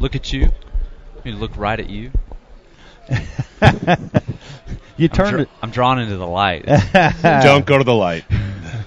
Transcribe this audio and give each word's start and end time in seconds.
Look 0.00 0.14
at 0.14 0.32
you. 0.32 0.50
You 1.24 1.32
look 1.32 1.56
right 1.56 1.78
at 1.78 1.88
you. 1.88 2.10
You 4.98 5.04
I'm, 5.04 5.16
turn 5.16 5.30
dra- 5.30 5.42
it. 5.42 5.48
I'm 5.62 5.70
drawn 5.70 6.00
into 6.00 6.16
the 6.16 6.26
light. 6.26 6.66
Don't 7.22 7.64
go 7.64 7.78
to 7.78 7.84
the 7.84 7.94
light. 7.94 8.24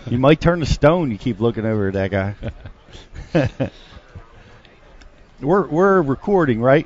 You 0.08 0.18
might 0.18 0.42
turn 0.42 0.60
to 0.60 0.66
stone. 0.66 1.10
You 1.12 1.18
keep 1.18 1.40
looking 1.40 1.66
over 1.66 1.88
at 1.88 1.94
that 1.94 2.12
guy. 2.12 2.36
we're 5.40 5.68
we're 5.68 6.02
recording, 6.02 6.60
right? 6.60 6.86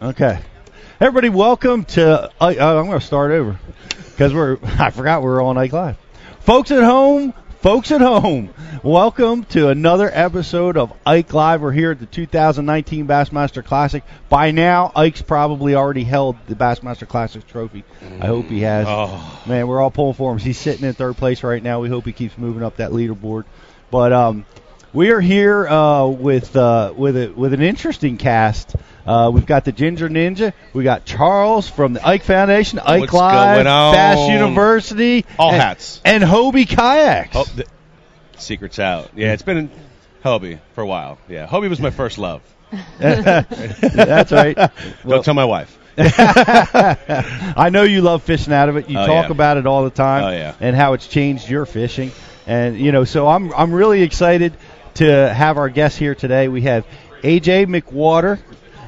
Okay. 0.00 0.38
Everybody, 0.98 1.28
welcome 1.28 1.84
to. 1.86 2.30
Uh, 2.40 2.54
uh, 2.58 2.78
I'm 2.78 2.86
going 2.86 2.98
to 2.98 3.04
start 3.04 3.32
over 3.32 3.58
because 4.06 4.32
we're. 4.32 4.56
I 4.62 4.90
forgot 4.90 5.20
we 5.20 5.28
were 5.28 5.42
on 5.42 5.58
Ike 5.58 5.72
Live. 5.72 5.96
Folks 6.40 6.70
at 6.70 6.82
home, 6.82 7.34
folks 7.64 7.90
at 7.90 8.02
home, 8.02 8.52
welcome 8.82 9.42
to 9.42 9.68
another 9.68 10.10
episode 10.12 10.76
of 10.76 10.92
Ike 11.06 11.32
Live. 11.32 11.62
We're 11.62 11.72
here 11.72 11.92
at 11.92 11.98
the 11.98 12.04
2019 12.04 13.06
Bassmaster 13.06 13.64
Classic. 13.64 14.04
By 14.28 14.50
now, 14.50 14.92
Ike's 14.94 15.22
probably 15.22 15.74
already 15.74 16.04
held 16.04 16.36
the 16.46 16.56
Bassmaster 16.56 17.08
Classic 17.08 17.46
trophy. 17.46 17.82
I 18.20 18.26
hope 18.26 18.48
he 18.48 18.60
has. 18.60 18.84
Oh, 18.86 19.42
Man, 19.46 19.66
we're 19.66 19.80
all 19.80 19.90
pulling 19.90 20.12
for 20.12 20.30
him. 20.30 20.36
He's 20.36 20.58
sitting 20.58 20.86
in 20.86 20.92
third 20.92 21.16
place 21.16 21.42
right 21.42 21.62
now. 21.62 21.80
We 21.80 21.88
hope 21.88 22.04
he 22.04 22.12
keeps 22.12 22.36
moving 22.36 22.62
up 22.62 22.76
that 22.76 22.90
leaderboard. 22.90 23.44
But 23.90 24.12
um, 24.12 24.44
we 24.94 25.10
are 25.10 25.20
here 25.20 25.66
uh, 25.66 26.06
with 26.06 26.56
uh, 26.56 26.92
with 26.96 27.16
a, 27.16 27.28
with 27.32 27.52
an 27.52 27.62
interesting 27.62 28.16
cast. 28.16 28.74
Uh, 29.06 29.30
we've 29.34 29.44
got 29.44 29.64
the 29.64 29.72
Ginger 29.72 30.08
Ninja. 30.08 30.52
We 30.72 30.84
got 30.84 31.04
Charles 31.04 31.68
from 31.68 31.92
the 31.92 32.06
Ike 32.06 32.22
Foundation, 32.22 32.78
Ike 32.78 33.00
What's 33.02 33.12
Live, 33.12 33.56
going 33.56 33.66
on? 33.66 33.94
Bass 33.94 34.28
University, 34.30 35.26
All 35.38 35.50
and, 35.52 35.60
hats. 35.60 36.00
and 36.04 36.22
Hobie 36.22 36.66
Kayaks. 36.66 37.36
oh 37.36 37.44
the, 37.44 37.66
secret's 38.38 38.78
out. 38.78 39.10
Yeah, 39.14 39.32
it's 39.32 39.42
been 39.42 39.70
Hobie 40.24 40.58
for 40.74 40.80
a 40.82 40.86
while. 40.86 41.18
Yeah, 41.28 41.46
Hobie 41.46 41.68
was 41.68 41.80
my 41.80 41.90
first 41.90 42.16
love. 42.18 42.40
That's 42.98 44.32
right. 44.32 44.56
Don't 45.06 45.24
tell 45.24 45.34
my 45.34 45.44
wife. 45.44 45.78
I 45.98 47.68
know 47.70 47.82
you 47.82 48.00
love 48.00 48.22
fishing 48.22 48.52
out 48.52 48.68
of 48.68 48.76
it. 48.76 48.88
You 48.88 48.98
Oh, 48.98 49.06
talk 49.06 49.26
yeah. 49.26 49.30
about 49.32 49.58
it 49.58 49.66
all 49.66 49.84
the 49.84 49.90
time, 49.90 50.24
Oh, 50.24 50.30
yeah. 50.30 50.54
and 50.60 50.74
how 50.74 50.94
it's 50.94 51.06
changed 51.06 51.48
your 51.48 51.66
fishing. 51.66 52.10
And 52.46 52.78
you 52.78 52.90
know, 52.92 53.04
so 53.04 53.28
I'm 53.28 53.52
I'm 53.54 53.72
really 53.72 54.02
excited 54.02 54.54
to 54.94 55.32
have 55.34 55.56
our 55.58 55.68
guests 55.68 55.98
here 55.98 56.14
today. 56.14 56.48
We 56.48 56.62
have 56.62 56.86
AJ 57.22 57.66
McWhorter, 57.66 58.38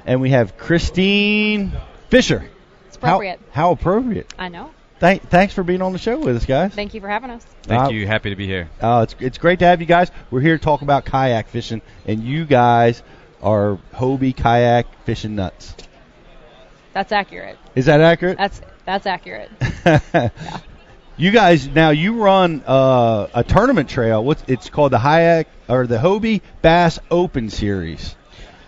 and 0.05 0.21
we 0.21 0.31
have 0.31 0.57
Christine 0.57 1.73
Fisher. 2.11 2.49
It's 2.87 2.97
appropriate. 2.97 3.41
How, 3.51 3.62
how 3.69 3.71
appropriate. 3.73 4.33
I 4.39 4.49
know. 4.49 4.71
Thank, 4.99 5.29
thanks 5.29 5.53
for 5.53 5.62
being 5.62 5.83
on 5.83 5.93
the 5.93 5.99
show 5.99 6.19
with 6.19 6.37
us, 6.37 6.47
guys. 6.47 6.73
Thank 6.73 6.95
you 6.95 7.01
for 7.03 7.09
having 7.09 7.31
us. 7.31 7.45
Thank 7.65 7.83
Uh, 7.83 7.89
you. 7.91 8.07
Happy 8.07 8.31
to 8.31 8.37
be 8.37 8.47
here. 8.47 8.71
Uh, 8.81 9.01
it's 9.09 9.15
it's 9.21 9.37
great 9.39 9.59
to 9.59 9.67
have 9.67 9.81
you 9.81 9.87
guys. 9.87 10.11
We're 10.31 10.41
here 10.41 10.57
to 10.57 10.65
talk 10.65 10.81
about 10.83 11.05
kayak 11.05 11.49
fishing, 11.49 11.83
and 12.07 12.23
you 12.25 12.47
guys 12.47 13.03
are 13.43 13.79
Hobie 13.95 14.34
kayak 14.34 14.87
fishing 15.05 15.34
nuts. 15.37 15.75
That's 16.95 17.12
accurate. 17.12 17.59
Is 17.75 17.87
that 17.87 18.01
accurate? 18.01 18.39
That's 18.39 18.62
that's 18.87 19.07
accurate. 19.07 19.51
You 21.19 21.31
guys 21.31 21.67
now 21.67 21.91
you 21.91 22.22
run 22.22 22.62
uh, 22.66 23.28
a 23.32 23.43
tournament 23.43 23.88
trail. 23.88 24.22
What's 24.22 24.44
it's 24.49 24.69
called 24.69 24.93
the 24.93 24.99
Hayek 24.99 25.47
or 25.66 25.87
the 25.87 25.97
Hobie 25.97 26.43
Bass 26.60 26.99
Open 27.10 27.49
Series, 27.49 28.15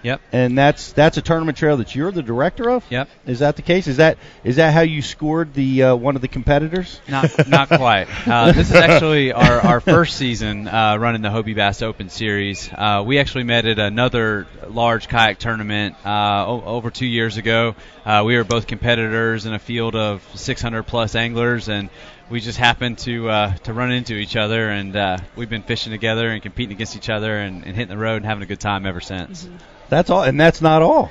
Yep. 0.08 0.20
and 0.32 0.56
that's 0.56 0.92
that's 0.92 1.16
a 1.18 1.22
tournament 1.22 1.58
trail 1.58 1.76
that 1.78 1.94
you're 1.94 2.10
the 2.12 2.22
director 2.22 2.70
of. 2.70 2.84
Yep. 2.90 3.08
Is 3.26 3.38
that 3.40 3.56
the 3.56 3.62
case? 3.62 3.86
Is 3.86 3.98
that 3.98 4.16
is 4.44 4.56
that 4.56 4.72
how 4.72 4.80
you 4.80 5.02
scored 5.02 5.52
the 5.54 5.82
uh, 5.82 5.96
one 5.96 6.16
of 6.16 6.22
the 6.22 6.28
competitors? 6.28 7.00
Not 7.08 7.46
not 7.48 7.68
quite. 7.68 8.08
Uh, 8.28 8.52
this 8.52 8.70
is 8.70 8.74
actually 8.76 9.32
our, 9.32 9.60
our 9.60 9.80
first 9.80 10.16
season 10.16 10.68
uh, 10.68 10.96
running 10.98 11.22
the 11.22 11.28
Hobie 11.30 11.54
Bass 11.56 11.82
Open 11.82 12.08
Series. 12.08 12.68
Uh, 12.72 13.02
we 13.06 13.18
actually 13.18 13.44
met 13.44 13.64
at 13.66 13.78
another 13.78 14.46
large 14.68 15.08
kayak 15.08 15.38
tournament 15.38 15.94
uh, 16.04 16.44
o- 16.46 16.62
over 16.64 16.90
two 16.90 17.06
years 17.06 17.36
ago. 17.36 17.74
Uh, 18.04 18.22
we 18.26 18.36
were 18.36 18.44
both 18.44 18.66
competitors 18.66 19.46
in 19.46 19.54
a 19.54 19.58
field 19.58 19.94
of 19.96 20.22
600 20.34 20.82
plus 20.84 21.14
anglers, 21.14 21.68
and 21.68 21.88
we 22.30 22.40
just 22.40 22.58
happened 22.58 22.98
to 22.98 23.28
uh, 23.30 23.54
to 23.64 23.72
run 23.72 23.90
into 23.92 24.14
each 24.14 24.36
other, 24.36 24.68
and 24.68 24.94
uh, 24.96 25.16
we've 25.36 25.50
been 25.50 25.62
fishing 25.62 25.92
together 25.92 26.28
and 26.28 26.42
competing 26.42 26.72
against 26.76 26.96
each 26.96 27.08
other, 27.10 27.34
and, 27.38 27.64
and 27.64 27.74
hitting 27.76 27.88
the 27.88 27.98
road 27.98 28.16
and 28.16 28.26
having 28.26 28.42
a 28.42 28.46
good 28.46 28.60
time 28.60 28.84
ever 28.86 29.00
since. 29.00 29.48
That's 29.88 30.10
all, 30.10 30.22
and 30.22 30.38
that's 30.40 30.60
not 30.60 30.82
all. 30.82 31.10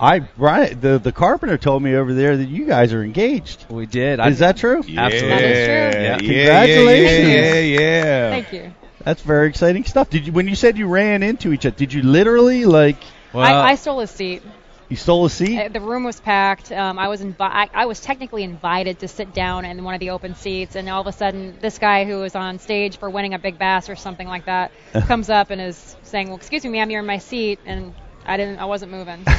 I 0.00 0.20
Brian 0.20 0.80
the 0.80 0.98
the 0.98 1.10
carpenter 1.10 1.58
told 1.58 1.82
me 1.82 1.96
over 1.96 2.14
there 2.14 2.36
that 2.36 2.48
you 2.48 2.66
guys 2.66 2.92
are 2.92 3.02
engaged. 3.02 3.66
We 3.68 3.86
did. 3.86 4.20
Is 4.20 4.38
that 4.38 4.56
true? 4.56 4.78
Absolutely. 4.78 4.96
That 4.96 5.42
is 5.42 5.66
true. 5.66 5.74
Yeah, 5.74 6.00
Yeah. 6.00 6.00
yeah, 6.00 6.18
Congratulations. 6.18 7.28
Yeah, 7.28 7.54
yeah, 7.54 7.80
yeah. 7.80 8.30
Thank 8.30 8.52
you. 8.52 8.74
That's 9.02 9.22
very 9.22 9.48
exciting 9.48 9.84
stuff. 9.84 10.10
Did 10.10 10.26
you 10.26 10.32
when 10.32 10.46
you 10.46 10.54
said 10.54 10.78
you 10.78 10.86
ran 10.86 11.22
into 11.22 11.52
each 11.52 11.66
other? 11.66 11.74
Did 11.76 11.92
you 11.92 12.02
literally 12.02 12.64
like 12.64 12.96
Well, 13.32 13.44
I, 13.44 13.70
I 13.70 13.74
stole 13.74 14.00
his 14.00 14.10
seat. 14.10 14.42
You 14.88 14.96
stole 14.96 15.24
a 15.26 15.30
seat? 15.30 15.58
Uh, 15.58 15.68
The 15.68 15.80
room 15.80 16.04
was 16.04 16.18
packed. 16.20 16.72
Um, 16.72 16.98
I 16.98 17.08
was 17.08 17.20
invi- 17.20 17.36
I, 17.40 17.68
I 17.74 17.86
was 17.86 18.00
technically 18.00 18.42
invited 18.42 19.00
to 19.00 19.08
sit 19.08 19.34
down 19.34 19.64
in 19.64 19.84
one 19.84 19.94
of 19.94 20.00
the 20.00 20.10
open 20.10 20.34
seats, 20.34 20.76
and 20.76 20.88
all 20.88 21.00
of 21.00 21.06
a 21.06 21.12
sudden, 21.12 21.58
this 21.60 21.78
guy 21.78 22.04
who 22.04 22.18
was 22.20 22.34
on 22.34 22.58
stage 22.58 22.98
for 22.98 23.10
winning 23.10 23.34
a 23.34 23.38
big 23.38 23.58
bass 23.58 23.88
or 23.88 23.96
something 23.96 24.26
like 24.26 24.46
that 24.46 24.72
comes 25.06 25.28
up 25.30 25.50
and 25.50 25.60
is 25.60 25.96
saying, 26.02 26.28
"Well, 26.28 26.36
excuse 26.36 26.64
me, 26.64 26.70
ma'am, 26.70 26.90
you're 26.90 27.00
in 27.00 27.06
my 27.06 27.18
seat," 27.18 27.60
and 27.66 27.94
I 28.24 28.36
didn't. 28.36 28.58
I 28.58 28.64
wasn't 28.66 28.92
moving. 28.92 29.24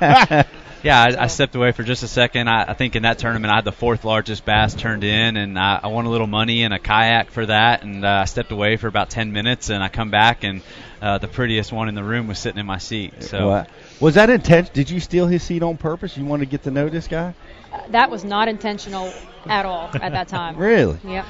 Yeah, 0.82 0.98
I, 0.98 1.24
I 1.24 1.26
stepped 1.26 1.54
away 1.54 1.72
for 1.72 1.82
just 1.82 2.02
a 2.04 2.08
second. 2.08 2.48
I, 2.48 2.70
I 2.70 2.72
think 2.72 2.96
in 2.96 3.02
that 3.02 3.18
tournament 3.18 3.52
I 3.52 3.56
had 3.56 3.66
the 3.66 3.70
fourth 3.72 4.06
largest 4.06 4.46
bass 4.46 4.72
turned 4.74 5.04
in, 5.04 5.36
and 5.36 5.58
I, 5.58 5.78
I 5.82 5.88
won 5.88 6.06
a 6.06 6.10
little 6.10 6.26
money 6.26 6.62
and 6.62 6.72
a 6.72 6.78
kayak 6.78 7.30
for 7.30 7.44
that. 7.44 7.82
And 7.82 8.02
uh, 8.02 8.20
I 8.22 8.24
stepped 8.24 8.50
away 8.50 8.78
for 8.78 8.86
about 8.86 9.10
10 9.10 9.30
minutes, 9.30 9.68
and 9.68 9.82
I 9.82 9.90
come 9.90 10.10
back, 10.10 10.42
and 10.42 10.62
uh, 11.00 11.18
the 11.18 11.28
prettiest 11.28 11.72
one 11.72 11.88
in 11.88 11.94
the 11.94 12.04
room 12.04 12.26
was 12.26 12.38
sitting 12.38 12.58
in 12.58 12.66
my 12.66 12.78
seat. 12.78 13.22
So 13.22 13.48
What? 13.48 13.70
Was 14.00 14.14
that 14.14 14.30
intense? 14.30 14.68
Did 14.68 14.90
you 14.90 15.00
steal 15.00 15.26
his 15.26 15.42
seat 15.42 15.62
on 15.62 15.76
purpose? 15.76 16.16
You 16.16 16.24
wanted 16.24 16.46
to 16.46 16.50
get 16.50 16.62
to 16.64 16.70
know 16.70 16.88
this 16.88 17.08
guy? 17.08 17.34
Uh, 17.72 17.80
that 17.90 18.10
was 18.10 18.24
not 18.24 18.48
intentional 18.48 19.12
at 19.46 19.64
all 19.64 19.90
at 19.94 20.12
that 20.12 20.28
time. 20.28 20.56
Really? 20.60 20.98
Yep. 21.04 21.26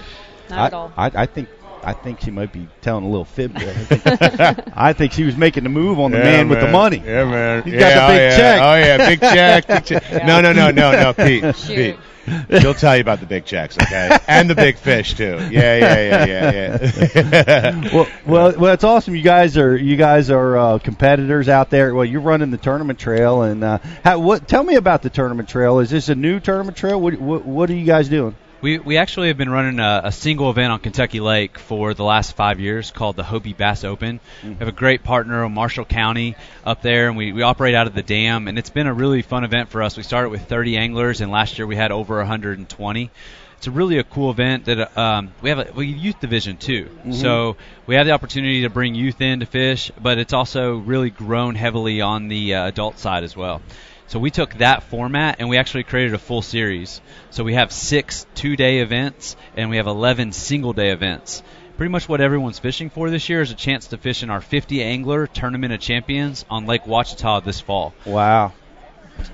Not 0.49 0.59
I, 0.59 0.67
at 0.67 0.75
all. 0.75 0.93
I, 0.97 1.11
I 1.15 1.27
think 1.27 1.49
I 1.83 1.93
think 1.93 2.21
she 2.21 2.31
might 2.31 2.53
be 2.53 2.69
telling 2.83 3.05
a 3.05 3.09
little 3.09 3.25
fib 3.25 3.55
there. 3.55 3.71
I 3.71 3.85
think, 3.85 4.77
I 4.77 4.93
think 4.93 5.13
she 5.13 5.25
was 5.25 5.37
making 5.37 5.65
the 5.65 5.71
move 5.71 5.99
on 5.99 6.11
the 6.11 6.19
Yeah, 6.19 6.25
man, 6.25 6.49
with 6.49 6.61
the 6.61 6.71
money. 6.71 6.99
Yeah, 6.99 7.25
man. 7.25 7.63
He's 7.63 7.75
yeah, 7.75 7.81
got 7.81 7.95
the 7.95 8.05
oh, 8.05 8.09
big 8.09 8.17
yeah. 8.17 8.37
check. 8.37 8.63
Oh 8.63 8.75
yeah, 8.75 9.09
big 9.09 9.21
check. 9.21 9.67
Big 9.67 9.85
check. 9.85 10.11
Yeah. 10.11 10.27
No, 10.31 10.41
no, 10.41 10.53
no, 10.53 10.71
no, 10.71 10.93
no, 10.93 11.13
Pete. 11.15 11.57
Shoot. 11.57 11.97
Pete. 12.29 12.61
She'll 12.61 12.75
tell 12.75 12.95
you 12.97 13.01
about 13.01 13.19
the 13.19 13.27
big 13.27 13.45
checks, 13.45 13.77
okay? 13.81 14.17
and 14.29 14.49
the 14.49 14.55
big 14.55 14.77
fish 14.77 15.15
too. 15.15 15.39
Yeah, 15.51 15.77
yeah, 15.77 16.25
yeah, 16.25 16.25
yeah, 16.27 17.11
yeah. 17.15 17.95
Well, 17.95 18.07
well, 18.27 18.59
well, 18.59 18.75
it's 18.75 18.85
awesome. 18.85 19.17
You 19.17 19.23
guys 19.23 19.57
are 19.57 19.77
you 19.77 19.97
guys 19.97 20.31
are 20.31 20.57
uh, 20.57 20.79
competitors 20.79 21.49
out 21.49 21.71
there. 21.71 21.95
Well, 21.95 22.05
you're 22.05 22.21
running 22.21 22.51
the 22.51 22.59
tournament 22.59 22.99
trail, 22.99 23.43
and 23.43 23.65
uh, 23.65 23.79
how, 24.05 24.21
what? 24.21 24.47
Tell 24.47 24.63
me 24.63 24.77
about 24.77 25.03
the 25.03 25.11
tournament 25.11 25.49
trail. 25.49 25.81
Is 25.81 25.91
this 25.91 26.09
a 26.09 26.15
new 26.15 26.39
tournament 26.39 26.77
trail? 26.77 27.01
What 27.01 27.19
what, 27.19 27.45
what 27.45 27.71
are 27.71 27.75
you 27.75 27.87
guys 27.87 28.09
doing? 28.09 28.37
We 28.63 28.79
we 28.79 28.99
actually 28.99 29.29
have 29.29 29.39
been 29.39 29.49
running 29.49 29.81
a, 29.81 30.03
a 30.05 30.13
single 30.13 30.51
event 30.51 30.71
on 30.71 30.81
Kentucky 30.81 31.21
Lake 31.21 31.59
for 31.59 31.95
the 31.95 32.05
last 32.05 32.37
five 32.37 32.61
years 32.61 32.91
called 32.91 33.17
the 33.17 33.23
Hobie 33.23 33.57
Bass 33.57 33.85
Open. 33.85 34.21
We 34.43 34.55
have 34.57 34.69
a 34.69 34.73
great 34.73 35.03
partner, 35.03 35.49
Marshall 35.49 35.87
County, 35.87 36.37
up 36.65 36.83
there, 36.83 37.09
and 37.09 37.17
we, 37.17 37.33
we 37.33 37.41
operate 37.41 37.75
out 37.75 37.87
of 37.87 37.95
the 37.95 38.03
dam. 38.03 38.49
And 38.49 38.59
it's 38.59 38.69
been 38.69 38.87
a 38.87 38.93
really 38.93 39.23
fun 39.23 39.45
event 39.45 39.71
for 39.71 39.83
us. 39.83 39.97
We 39.97 40.03
started 40.03 40.29
with 40.29 40.43
30 40.43 40.77
anglers, 40.77 41.23
and 41.23 41.31
last 41.33 41.59
year 41.59 41.67
we 41.67 41.75
had 41.77 41.91
over 41.91 42.19
120. 42.19 43.11
It's 43.57 43.67
a 43.67 43.71
really 43.71 43.99
a 43.99 44.05
cool 44.05 44.31
event 44.31 44.67
that 44.67 44.97
um, 44.97 45.33
we 45.41 45.51
have 45.51 45.59
a 45.59 45.73
we 45.75 45.93
have 45.93 45.99
youth 45.99 46.21
division 46.21 46.57
too. 46.59 46.91
So 47.13 47.57
we 47.87 47.95
have 47.95 48.07
the 48.07 48.13
opportunity 48.13 48.63
to 48.63 48.71
bring 48.71 48.95
youth 48.95 49.21
in 49.23 49.41
to 49.41 49.47
fish, 49.47 49.91
but 50.03 50.19
it's 50.19 50.33
also 50.35 50.77
really 50.77 51.11
grown 51.11 51.55
heavily 51.55 52.01
on 52.03 52.29
the 52.29 52.55
uh, 52.55 52.67
adult 52.67 52.99
side 52.99 53.25
as 53.25 53.35
well. 53.35 53.63
So 54.11 54.19
we 54.19 54.33
took 54.33 54.55
that 54.55 54.83
format 54.83 55.37
and 55.39 55.49
we 55.49 55.57
actually 55.57 55.85
created 55.85 56.15
a 56.15 56.19
full 56.19 56.43
series. 56.43 57.01
So 57.31 57.45
we 57.45 57.55
have 57.55 57.71
six 57.71 58.27
two-day 58.35 58.81
events 58.81 59.37
and 59.57 59.71
we 59.71 59.77
have 59.77 59.87
11 59.87 60.33
single-day 60.33 60.91
events. 60.91 61.45
Pretty 61.77 61.93
much 61.93 62.09
what 62.09 62.21
everyone's 62.21 62.59
fishing 62.59 62.91
for 62.91 63.09
this 63.09 63.29
year 63.29 63.41
is 63.41 63.53
a 63.53 63.55
chance 63.55 63.87
to 63.87 63.99
fish 63.99 64.25
in 64.25 64.31
our 64.31 64.41
50 64.41 64.83
angler 64.83 65.29
tournament 65.29 65.73
of 65.73 65.79
champions 65.79 66.45
on 66.51 66.67
Lake 66.67 66.89
Ouachita 66.89 67.41
this 67.45 67.61
fall. 67.61 67.95
Wow. 68.05 68.53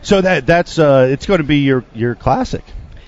So 0.03 0.21
that 0.21 0.45
that's 0.45 0.79
uh, 0.79 1.09
it's 1.11 1.25
going 1.25 1.41
to 1.41 1.47
be 1.47 1.61
your 1.61 1.87
your 1.95 2.15
classic. 2.15 2.65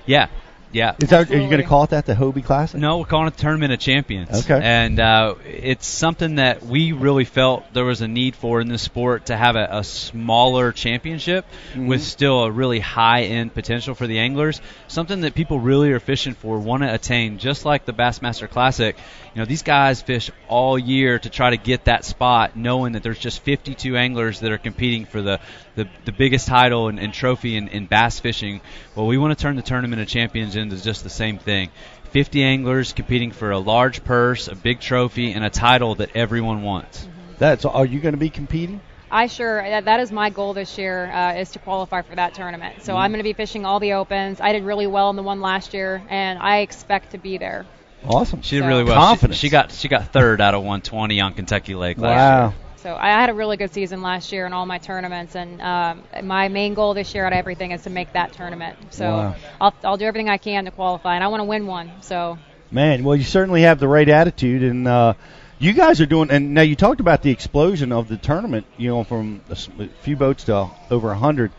Yeah. 0.07 0.29
Yeah. 0.73 0.97
Is 0.99 1.09
that, 1.11 1.31
are 1.31 1.35
you 1.35 1.49
going 1.49 1.63
to 1.63 1.67
call 1.67 1.85
it 1.85 1.91
that, 1.91 2.07
the 2.07 2.15
Hobie 2.15 2.45
Classic? 2.45 2.79
No, 2.79 2.99
we're 2.99 3.07
calling 3.07 3.29
it 3.29 3.37
Tournament 3.37 3.73
of 3.73 3.79
Champions. 3.79 4.45
Okay. 4.45 4.61
And 4.63 5.01
uh, 5.01 5.37
it's 5.47 5.87
something 5.87 6.37
that 6.37 6.63
we 6.63 6.93
really 6.93 7.25
felt 7.25 7.73
there 7.73 7.85
was 7.85 8.03
a 8.03 8.09
need 8.09 8.37
for 8.37 8.61
in 8.61 8.69
this 8.69 8.83
sport 8.83 9.27
to 9.27 9.37
have 9.37 9.57
a, 9.57 9.69
a 9.71 9.85
smaller 9.85 10.73
championship 10.73 11.47
with 11.77 12.03
still 12.03 12.45
a 12.45 12.51
really 12.51 12.81
high 12.81 13.23
end 13.23 13.55
potential 13.55 13.95
for 13.95 14.07
the 14.07 14.19
anglers. 14.19 14.61
Something 14.89 15.23
that 15.23 15.35
people 15.35 15.59
really 15.59 15.93
are 15.93 16.01
fishing 16.01 16.35
for, 16.35 16.59
want 16.59 16.83
to 16.83 16.93
attain, 16.93 17.39
just 17.39 17.65
like 17.65 17.85
the 17.87 17.93
Bassmaster 17.93 18.49
Classic. 18.49 18.97
You 19.35 19.41
know, 19.41 19.47
these 19.47 19.63
guys 19.63 20.03
fish 20.03 20.31
all 20.49 20.79
year 20.79 21.19
to 21.19 21.31
try 21.31 21.51
to 21.51 21.57
get 21.57 21.85
that 21.85 22.05
spot, 22.05 22.57
knowing 22.57 22.93
that 22.93 23.03
there's 23.03 23.19
just 23.19 23.41
52 23.43 23.97
anglers 23.97 24.41
that 24.41 24.53
are 24.53 24.59
competing 24.59 25.07
for 25.07 25.23
the, 25.23 25.41
the, 25.77 25.89
the 26.05 26.13
biggest 26.13 26.49
title 26.49 26.89
and, 26.89 26.99
and 26.99 27.15
trophy 27.15 27.57
in, 27.57 27.69
in 27.69 27.87
bass 27.87 28.21
fishing. 28.21 28.61
Well, 28.95 29.07
we 29.07 29.17
want 29.17 29.37
to 29.37 29.41
turn 29.41 29.57
the 29.57 29.63
Tournament 29.63 30.03
of 30.03 30.09
Champions 30.09 30.57
into 30.59 30.83
just 30.83 31.03
the 31.03 31.11
same 31.11 31.39
thing. 31.39 31.71
50 32.11 32.43
anglers 32.43 32.93
competing 32.93 33.33
for 33.33 33.51
a 33.51 33.59
large 33.59 34.05
purse, 34.05 34.49
a 34.49 34.55
big 34.55 34.81
trophy, 34.81 35.33
and 35.33 35.45
a 35.45 35.51
title 35.51 35.95
that 35.97 36.17
everyone 36.17 36.63
wants. 36.63 37.07
That's. 37.39 37.65
Are 37.65 37.87
you 37.87 38.01
going 38.01 38.15
to 38.15 38.19
be 38.19 38.31
competing? 38.31 38.81
I 39.11 39.27
sure 39.27 39.63
that, 39.63 39.87
that 39.87 40.01
is 40.01 40.13
my 40.13 40.29
goal 40.31 40.53
this 40.53 40.77
year 40.77 41.07
uh, 41.07 41.35
is 41.35 41.51
to 41.53 41.59
qualify 41.59 42.03
for 42.03 42.15
that 42.17 42.35
tournament. 42.35 42.83
So 42.83 42.95
I'm 42.95 43.11
going 43.11 43.21
to 43.21 43.25
be 43.25 43.33
fishing 43.33 43.65
all 43.65 43.81
the 43.81 43.95
opens. 43.95 44.41
I 44.41 44.53
did 44.53 44.65
really 44.65 44.87
well 44.87 45.09
in 45.11 45.17
the 45.17 45.23
one 45.23 45.41
last 45.41 45.73
year, 45.73 46.03
and 46.11 46.39
I 46.39 46.59
expect 46.59 47.13
to 47.13 47.19
be 47.19 47.39
there. 47.39 47.65
Awesome. 48.05 48.43
She 48.43 48.57
did 48.57 48.63
So- 48.65 48.69
really 48.69 48.85
well. 48.85 48.95
She- 48.95 49.07
Confidence. 49.07 49.39
She, 49.39 49.49
got 49.49 49.73
she 49.73 49.89
got 49.89 50.13
third 50.13 50.41
out 50.41 50.55
of 50.55 50.61
120 50.61 51.21
on 51.21 51.33
Kentucky 51.35 51.75
Lake 51.75 51.99
last 51.99 52.09
year. 52.11 52.49
Wow. 52.51 52.55
So 52.83 52.95
I 52.95 53.09
had 53.09 53.29
a 53.29 53.35
really 53.35 53.57
good 53.57 53.73
season 53.73 54.03
last 54.03 54.31
year 54.31 54.47
in 54.47 54.53
all 54.53 54.65
my 54.65 54.79
tournaments, 54.79 55.35
and 55.35 55.61
um, 55.61 56.05
my 56.23 56.49
main 56.49 56.75
goal 56.75 56.95
this 56.95 57.13
year 57.15 57.27
out 57.27 57.33
of 57.33 57.37
everything 57.39 57.73
is 57.73 57.83
to 57.83 57.91
make 57.91 58.13
that 58.13 58.33
tournament. 58.35 58.77
So 58.91 59.05
Wow. 59.05 59.35
I'll, 59.61 59.75
I'll 59.83 59.97
do 59.97 60.05
everything 60.05 60.29
I 60.29 60.39
can 60.39 60.65
to 60.67 60.71
qualify, 60.71 61.17
and 61.17 61.25
I 61.25 61.29
want 61.29 61.41
to 61.41 61.45
win 61.45 61.67
one. 61.67 61.91
So 62.03 62.39
Man, 62.71 63.03
well, 63.03 63.17
you 63.17 63.25
certainly 63.25 63.63
have 63.63 63.81
the 63.81 63.89
right 63.89 64.09
attitude, 64.09 64.63
and 64.63 64.87
uh, 64.87 65.15
you 65.59 65.73
guys 65.73 66.01
are 66.01 66.07
doing. 66.07 66.31
And 66.31 66.55
now 66.55 66.61
you 66.63 66.77
talked 66.77 67.01
about 67.01 67.23
the 67.23 67.31
explosion 67.31 67.93
of 67.93 68.09
the 68.09 68.17
tournament. 68.19 68.67
You 68.77 68.91
know, 68.91 69.05
from 69.05 69.41
a 69.49 69.53
s- 69.53 69.69
a 69.79 69.89
few 70.03 70.17
boats 70.17 70.45
to 70.45 70.69
over 70.91 71.11
a 71.11 71.19
hundred. 71.19 71.51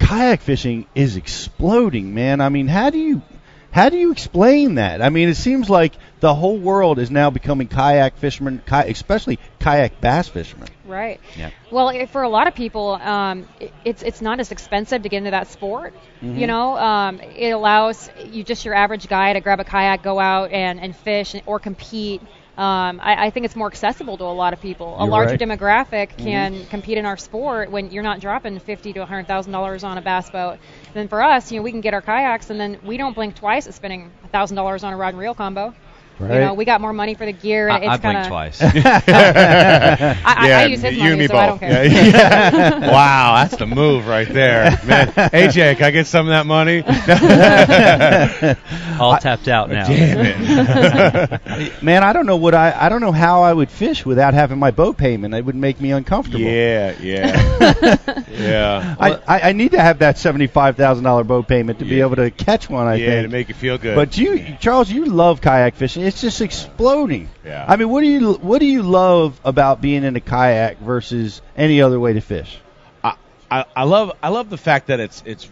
Kayak 0.00 0.40
fishing 0.40 0.86
is 0.94 1.16
exploding, 1.16 2.12
man. 2.14 2.40
I 2.40 2.48
mean, 2.48 2.66
how 2.66 2.90
do 2.90 2.98
you 2.98 3.22
how 3.70 3.88
do 3.88 3.96
you 3.96 4.10
explain 4.10 4.74
that? 4.76 5.00
I 5.00 5.10
mean, 5.10 5.28
it 5.28 5.36
seems 5.36 5.70
like 5.70 5.94
the 6.18 6.34
whole 6.34 6.58
world 6.58 6.98
is 6.98 7.10
now 7.10 7.30
becoming 7.30 7.68
kayak 7.68 8.16
fishermen, 8.16 8.62
ki- 8.66 8.90
especially 8.90 9.38
kayak 9.60 10.00
bass 10.00 10.28
fishermen. 10.28 10.68
right. 10.84 11.20
Yeah. 11.36 11.50
Well, 11.70 12.06
for 12.08 12.22
a 12.22 12.28
lot 12.28 12.48
of 12.48 12.54
people, 12.54 12.94
um, 12.94 13.46
it, 13.60 13.72
it's 13.84 14.02
it's 14.02 14.20
not 14.20 14.40
as 14.40 14.50
expensive 14.50 15.02
to 15.02 15.08
get 15.08 15.18
into 15.18 15.30
that 15.30 15.46
sport. 15.48 15.94
You 16.20 16.46
know, 16.46 16.76
um, 16.76 17.20
it 17.20 17.50
allows 17.50 18.10
you 18.26 18.44
just 18.44 18.64
your 18.64 18.74
average 18.74 19.08
guy 19.08 19.32
to 19.32 19.40
grab 19.40 19.60
a 19.60 19.64
kayak, 19.64 20.02
go 20.02 20.18
out 20.20 20.50
and, 20.50 20.78
and 20.80 20.94
fish 20.94 21.34
or 21.46 21.58
compete. 21.58 22.20
Um, 22.60 23.00
I, 23.02 23.26
I 23.26 23.30
think 23.30 23.46
it's 23.46 23.56
more 23.56 23.68
accessible 23.68 24.18
to 24.18 24.24
a 24.24 24.26
lot 24.26 24.52
of 24.52 24.60
people. 24.60 24.94
A 24.96 25.04
You're 25.04 25.08
larger 25.08 25.30
right. 25.30 25.40
demographic 25.40 26.18
can 26.18 26.66
compete 26.66 26.98
in 26.98 27.06
our 27.06 27.16
sport 27.16 27.70
when 27.70 27.90
you're 27.90 28.02
not 28.02 28.20
dropping 28.20 28.58
fifty 28.58 28.92
to 28.92 29.06
hundred 29.06 29.26
thousand 29.26 29.52
dollars 29.52 29.82
on 29.82 29.96
a 29.96 30.02
bass 30.02 30.28
boat. 30.28 30.58
Then 30.92 31.08
for 31.08 31.22
us, 31.22 31.50
you 31.50 31.58
know, 31.58 31.62
we 31.62 31.70
can 31.70 31.80
get 31.80 31.94
our 31.94 32.02
kayaks, 32.02 32.50
and 32.50 32.60
then 32.60 32.78
we 32.84 32.98
don't 32.98 33.14
blink 33.14 33.34
twice 33.34 33.66
at 33.66 33.72
spending 33.72 34.10
thousand 34.30 34.56
dollars 34.56 34.84
on 34.84 34.92
a 34.92 34.96
rod 34.98 35.14
and 35.14 35.18
reel 35.18 35.34
combo. 35.34 35.74
Right. 36.20 36.34
You 36.34 36.40
know, 36.40 36.54
we 36.54 36.66
got 36.66 36.82
more 36.82 36.92
money 36.92 37.14
for 37.14 37.24
the 37.24 37.32
gear. 37.32 37.70
I, 37.70 37.78
and 37.78 37.90
I 37.90 37.94
it's 37.94 38.02
blink 38.02 38.16
kinda, 38.16 38.28
twice. 38.28 38.60
I, 38.62 40.14
I, 40.24 40.52
I 40.52 40.64
use 40.66 40.82
his 40.82 40.94
you 40.94 41.00
and 41.00 41.10
money, 41.10 41.16
me 41.16 41.26
so 41.28 41.32
both. 41.32 41.40
I 41.40 41.46
don't 41.46 41.58
care. 41.58 41.70
Yeah, 41.90 42.78
yeah. 42.78 42.90
wow, 42.92 43.36
that's 43.36 43.56
the 43.56 43.66
move 43.66 44.06
right 44.06 44.28
there, 44.28 44.78
man. 44.84 45.08
AJ, 45.08 45.76
can 45.76 45.84
I 45.86 45.90
get 45.90 46.06
some 46.06 46.26
of 46.28 46.32
that 46.32 46.44
money? 46.46 46.82
All 49.00 49.16
tapped 49.16 49.48
out 49.48 49.70
now. 49.70 49.86
Damn 49.86 50.26
it. 50.26 51.82
Man, 51.82 52.04
I 52.04 52.12
don't 52.12 52.26
know 52.26 52.36
what 52.36 52.54
I 52.54 52.76
I 52.78 52.88
don't 52.90 53.00
know 53.00 53.12
how 53.12 53.42
I 53.42 53.52
would 53.52 53.70
fish 53.70 54.04
without 54.04 54.34
having 54.34 54.58
my 54.58 54.70
boat 54.70 54.98
payment. 54.98 55.32
It 55.34 55.44
would 55.44 55.56
make 55.56 55.80
me 55.80 55.92
uncomfortable. 55.92 56.40
yeah, 56.40 56.94
yeah, 57.00 57.96
yeah. 58.28 58.96
I, 58.98 59.12
I, 59.26 59.40
I 59.48 59.52
need 59.52 59.70
to 59.72 59.80
have 59.80 60.00
that 60.00 60.18
seventy-five 60.18 60.76
thousand 60.76 61.04
dollar 61.04 61.24
boat 61.24 61.48
payment 61.48 61.78
to 61.78 61.84
be 61.86 62.00
able 62.00 62.16
to 62.16 62.30
catch 62.30 62.68
one. 62.68 62.86
I 62.86 62.96
yeah, 62.96 63.06
think. 63.06 63.24
to 63.24 63.28
make 63.28 63.48
you 63.48 63.54
feel 63.54 63.78
good. 63.78 63.94
but 63.96 64.18
you, 64.18 64.56
Charles, 64.60 64.90
you 64.90 65.06
love 65.06 65.40
kayak 65.40 65.74
fishing. 65.74 66.02
It's 66.10 66.20
just 66.20 66.40
exploding. 66.40 67.28
Yeah. 67.44 67.64
I 67.68 67.76
mean, 67.76 67.88
what 67.88 68.00
do 68.00 68.08
you 68.08 68.32
what 68.34 68.58
do 68.58 68.66
you 68.66 68.82
love 68.82 69.40
about 69.44 69.80
being 69.80 70.02
in 70.02 70.16
a 70.16 70.20
kayak 70.20 70.78
versus 70.78 71.40
any 71.56 71.80
other 71.82 72.00
way 72.00 72.12
to 72.14 72.20
fish? 72.20 72.58
I, 73.04 73.14
I, 73.50 73.64
I 73.76 73.84
love 73.84 74.12
I 74.20 74.28
love 74.30 74.50
the 74.50 74.56
fact 74.58 74.88
that 74.88 74.98
it's 74.98 75.22
it's 75.24 75.48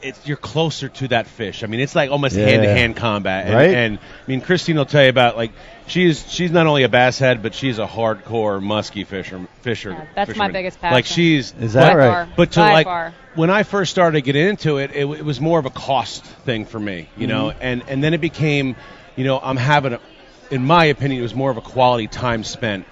it's 0.00 0.26
you're 0.28 0.36
closer 0.36 0.88
to 0.88 1.08
that 1.08 1.26
fish. 1.26 1.64
I 1.64 1.66
mean, 1.66 1.80
it's 1.80 1.96
like 1.96 2.08
almost 2.12 2.36
hand 2.36 2.62
to 2.62 2.68
hand 2.68 2.94
combat. 2.96 3.46
And, 3.46 3.54
Right. 3.54 3.70
and 3.74 3.98
I 3.98 4.30
mean, 4.30 4.40
Christine 4.40 4.76
will 4.76 4.86
tell 4.86 5.02
you 5.02 5.08
about 5.10 5.36
like 5.36 5.50
she's 5.88 6.24
she's 6.32 6.52
not 6.52 6.68
only 6.68 6.84
a 6.84 6.88
bass 6.88 7.18
head, 7.18 7.42
but 7.42 7.52
she's 7.52 7.80
a 7.80 7.86
hardcore 7.86 8.62
musky 8.62 9.02
fisher 9.02 9.40
fisher. 9.62 9.90
Yeah, 9.90 10.06
that's 10.14 10.36
my 10.36 10.50
biggest 10.52 10.80
passion. 10.80 10.94
Like 10.94 11.06
she's 11.06 11.52
Is 11.60 11.72
that 11.72 11.94
By 11.94 11.96
right? 11.96 12.12
far. 12.12 12.28
but 12.36 12.52
to 12.52 12.60
By 12.60 12.72
like 12.74 12.86
far. 12.86 13.12
when 13.34 13.50
I 13.50 13.64
first 13.64 13.90
started 13.90 14.18
to 14.18 14.22
get 14.22 14.36
into 14.36 14.78
it, 14.78 14.92
it, 14.94 15.00
it 15.04 15.24
was 15.24 15.40
more 15.40 15.58
of 15.58 15.66
a 15.66 15.70
cost 15.70 16.24
thing 16.24 16.64
for 16.64 16.78
me, 16.78 17.08
you 17.16 17.26
know, 17.26 17.46
Mm-hmm. 17.48 17.58
and 17.62 17.82
and 17.88 18.04
then 18.04 18.14
it 18.14 18.20
became, 18.20 18.76
you 19.18 19.24
know, 19.24 19.40
I'm 19.42 19.56
having 19.56 19.94
a, 19.94 20.00
in 20.48 20.64
my 20.64 20.84
opinion, 20.86 21.18
it 21.18 21.22
was 21.22 21.34
more 21.34 21.50
of 21.50 21.56
a 21.56 21.60
quality 21.60 22.06
time 22.06 22.44
spent. 22.44 22.86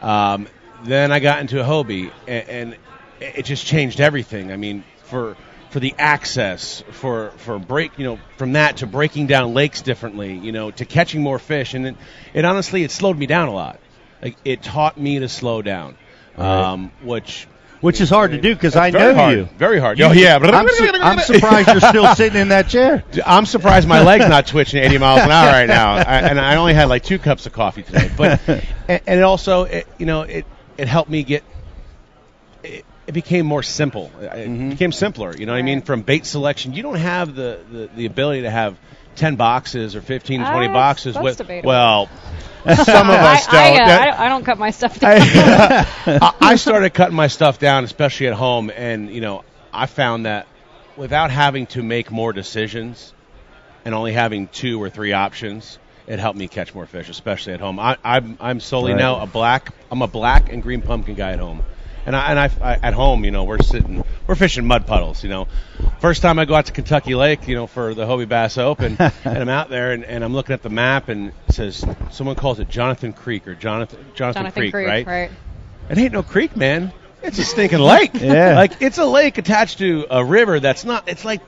Um, 0.00 0.46
then 0.84 1.10
I 1.10 1.18
got 1.18 1.40
into 1.40 1.60
a 1.60 1.64
Hobie, 1.64 2.12
and, 2.28 2.48
and 2.48 2.76
it 3.20 3.42
just 3.44 3.66
changed 3.66 4.00
everything. 4.00 4.52
I 4.52 4.56
mean, 4.56 4.84
for 5.04 5.36
for 5.70 5.80
the 5.80 5.92
access, 5.98 6.84
for 6.92 7.30
for 7.38 7.58
break, 7.58 7.98
you 7.98 8.04
know, 8.04 8.18
from 8.36 8.52
that 8.52 8.76
to 8.78 8.86
breaking 8.86 9.26
down 9.26 9.54
lakes 9.54 9.82
differently, 9.82 10.36
you 10.36 10.52
know, 10.52 10.70
to 10.70 10.84
catching 10.84 11.20
more 11.20 11.40
fish, 11.40 11.74
and 11.74 11.84
it, 11.84 11.96
it 12.32 12.44
honestly 12.44 12.84
it 12.84 12.92
slowed 12.92 13.18
me 13.18 13.26
down 13.26 13.48
a 13.48 13.52
lot. 13.52 13.80
Like 14.22 14.36
it 14.44 14.62
taught 14.62 14.96
me 14.96 15.18
to 15.18 15.28
slow 15.28 15.62
down, 15.62 15.96
um, 16.36 16.92
which 17.02 17.48
Which 17.82 18.00
is 18.00 18.08
hard 18.08 18.30
to 18.30 18.40
do 18.40 18.54
because 18.54 18.76
I 18.76 18.88
know 18.90 19.12
hard, 19.12 19.36
you. 19.36 19.44
Very 19.58 19.78
hard. 19.78 19.98
You- 19.98 20.06
oh 20.06 20.12
yeah, 20.12 20.38
I'm, 20.40 20.68
su- 20.68 20.90
I'm 21.02 21.18
surprised 21.18 21.68
you're 21.68 21.80
still 21.80 22.06
sitting 22.14 22.40
in 22.40 22.48
that 22.48 22.68
chair. 22.68 23.04
I'm 23.26 23.44
surprised 23.44 23.86
my 23.86 24.02
leg's 24.02 24.28
not 24.28 24.46
twitching 24.46 24.82
80 24.82 24.98
miles 24.98 25.20
an 25.22 25.30
hour 25.30 25.50
right 25.50 25.66
now, 25.68 25.94
I, 25.96 26.20
and 26.20 26.40
I 26.40 26.56
only 26.56 26.72
had 26.74 26.88
like 26.88 27.02
two 27.02 27.18
cups 27.18 27.44
of 27.46 27.52
coffee 27.52 27.82
today. 27.82 28.08
But 28.16 28.40
and, 28.48 28.62
and 29.06 29.20
it 29.20 29.22
also, 29.22 29.64
it, 29.64 29.86
you 29.98 30.06
know, 30.06 30.22
it 30.22 30.46
it 30.78 30.88
helped 30.88 31.10
me 31.10 31.22
get. 31.24 31.42
It, 32.62 32.84
it 33.08 33.12
became 33.12 33.46
more 33.46 33.64
simple. 33.64 34.12
It 34.20 34.30
Mm-hmm. 34.30 34.70
became 34.70 34.92
simpler. 34.92 35.36
You 35.36 35.46
know 35.46 35.52
what 35.52 35.58
I 35.58 35.62
mean? 35.62 35.82
From 35.82 36.02
bait 36.02 36.24
selection, 36.24 36.72
you 36.74 36.84
don't 36.84 36.94
have 36.96 37.34
the, 37.34 37.58
the, 37.70 37.90
the 37.96 38.06
ability 38.06 38.42
to 38.42 38.50
have 38.50 38.76
10 39.16 39.36
boxes 39.36 39.94
or 39.96 40.00
15 40.02 40.40
to 40.40 40.46
20 40.50 40.66
Ah, 40.68 40.72
boxes. 40.72 41.14
that's 41.14 41.24
with, 41.24 41.38
debatable. 41.38 41.68
well, 41.68 42.06
some 42.64 43.10
of 43.10 43.16
us 43.16 43.48
I, 43.48 43.50
I, 43.50 43.70
don't. 43.76 43.82
uh, 43.82 43.86
That- 43.86 44.20
I, 44.20 44.28
don't, 44.28 44.44
cut 44.44 44.58
my 44.58 44.70
stuff 44.70 44.98
down. 45.00 45.18
I, 45.20 46.34
I 46.40 46.56
started 46.56 46.90
cutting 46.94 47.16
my 47.16 47.26
stuff 47.26 47.58
down, 47.58 47.84
especially 47.84 48.28
at 48.28 48.34
home, 48.34 48.70
and 48.74 49.10
you 49.10 49.20
know, 49.20 49.44
I 49.72 49.86
found 49.86 50.26
that 50.26 50.46
without 50.96 51.30
having 51.30 51.66
to 51.68 51.82
make 51.82 52.10
more 52.10 52.32
decisions 52.32 53.12
and 53.84 53.94
only 53.94 54.12
having 54.12 54.46
two 54.48 54.80
or 54.80 54.90
three 54.90 55.12
options, 55.12 55.78
it 56.06 56.18
helped 56.18 56.38
me 56.38 56.46
catch 56.48 56.74
more 56.74 56.86
fish, 56.86 57.08
especially 57.08 57.52
at 57.54 57.60
home. 57.60 57.78
I, 57.80 57.96
I'm 58.04 58.36
I'm 58.40 58.60
solely 58.60 58.92
Right. 58.92 58.98
now 59.00 59.20
a 59.20 59.26
black. 59.26 59.72
I'm 59.90 60.02
a 60.02 60.06
black 60.08 60.52
and 60.52 60.62
green 60.62 60.82
pumpkin 60.82 61.14
guy 61.14 61.32
at 61.32 61.38
home. 61.40 61.62
And 62.04 62.16
I, 62.16 62.30
and 62.30 62.38
I, 62.38 62.50
I 62.60 62.72
at 62.82 62.94
home, 62.94 63.24
you 63.24 63.30
know, 63.30 63.44
we're 63.44 63.58
sitting, 63.58 64.04
we're 64.26 64.34
fishing 64.34 64.66
mud 64.66 64.86
puddles. 64.86 65.22
You 65.22 65.30
know, 65.30 65.48
first 66.00 66.22
time 66.22 66.38
I 66.38 66.44
go 66.44 66.54
out 66.54 66.66
to 66.66 66.72
Kentucky 66.72 67.14
Lake, 67.14 67.46
you 67.46 67.54
know, 67.54 67.66
for 67.66 67.94
the 67.94 68.04
Hobie 68.04 68.28
Bass 68.28 68.58
Open, 68.58 68.96
and 68.98 69.38
I'm 69.38 69.48
out 69.48 69.68
there 69.68 69.92
and, 69.92 70.04
and 70.04 70.24
I'm 70.24 70.34
looking 70.34 70.54
at 70.54 70.62
the 70.62 70.70
map 70.70 71.08
and 71.08 71.28
it 71.48 71.54
says 71.54 71.84
someone 72.10 72.36
calls 72.36 72.58
it 72.58 72.68
Jonathan 72.68 73.12
Creek 73.12 73.46
or 73.46 73.54
Jonathan 73.54 74.04
Jonathan, 74.14 74.42
Jonathan 74.42 74.62
Creek, 74.62 74.72
Creek, 74.72 74.86
right? 74.86 75.06
right? 75.06 75.30
It 75.90 75.98
ain't 75.98 76.12
no 76.12 76.22
creek, 76.22 76.56
man. 76.56 76.92
It's 77.22 77.38
a 77.38 77.44
stinking 77.44 77.78
lake. 77.78 78.10
Yeah. 78.22 78.56
Like 78.56 78.82
it's 78.82 78.98
a 78.98 79.04
lake 79.04 79.38
attached 79.38 79.78
to 79.78 80.06
a 80.10 80.24
river 80.24 80.60
that's 80.60 80.84
not. 80.84 81.08
It's 81.08 81.24
like 81.24 81.40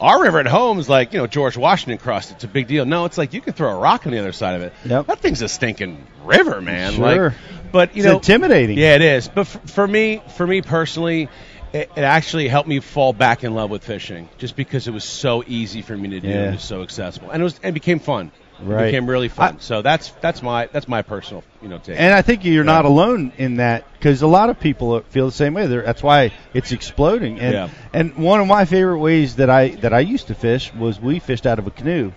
our 0.00 0.22
river 0.22 0.40
at 0.40 0.46
home 0.46 0.78
is 0.78 0.88
like 0.88 1.12
you 1.12 1.20
know 1.20 1.26
George 1.26 1.56
Washington 1.56 1.98
crossed. 1.98 2.30
it. 2.30 2.34
It's 2.34 2.44
a 2.44 2.48
big 2.48 2.66
deal. 2.66 2.84
No, 2.84 3.04
it's 3.04 3.18
like 3.18 3.32
you 3.32 3.40
can 3.40 3.52
throw 3.52 3.70
a 3.70 3.78
rock 3.78 4.06
on 4.06 4.12
the 4.12 4.18
other 4.18 4.32
side 4.32 4.56
of 4.56 4.62
it. 4.62 4.72
Yep. 4.84 5.06
That 5.06 5.18
thing's 5.20 5.42
a 5.42 5.48
stinking 5.48 6.06
river, 6.24 6.60
man. 6.60 6.94
Sure. 6.94 7.30
Like, 7.30 7.34
but 7.72 7.96
you 7.96 8.02
It's 8.02 8.06
know, 8.06 8.16
intimidating. 8.16 8.78
Yeah, 8.78 8.94
it 8.96 9.02
is. 9.02 9.28
But 9.28 9.42
f- 9.42 9.70
for 9.70 9.86
me, 9.86 10.22
for 10.36 10.46
me 10.46 10.62
personally. 10.62 11.28
It, 11.74 11.90
it 11.96 12.02
actually 12.02 12.48
helped 12.48 12.68
me 12.68 12.80
fall 12.80 13.14
back 13.14 13.44
in 13.44 13.54
love 13.54 13.70
with 13.70 13.82
fishing, 13.82 14.28
just 14.36 14.56
because 14.56 14.88
it 14.88 14.90
was 14.90 15.04
so 15.04 15.42
easy 15.46 15.80
for 15.80 15.96
me 15.96 16.10
to 16.10 16.20
do. 16.20 16.28
Yeah. 16.28 16.48
It 16.48 16.52
was 16.52 16.62
so 16.62 16.82
accessible, 16.82 17.30
and 17.30 17.40
it 17.40 17.44
was. 17.44 17.58
It 17.64 17.72
became 17.72 17.98
fun. 17.98 18.30
Right. 18.60 18.82
It 18.82 18.86
became 18.88 19.06
really 19.08 19.30
fun. 19.30 19.54
I- 19.56 19.60
so 19.60 19.80
that's 19.80 20.10
that's 20.20 20.42
my 20.42 20.68
that's 20.70 20.86
my 20.86 21.00
personal 21.00 21.42
you 21.62 21.68
know 21.70 21.78
take. 21.78 21.98
And 21.98 22.12
I 22.12 22.20
think 22.20 22.44
you're 22.44 22.62
not 22.62 22.84
alone 22.84 23.32
in 23.38 23.56
that 23.56 23.90
because 23.94 24.20
a 24.20 24.26
lot 24.26 24.50
of 24.50 24.60
people 24.60 25.00
feel 25.08 25.24
the 25.24 25.32
same 25.32 25.54
way. 25.54 25.66
They're, 25.66 25.80
that's 25.80 26.02
why 26.02 26.32
it's 26.52 26.72
exploding. 26.72 27.40
And 27.40 27.54
Yeah. 27.54 27.68
and 27.94 28.16
one 28.18 28.40
of 28.42 28.46
my 28.46 28.66
favorite 28.66 28.98
ways 28.98 29.36
that 29.36 29.48
I 29.48 29.68
that 29.76 29.94
I 29.94 30.00
used 30.00 30.26
to 30.26 30.34
fish 30.34 30.74
was 30.74 31.00
we 31.00 31.20
fished 31.20 31.46
out 31.46 31.58
of 31.58 31.66
a 31.66 31.70
canoe, 31.70 32.12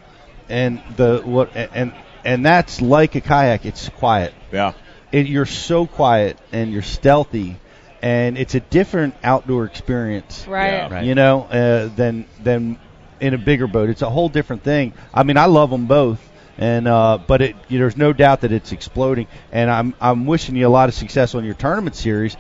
and 0.50 0.82
the 0.98 1.22
what 1.24 1.56
and 1.56 1.94
and 2.26 2.46
that's 2.46 2.82
like 2.82 3.16
a 3.16 3.22
kayak. 3.22 3.66
It's 3.66 3.88
quiet. 3.88 4.34
yeah. 4.52 4.74
It, 5.12 5.28
you're 5.28 5.46
so 5.46 5.86
quiet 5.86 6.38
and 6.52 6.72
you're 6.72 6.82
stealthy, 6.82 7.58
and 8.02 8.38
it's 8.38 8.56
a 8.56 8.60
different 8.60 9.16
outdoor 9.24 9.66
experience. 9.66 10.46
Right. 10.48 10.72
Yeah. 10.72 10.94
Right. 10.94 11.06
You 11.06 11.16
know, 11.16 11.44
uh, 11.44 11.96
than 11.96 12.26
than 12.44 12.80
in 13.20 13.34
a 13.34 13.38
bigger 13.38 13.68
boat. 13.68 13.90
It's 13.90 14.02
a 14.02 14.10
whole 14.10 14.30
different 14.30 14.64
thing. 14.64 14.94
I 15.14 15.24
mean, 15.24 15.38
I 15.38 15.46
love 15.46 15.70
them 15.70 15.86
both, 15.86 16.20
and 16.58 16.88
uh, 16.88 17.20
but 17.26 17.42
it, 17.42 17.56
you 17.70 17.80
know, 17.80 17.84
there's 17.86 17.98
no 17.98 18.14
doubt 18.14 18.42
that 18.42 18.52
it's 18.52 18.72
exploding. 18.72 19.28
And 19.52 19.70
I'm 19.70 19.94
I'm 20.02 20.26
wishing 20.26 20.56
you 20.56 20.68
a 20.68 20.70
lot 20.70 20.90
of 20.90 20.96
success 20.96 21.36
on 21.36 21.46
your 21.46 21.56
tournament 21.56 21.96
series. 21.96 22.36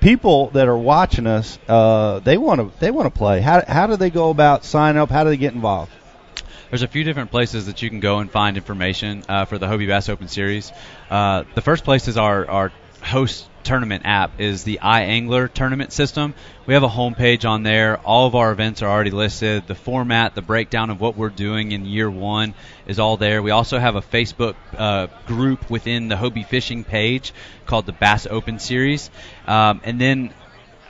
People 0.00 0.50
that 0.50 0.68
are 0.68 0.78
watching 0.78 1.26
us, 1.26 1.58
uh, 1.68 2.20
they 2.20 2.38
want 2.38 2.60
to 2.60 2.78
they 2.78 2.90
want 2.90 3.12
to 3.12 3.18
play. 3.18 3.40
How 3.40 3.64
how 3.66 3.86
do 3.86 3.96
they 3.96 4.10
go 4.10 4.30
about 4.30 4.64
signing 4.64 5.00
up? 5.00 5.10
How 5.10 5.24
do 5.24 5.30
they 5.30 5.36
get 5.36 5.54
involved? 5.54 5.92
There's 6.70 6.82
a 6.82 6.88
few 6.88 7.02
different 7.02 7.30
places 7.30 7.64
that 7.64 7.80
you 7.80 7.88
can 7.88 8.00
go 8.00 8.18
and 8.18 8.30
find 8.30 8.58
information 8.58 9.24
uh, 9.26 9.46
for 9.46 9.56
the 9.56 9.66
Hobie 9.66 9.88
Bass 9.88 10.10
Open 10.10 10.28
Series. 10.28 10.70
Uh, 11.08 11.44
the 11.54 11.62
first 11.62 11.82
place 11.82 12.08
is 12.08 12.18
our, 12.18 12.46
our 12.46 12.72
host 13.02 13.48
tournament 13.62 14.02
app 14.04 14.38
is 14.38 14.64
the 14.64 14.80
iAngler 14.82 15.50
tournament 15.50 15.94
system. 15.94 16.34
We 16.66 16.74
have 16.74 16.82
a 16.82 16.88
homepage 16.88 17.48
on 17.48 17.62
there. 17.62 17.96
All 17.98 18.26
of 18.26 18.34
our 18.34 18.52
events 18.52 18.82
are 18.82 18.90
already 18.90 19.12
listed. 19.12 19.66
The 19.66 19.74
format, 19.74 20.34
the 20.34 20.42
breakdown 20.42 20.90
of 20.90 21.00
what 21.00 21.16
we're 21.16 21.30
doing 21.30 21.72
in 21.72 21.86
year 21.86 22.10
one 22.10 22.52
is 22.86 22.98
all 22.98 23.16
there. 23.16 23.42
We 23.42 23.50
also 23.50 23.78
have 23.78 23.96
a 23.96 24.02
Facebook 24.02 24.54
uh, 24.76 25.06
group 25.26 25.70
within 25.70 26.08
the 26.08 26.16
Hobie 26.16 26.46
Fishing 26.46 26.84
page 26.84 27.32
called 27.64 27.86
the 27.86 27.92
Bass 27.92 28.26
Open 28.26 28.58
Series. 28.58 29.10
Um, 29.46 29.80
and 29.84 29.98
then 29.98 30.34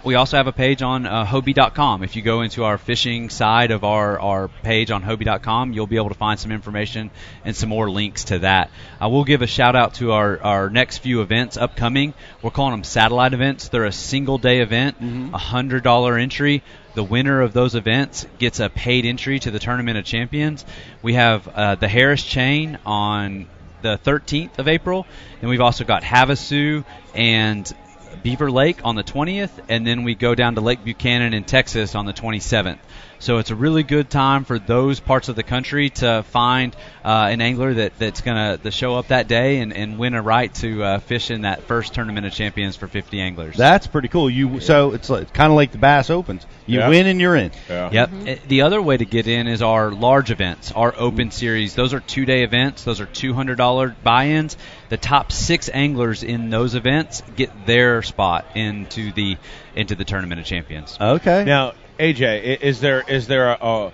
we 0.05 0.15
also 0.15 0.37
have 0.37 0.47
a 0.47 0.53
page 0.53 0.83
on 0.83 1.07
uh, 1.07 1.25
Hobie.com. 1.25 2.03
If 2.03 2.15
you 2.15 2.23
go 2.23 2.43
into 2.43 2.65
our 2.65 2.79
fishing 2.79 3.31
side 3.31 3.71
of 3.71 3.85
our, 3.85 4.19
our 4.21 4.49
page 4.49 4.91
on 4.91 5.03
Hobie.com, 5.03 5.73
you'll 5.73 5.87
be 5.87 5.97
able 5.97 6.11
to 6.11 6.15
find 6.15 6.39
some 6.39 6.53
information 6.53 7.11
and 7.45 7.57
some 7.57 7.69
more 7.69 7.91
links 7.91 8.25
to 8.25 8.41
that. 8.41 8.71
I 9.01 9.09
will 9.09 9.25
give 9.25 9.43
a 9.43 9.47
shout 9.47 9.75
out 9.75 9.95
to 9.95 10.13
our, 10.13 10.41
our 10.41 10.71
next 10.71 10.99
few 10.99 11.21
events 11.21 11.57
upcoming. 11.57 12.15
We're 12.43 12.51
calling 12.51 12.73
them 12.73 12.85
satellite 12.85 13.35
events. 13.35 13.69
They're 13.69 13.85
a 13.85 13.93
single 13.93 14.39
day 14.39 14.61
event, 14.61 14.99
a 15.01 15.03
mm-hmm. 15.03 15.33
hundred 15.33 15.83
dollar 15.83 16.17
entry. 16.17 16.63
The 16.95 17.05
winner 17.05 17.43
of 17.43 17.53
those 17.53 17.75
events 17.75 18.27
gets 18.39 18.61
a 18.61 18.69
paid 18.69 19.05
entry 19.05 19.39
to 19.41 19.51
the 19.51 19.59
Tournament 19.59 19.99
of 19.99 20.05
Champions. 20.05 20.65
We 21.03 21.15
have 21.15 21.47
uh, 21.49 21.75
the 21.75 21.89
Harris 21.89 22.23
Chain 22.23 22.79
on 22.87 23.47
the 23.83 23.99
13th 24.05 24.59
of 24.59 24.69
April, 24.69 25.07
and 25.41 25.49
we've 25.49 25.61
also 25.61 25.85
got 25.85 26.03
Havasu 26.03 26.85
and 27.15 27.73
Beaver 28.23 28.51
Lake 28.51 28.81
on 28.85 28.95
the 28.95 29.05
20th, 29.05 29.51
and 29.69 29.87
then 29.87 30.03
we 30.03 30.15
go 30.15 30.35
down 30.35 30.55
to 30.55 30.61
Lake 30.61 30.85
Buchanan 30.85 31.35
in 31.35 31.45
Texas 31.45 31.95
on 31.95 32.07
the 32.07 32.13
27th. 32.13 32.79
So 33.21 33.39
it's 33.39 33.51
a 33.51 33.57
really 33.57 33.83
good 33.83 34.09
time 34.09 34.45
for 34.45 34.59
those 34.59 35.01
parts 35.01 35.29
of 35.29 35.37
the 35.37 35.43
country 35.43 35.91
to 35.91 36.23
find 36.23 36.75
uh, 37.05 37.29
an 37.31 37.41
angler 37.41 37.75
that, 37.75 37.99
that's 37.99 38.21
going 38.21 38.59
to 38.61 38.71
show 38.71 38.95
up 38.97 39.09
that 39.09 39.27
day 39.27 39.59
and, 39.59 39.73
and 39.73 39.99
win 39.99 40.15
a 40.15 40.23
right 40.23 40.53
to 40.57 40.85
uh, 40.85 40.99
fish 41.01 41.31
in 41.31 41.43
that 41.43 41.65
first 41.65 41.95
tournament 41.95 42.27
of 42.27 42.33
champions 42.33 42.77
for 42.77 42.87
50 42.87 43.21
anglers. 43.21 43.57
That's 43.57 43.87
pretty 43.87 44.09
cool. 44.09 44.31
You 44.31 44.61
so 44.61 44.93
it's, 44.93 45.11
like, 45.11 45.33
kind 45.33 45.51
of 45.51 45.57
like 45.57 45.73
the 45.73 45.79
Bass 45.79 46.11
Opens. 46.11 46.47
You 46.67 46.81
yeah. 46.81 46.89
win 46.89 47.07
and 47.07 47.21
you're 47.21 47.35
in. 47.35 47.51
Yeah. 47.69 47.91
Yep. 47.91 48.11
Mm-hmm. 48.11 48.49
The 48.49 48.63
other 48.63 48.81
way 48.81 48.97
to 48.97 49.05
get 49.05 49.27
in 49.27 49.49
is 49.49 49.63
our 49.63 49.91
large 49.91 50.31
events, 50.31 50.71
our 50.73 50.95
Open 50.97 51.31
Series. 51.31 51.75
Those 51.75 51.95
are 51.95 52.01
two 52.01 52.25
day 52.25 52.45
events. 52.45 52.85
Those 52.85 53.01
are 53.01 53.07
$200 53.07 53.95
buy-ins. 54.03 54.57
The 54.91 54.97
top 54.97 55.33
six 55.33 55.69
anglers 55.73 56.23
in 56.23 56.51
those 56.51 56.75
events 56.75 57.23
get 57.37 57.67
their 57.67 58.03
spot 58.03 58.47
into 58.55 59.13
the 59.13 59.37
into 59.75 59.95
the 59.95 60.05
tournament 60.05 60.41
of 60.41 60.47
champions. 60.47 60.97
Okay. 61.01 61.45
Now 61.45 61.75
AJ, 61.99 62.61
is 62.61 62.81
there 62.81 63.03
is 63.09 63.27
there 63.27 63.51
a, 63.51 63.93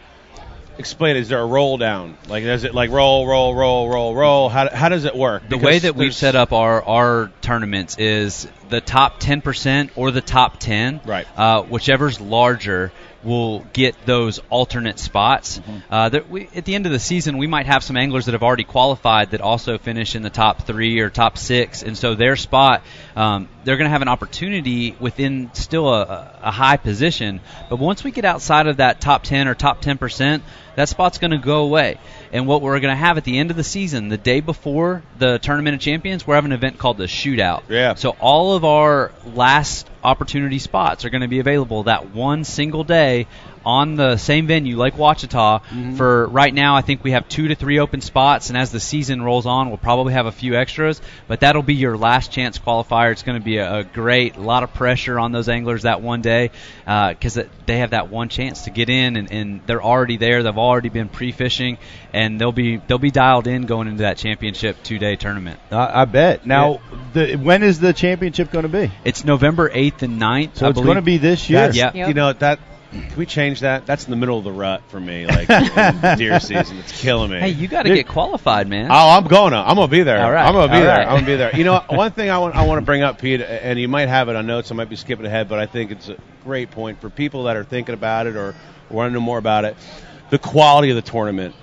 explain? 0.79 1.17
Is 1.17 1.29
there 1.29 1.41
a 1.41 1.47
roll 1.47 1.79
down? 1.79 2.17
Like 2.29 2.45
does 2.45 2.65
it 2.65 2.75
like 2.75 2.91
roll, 2.91 3.27
roll, 3.27 3.55
roll, 3.55 3.89
roll, 3.89 4.15
roll? 4.15 4.49
How, 4.49 4.69
how 4.69 4.89
does 4.89 5.05
it 5.05 5.17
work? 5.17 5.43
Because 5.43 5.61
the 5.61 5.67
way 5.67 5.79
that 5.81 5.97
we've 5.97 6.15
set 6.15 6.37
up 6.37 6.53
our 6.53 6.83
our 6.83 7.33
tournaments 7.41 7.97
is 7.99 8.47
the 8.69 8.81
top 8.81 9.21
ten 9.21 9.41
percent 9.41 9.91
or 9.97 10.11
the 10.11 10.21
top 10.21 10.59
ten, 10.59 11.01
right? 11.05 11.27
Uh, 11.37 11.63
whichever's 11.63 12.21
larger 12.21 12.93
will 13.25 13.61
get 13.73 13.95
those 14.07 14.41
alternate 14.51 14.99
spots. 14.99 15.59
Mm-hmm. 15.59 15.79
Uh, 15.93 16.09
that 16.11 16.31
we, 16.31 16.49
at 16.55 16.65
the 16.65 16.75
end 16.75 16.87
of 16.87 16.93
the 16.93 16.99
season, 16.99 17.39
we 17.39 17.47
might 17.47 17.67
have 17.67 17.83
some 17.83 17.97
anglers 17.97 18.27
that 18.27 18.33
have 18.33 18.43
already 18.43 18.65
qualified 18.65 19.31
that 19.31 19.41
also 19.41 19.79
finish 19.79 20.15
in 20.15 20.23
the 20.23 20.31
top 20.31 20.63
three 20.63 21.01
or 21.01 21.11
top 21.11 21.39
six, 21.39 21.83
and 21.83 21.97
so 21.97 22.15
their 22.15 22.37
spot, 22.37 22.83
um, 23.17 23.49
they're 23.65 23.77
going 23.77 23.87
to 23.87 23.91
have 23.91 24.03
an 24.03 24.09
opportunity 24.09 24.95
within 25.01 25.51
still 25.55 25.89
a, 25.93 26.39
a 26.43 26.51
high 26.51 26.77
position. 26.77 27.41
But 27.71 27.79
once 27.79 28.05
we 28.05 28.11
get 28.11 28.25
outside 28.25 28.67
of 28.67 28.79
that 28.79 29.01
top 29.01 29.23
10 29.23 29.49
or 29.49 29.55
top 29.55 29.81
10 29.81 29.99
percent, 29.99 30.43
that 30.77 30.89
spot's 30.89 31.19
going 31.19 31.31
to 31.31 31.39
go 31.39 31.63
away. 31.65 31.99
And 32.33 32.47
what 32.47 32.63
we're 32.63 32.81
going 32.81 32.93
to 32.93 32.97
have 32.97 33.17
at 33.17 33.25
the 33.25 33.39
end 33.39 33.51
of 33.51 33.57
the 33.57 33.65
season, 33.65 34.09
the 34.09 34.19
day 34.19 34.41
before 34.41 35.03
the 35.19 35.39
Tournament 35.39 35.75
of 35.75 35.81
Champions, 35.81 36.27
we're 36.27 36.35
having 36.35 36.53
an 36.53 36.59
event 36.59 36.79
called 36.79 36.99
the 36.99 37.05
Shootout. 37.05 37.63
Yeah. 37.69 37.95
So 37.95 38.11
all 38.21 38.55
of 38.57 38.65
our 38.65 39.13
last 39.25 39.89
opportunity 40.05 40.59
spots 40.59 41.05
are 41.05 41.11
going 41.11 41.23
to 41.23 41.29
be 41.29 41.41
available 41.41 41.85
that 41.85 42.15
one 42.15 42.45
single 42.45 42.85
day 42.85 43.27
on 43.65 43.97
the 43.97 44.17
same 44.17 44.47
venue, 44.47 44.77
Lake 44.77 44.95
Ouachita. 44.95 45.63
Mm-hmm. 45.63 45.97
For 45.97 46.27
right 46.27 46.53
now, 46.53 46.77
I 46.77 46.83
think 46.83 47.03
we 47.03 47.13
have 47.13 47.29
two 47.29 47.49
to 47.49 47.55
three 47.55 47.79
open 47.79 48.01
spots, 48.01 48.51
and 48.51 48.59
as 48.59 48.71
the 48.71 48.81
season 48.81 49.23
rolls 49.23 49.47
on, 49.47 49.69
we'll 49.69 49.79
probably 49.79 50.13
have 50.13 50.27
a 50.27 50.33
few 50.33 50.55
extras. 50.55 51.01
But 51.29 51.41
that'll 51.41 51.63
be 51.63 51.75
your 51.75 51.97
last 51.97 52.31
chance 52.31 52.59
qualifier. 52.59 53.13
It's 53.13 53.23
going 53.23 53.39
to 53.41 53.45
be 53.45 53.59
a, 53.59 53.79
a 53.79 53.85
great, 53.85 54.37
a 54.37 54.41
lot 54.41 54.63
of 54.63 54.75
pressure 54.75 55.19
on 55.19 55.33
those 55.33 55.49
anglers 55.49 55.83
that 55.83 56.03
one 56.03 56.21
day 56.21 56.51
because 56.85 57.39
uh, 57.39 57.49
they 57.67 57.79
have 57.79 57.91
that 57.91 58.11
one 58.11 58.29
chance 58.29 58.63
to 58.63 58.71
get 58.71 58.91
in, 58.91 59.17
and, 59.17 59.33
and 59.33 59.67
they're 59.67 59.83
already 59.83 60.17
there. 60.17 60.43
They've 60.43 60.59
already 60.59 60.91
been 60.91 61.09
pre-fishing, 61.09 61.79
and 62.13 62.41
they'll 62.41 62.53
be 62.53 62.77
they'll 62.77 62.99
be 62.99 63.11
dialed 63.11 63.47
in 63.47 63.67
going 63.67 63.89
into 63.89 64.03
that 64.03 64.19
championship 64.19 64.77
two-day 64.83 65.17
tournament. 65.17 65.59
I, 65.71 66.03
I 66.03 66.05
bet. 66.05 66.47
Now, 66.47 66.73
yeah. 66.73 66.99
the, 67.15 67.37
when 67.37 67.63
is 67.63 67.81
the 67.81 67.93
championship 67.93 68.51
going 68.51 68.65
to 68.65 68.69
be? 68.69 68.93
It's 69.05 69.25
November 69.25 69.71
8th 69.95 70.03
and 70.03 70.21
9th. 70.21 70.57
So 70.57 70.67
I 70.67 70.71
it's 70.71 70.81
going 70.81 70.97
to 70.97 71.03
be 71.03 71.19
this 71.19 71.49
year. 71.49 71.71
Yeah. 71.73 71.93
Yep. 71.95 72.09
You 72.09 72.15
know 72.15 72.33
that 72.33 72.61
can 72.95 73.17
we 73.17 73.27
change 73.27 73.61
that? 73.61 73.87
That's 73.87 74.05
in 74.05 74.11
the 74.11 74.17
middle 74.17 74.39
of 74.39 74.45
the 74.45 74.53
rut 74.53 74.83
for 74.89 75.01
me, 75.01 75.27
like 75.27 75.49
deer 76.19 76.39
season. 76.39 76.79
It's 76.79 77.01
killing 77.01 77.31
me. 77.31 77.41
Hey, 77.41 77.49
you 77.49 77.67
got 77.67 77.83
to 77.83 77.95
get 77.95 78.07
qualified, 78.07 78.69
man. 78.69 78.91
Oh, 78.91 79.11
I'm 79.11 79.25
going 79.25 79.53
to. 79.53 79.59
I'm 79.59 79.75
gonna 79.75 79.89
be 79.89 80.05
there. 80.05 80.23
All 80.25 80.31
right. 80.31 80.47
I'm 80.47 80.55
gonna 80.55 80.69
be 80.69 80.77
All 80.77 80.83
there. 80.83 80.99
Right. 80.99 81.07
I'm 81.07 81.17
gonna 81.17 81.27
be 81.27 81.37
there. 81.37 81.57
You 81.57 81.65
know, 81.65 81.85
one 81.89 82.13
thing 82.13 82.31
I 82.31 82.39
want 82.39 82.55
I 82.55 82.67
want 82.67 82.79
to 82.79 82.85
bring 82.85 83.03
up, 83.03 83.21
Pete, 83.21 83.41
and 83.41 83.79
you 83.79 83.89
might 83.89 84.09
have 84.09 84.29
it 84.29 84.37
on 84.37 84.47
notes. 84.47 84.71
I 84.71 84.75
might 84.75 84.89
be 84.89 84.97
skipping 84.97 85.27
ahead, 85.27 85.49
but 85.49 85.59
I 85.59 85.67
think 85.67 85.91
it's 85.91 86.09
a 86.09 86.17
great 86.45 86.71
point 86.71 87.01
for 87.01 87.11
people 87.11 87.45
that 87.45 87.57
are 87.57 87.65
thinking 87.65 87.95
about 87.95 88.27
it 88.27 88.37
or 88.37 88.55
want 88.91 89.11
to 89.11 89.15
know 89.15 89.21
more 89.21 89.39
about 89.39 89.65
it. 89.65 89.77
The 90.31 90.39
quality 90.39 90.91
of 90.91 90.97
the 90.97 91.03
tournament 91.03 91.55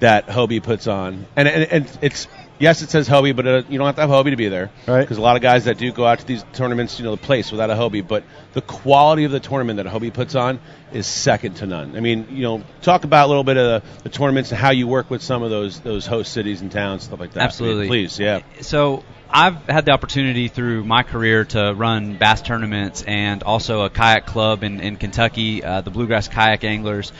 that 0.00 0.28
Hobie 0.28 0.62
puts 0.62 0.86
on, 0.86 1.26
and 1.36 1.46
and, 1.46 1.64
and 1.64 1.98
it's 2.00 2.26
yes, 2.60 2.82
it 2.82 2.90
says 2.90 3.08
Hobie, 3.08 3.34
but 3.34 3.46
uh, 3.46 3.62
you 3.68 3.78
don't 3.78 3.86
have 3.86 3.96
to 3.96 4.02
have 4.02 4.10
a 4.10 4.12
Hobie 4.12 4.30
to 4.30 4.36
be 4.36 4.48
there. 4.48 4.70
Right. 4.86 5.00
Because 5.00 5.18
a 5.18 5.20
lot 5.20 5.34
of 5.34 5.42
guys 5.42 5.64
that 5.64 5.78
do 5.78 5.90
go 5.90 6.06
out 6.06 6.20
to 6.20 6.26
these 6.26 6.44
tournaments, 6.52 7.00
you 7.00 7.04
know, 7.04 7.16
the 7.16 7.22
place 7.22 7.50
without 7.50 7.70
a 7.70 7.74
Hobie. 7.74 8.06
But 8.06 8.22
the 8.52 8.62
quality 8.62 9.24
of 9.24 9.32
the 9.32 9.40
tournament 9.40 9.78
that 9.78 9.86
a 9.86 9.90
Hobie 9.90 10.14
puts 10.14 10.36
on 10.36 10.60
is 10.92 11.06
second 11.06 11.56
to 11.56 11.66
none. 11.66 11.96
I 11.96 12.00
mean, 12.00 12.28
you 12.30 12.42
know, 12.42 12.62
talk 12.82 13.02
about 13.04 13.26
a 13.26 13.28
little 13.28 13.44
bit 13.44 13.56
of 13.56 13.82
the, 13.82 14.02
the 14.04 14.08
tournaments 14.10 14.52
and 14.52 14.60
how 14.60 14.70
you 14.70 14.86
work 14.86 15.10
with 15.10 15.22
some 15.22 15.42
of 15.42 15.50
those 15.50 15.80
those 15.80 16.06
host 16.06 16.32
cities 16.32 16.60
and 16.60 16.70
towns, 16.70 17.04
stuff 17.04 17.18
like 17.18 17.32
that. 17.32 17.42
Absolutely. 17.42 17.80
I 17.80 17.82
mean, 17.82 17.88
please, 17.88 18.18
yeah. 18.20 18.42
So 18.60 19.02
I've 19.28 19.66
had 19.66 19.84
the 19.84 19.92
opportunity 19.92 20.48
through 20.48 20.84
my 20.84 21.02
career 21.02 21.44
to 21.46 21.72
run 21.74 22.16
bass 22.16 22.42
tournaments 22.42 23.02
and 23.02 23.42
also 23.42 23.82
a 23.82 23.90
kayak 23.90 24.26
club 24.26 24.64
in, 24.64 24.80
in 24.80 24.96
Kentucky, 24.96 25.62
uh, 25.62 25.80
the 25.80 25.90
Bluegrass 25.90 26.28
Kayak 26.28 26.64
Anglers. 26.64 27.12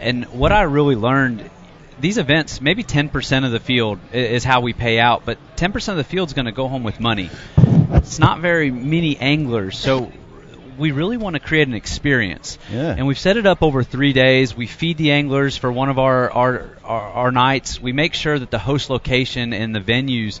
And 0.00 0.24
what 0.26 0.52
I 0.52 0.62
really 0.62 0.94
learned 0.94 1.50
these 2.00 2.18
events, 2.18 2.60
maybe 2.60 2.84
10% 2.84 3.44
of 3.44 3.52
the 3.52 3.60
field 3.60 3.98
is 4.12 4.44
how 4.44 4.60
we 4.60 4.72
pay 4.72 4.98
out, 4.98 5.24
but 5.24 5.38
10% 5.56 5.88
of 5.88 5.96
the 5.96 6.04
field 6.04 6.28
is 6.28 6.34
going 6.34 6.46
to 6.46 6.52
go 6.52 6.68
home 6.68 6.82
with 6.82 7.00
money. 7.00 7.30
It's 7.92 8.18
not 8.18 8.40
very 8.40 8.70
many 8.70 9.16
anglers, 9.16 9.78
so 9.78 10.12
we 10.78 10.92
really 10.92 11.16
want 11.16 11.34
to 11.34 11.40
create 11.40 11.66
an 11.66 11.74
experience. 11.74 12.58
Yeah. 12.70 12.94
And 12.96 13.06
we've 13.06 13.18
set 13.18 13.36
it 13.36 13.46
up 13.46 13.62
over 13.62 13.82
three 13.82 14.12
days. 14.12 14.56
We 14.56 14.66
feed 14.66 14.96
the 14.96 15.10
anglers 15.10 15.56
for 15.56 15.72
one 15.72 15.88
of 15.88 15.98
our, 15.98 16.30
our, 16.30 16.70
our, 16.84 17.02
our 17.02 17.32
nights. 17.32 17.80
We 17.80 17.92
make 17.92 18.14
sure 18.14 18.38
that 18.38 18.50
the 18.50 18.60
host 18.60 18.88
location 18.88 19.52
and 19.52 19.74
the 19.74 19.80
venues 19.80 20.40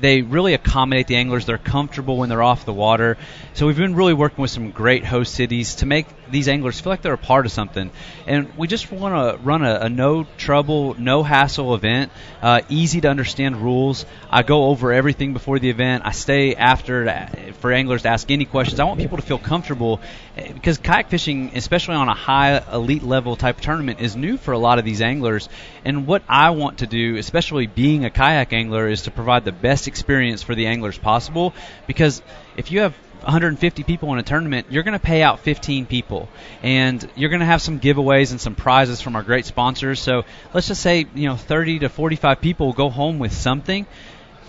they 0.00 0.22
really 0.22 0.54
accommodate 0.54 1.06
the 1.06 1.16
anglers. 1.16 1.46
They're 1.46 1.58
comfortable 1.58 2.18
when 2.18 2.28
they're 2.28 2.42
off 2.42 2.64
the 2.64 2.72
water. 2.72 3.16
So 3.54 3.66
we've 3.66 3.76
been 3.76 3.96
really 3.96 4.14
working 4.14 4.40
with 4.40 4.50
some 4.50 4.70
great 4.70 5.04
host 5.04 5.34
cities 5.34 5.76
to 5.76 5.86
make 5.86 6.06
these 6.34 6.48
anglers 6.48 6.80
feel 6.80 6.90
like 6.90 7.00
they're 7.00 7.14
a 7.14 7.18
part 7.18 7.46
of 7.46 7.52
something. 7.52 7.90
And 8.26 8.58
we 8.58 8.66
just 8.66 8.90
want 8.90 9.14
to 9.14 9.42
run 9.42 9.64
a, 9.64 9.74
a, 9.82 9.88
no 9.88 10.26
trouble, 10.36 10.94
no 10.98 11.22
hassle 11.22 11.74
event, 11.74 12.10
uh, 12.42 12.60
easy 12.68 13.00
to 13.02 13.08
understand 13.08 13.56
rules. 13.56 14.04
I 14.28 14.42
go 14.42 14.64
over 14.66 14.92
everything 14.92 15.32
before 15.32 15.60
the 15.60 15.70
event. 15.70 16.02
I 16.04 16.10
stay 16.10 16.56
after 16.56 17.04
to, 17.04 17.52
for 17.60 17.72
anglers 17.72 18.02
to 18.02 18.08
ask 18.08 18.30
any 18.32 18.44
questions. 18.46 18.80
I 18.80 18.84
want 18.84 18.98
people 18.98 19.16
to 19.16 19.22
feel 19.22 19.38
comfortable 19.38 20.00
eh, 20.36 20.52
because 20.52 20.78
kayak 20.78 21.08
fishing, 21.08 21.52
especially 21.54 21.94
on 21.94 22.08
a 22.08 22.14
high 22.14 22.60
elite 22.72 23.04
level 23.04 23.36
type 23.36 23.60
tournament, 23.60 24.00
is 24.00 24.16
new 24.16 24.36
for 24.36 24.50
a 24.50 24.58
lot 24.58 24.80
of 24.80 24.84
these 24.84 25.00
anglers. 25.00 25.48
And 25.84 26.04
what 26.04 26.22
I 26.28 26.50
want 26.50 26.78
to 26.78 26.88
do, 26.88 27.16
especially 27.16 27.68
being 27.68 28.04
a 28.04 28.10
kayak 28.10 28.52
angler, 28.52 28.88
is 28.88 29.02
to 29.02 29.12
provide 29.12 29.44
the 29.44 29.52
best 29.52 29.86
experience 29.86 30.42
for 30.42 30.56
the 30.56 30.66
anglers 30.66 30.98
possible 30.98 31.54
because 31.86 32.22
if 32.56 32.70
you 32.70 32.80
have 32.80 32.94
150 33.22 33.82
people 33.84 34.12
in 34.12 34.18
a 34.18 34.22
tournament, 34.22 34.66
you're 34.70 34.82
going 34.82 34.98
to 34.98 35.04
pay 35.04 35.22
out 35.22 35.40
15 35.40 35.86
people, 35.86 36.28
and 36.62 37.08
you're 37.14 37.30
going 37.30 37.40
to 37.40 37.46
have 37.46 37.62
some 37.62 37.80
giveaways 37.80 38.30
and 38.30 38.40
some 38.40 38.54
prizes 38.54 39.00
from 39.00 39.16
our 39.16 39.22
great 39.22 39.46
sponsors. 39.46 40.00
So 40.00 40.24
let's 40.52 40.68
just 40.68 40.82
say 40.82 41.06
you 41.14 41.28
know 41.28 41.36
30 41.36 41.80
to 41.80 41.88
45 41.88 42.40
people 42.40 42.72
go 42.72 42.90
home 42.90 43.18
with 43.18 43.32
something. 43.32 43.86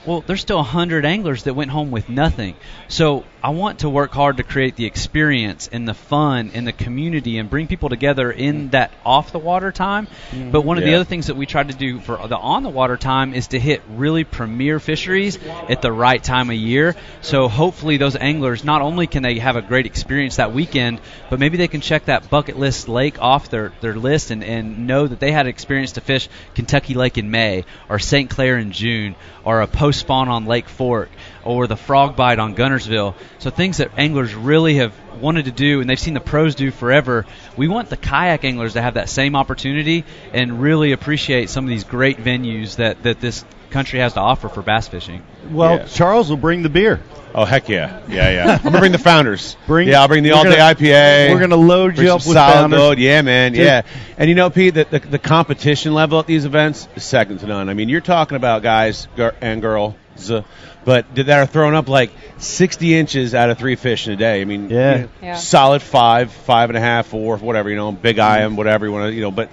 Well, 0.06 0.24
there's 0.26 0.42
still 0.42 0.58
100 0.58 1.06
anglers 1.06 1.44
that 1.44 1.54
went 1.54 1.72
home 1.72 1.92
with 1.92 2.10
nothing. 2.10 2.56
So 2.88 3.26
I 3.46 3.50
want 3.50 3.80
to 3.80 3.90
work 3.90 4.12
hard 4.12 4.38
to 4.38 4.44
create 4.44 4.76
the 4.76 4.86
experience 4.86 5.70
and 5.72 5.88
the 5.88 5.94
fun 5.94 6.52
and 6.54 6.66
the 6.66 6.74
community 6.74 7.38
and 7.38 7.48
bring 7.48 7.68
people 7.68 7.90
together 7.90 8.32
in 8.32 8.70
mm. 8.70 8.72
that 8.72 8.92
off 9.06 9.32
the 9.32 9.40
water 9.40 9.72
time. 9.72 10.08
Mm-hmm. 10.32 10.52
But 10.52 10.62
one 10.62 10.78
of 10.78 10.84
the 10.84 10.96
other 10.96 11.04
things 11.04 11.28
that 11.28 11.36
we 11.36 11.46
tried 11.46 11.70
to 11.70 11.76
do 11.76 12.00
for 12.00 12.28
the 12.28 12.38
on 12.38 12.64
the 12.64 12.70
water 12.70 12.98
time 12.98 13.34
is 13.34 13.48
to 13.50 13.60
hit 13.60 13.84
really 13.90 14.24
premier 14.24 14.80
fisheries 14.80 15.38
at 15.70 15.82
the 15.82 15.92
right 15.92 16.24
time 16.24 16.50
of 16.50 16.56
year. 16.56 16.96
So 17.22 17.48
hopefully 17.48 17.98
those 17.98 18.16
anglers 18.16 18.64
not 18.64 18.82
only 18.82 19.06
can 19.06 19.22
they 19.22 19.40
have 19.40 19.56
a 19.56 19.62
great 19.62 19.86
experience 19.86 20.38
that 20.38 20.52
weekend, 20.52 21.00
but 21.30 21.40
maybe 21.40 21.58
they 21.58 21.68
can 21.68 21.82
check 21.82 22.06
that 22.06 22.30
bucket 22.32 22.58
list 22.58 22.88
lake 22.88 23.22
off 23.22 23.50
their, 23.50 23.72
their 23.82 23.96
list 23.96 24.32
and, 24.32 24.44
and 24.44 24.88
know 24.88 25.08
that 25.08 25.20
they 25.20 25.32
had 25.32 25.46
experience 25.46 25.94
to 25.94 26.02
fish 26.02 26.30
Kentucky 26.56 26.96
Lake 26.96 27.18
in 27.18 27.30
May 27.32 27.64
or 27.90 28.00
St. 28.00 28.28
Clair 28.28 28.58
in 28.58 28.72
June 28.72 29.16
or 29.44 29.62
a 29.62 29.68
post 29.68 29.95
spawn 29.96 30.30
on 30.30 30.46
Lake 30.46 30.70
Fork 30.70 31.10
or 31.44 31.68
the 31.68 31.78
frog 31.78 32.16
bite 32.16 32.40
on 32.40 32.56
Guntersville. 32.56 33.16
So 33.40 33.50
things 33.50 33.78
that 33.78 33.92
anglers 33.98 34.34
really 34.34 34.76
have 34.76 34.94
wanted 35.20 35.46
to 35.46 35.52
do 35.52 35.82
and 35.82 35.90
they've 35.90 36.00
seen 36.00 36.14
the 36.14 36.20
pros 36.20 36.56
do 36.56 36.72
forever. 36.72 37.26
We 37.58 37.68
want 37.68 37.90
the 37.90 37.98
kayak 37.98 38.44
anglers 38.44 38.74
to 38.74 38.82
have 38.82 38.96
that 38.96 39.10
same 39.10 39.36
opportunity 39.36 40.04
and 40.34 40.62
really 40.62 40.92
appreciate 40.92 41.50
some 41.50 41.66
of 41.66 41.70
these 41.70 41.84
great 41.84 42.18
venues 42.18 42.78
that, 42.78 43.04
that 43.04 43.20
this 43.20 43.46
country 43.76 44.00
has 44.00 44.14
to 44.14 44.20
offer 44.22 44.48
for 44.50 44.62
bass 44.62 44.88
fishing. 44.88 45.22
Well, 45.52 45.78
Yeah. 45.80 45.86
Charles 45.86 46.30
will 46.30 46.38
bring 46.38 46.64
the 46.64 46.70
beer. 46.70 47.00
Oh 47.38 47.44
heck 47.44 47.68
yeah, 47.68 48.00
yeah 48.08 48.30
yeah. 48.32 48.52
I'm 48.56 48.64
gonna 48.64 48.80
bring 48.80 48.94
the 48.94 48.98
founders. 48.98 49.58
Bring- 49.68 49.90
yeah, 49.90 50.00
I'll 50.02 50.08
bring 50.08 50.24
the 50.24 50.32
all 50.32 50.44
day 50.46 50.56
gonna- 50.56 50.74
IPA. 50.76 51.34
we're 51.34 51.40
gonna 51.42 51.58
load 51.58 51.96
Bring 51.96 52.08
you 52.08 52.14
up 52.14 52.20
with 52.26 52.34
solid 52.38 52.54
founders. 52.54 52.80
load. 52.80 52.98
Yeah, 52.98 53.22
man. 53.24 53.52
Dude. 53.52 53.62
Yeah. 53.66 53.82
And 54.18 54.30
you 54.30 54.36
know, 54.36 54.50
Pete, 54.50 54.74
the, 54.74 54.86
the 54.90 55.00
the 55.00 55.20
competition 55.20 55.94
level 55.94 56.18
at 56.20 56.28
these 56.28 56.46
events 56.46 56.88
is 56.96 57.04
second 57.04 57.40
to 57.42 57.48
none. 57.48 57.68
I 57.68 57.74
mean, 57.74 57.90
you're 57.90 58.00
talking 58.00 58.38
about 58.38 58.64
guys 58.64 59.10
gir- 59.18 59.36
and 59.42 59.62
girls, 59.62 59.96
uh, 60.32 60.44
but 60.86 61.14
that 61.16 61.30
are 61.30 61.46
throwing 61.46 61.76
up 61.76 61.90
like 61.90 62.12
60 62.38 62.96
inches 62.96 63.36
out 63.36 63.50
of 63.50 63.58
three 63.58 63.76
fish 63.76 64.08
in 64.08 64.14
a 64.14 64.16
day. 64.16 64.40
I 64.42 64.46
mean, 64.46 64.70
Yeah. 64.70 64.96
you 64.96 65.02
know, 65.02 65.10
Yeah. 65.22 65.36
solid 65.36 65.82
five, 65.82 66.32
five 66.32 66.70
and 66.70 66.78
a 66.78 66.82
half, 66.82 67.08
four, 67.08 67.36
whatever. 67.36 67.70
You 67.70 67.76
know, 67.76 67.92
big 67.92 68.18
eye 68.20 68.44
'em, 68.44 68.56
whatever 68.56 68.86
you 68.86 68.94
want 68.94 69.10
to, 69.10 69.14
you 69.14 69.22
know, 69.22 69.32
but 69.32 69.50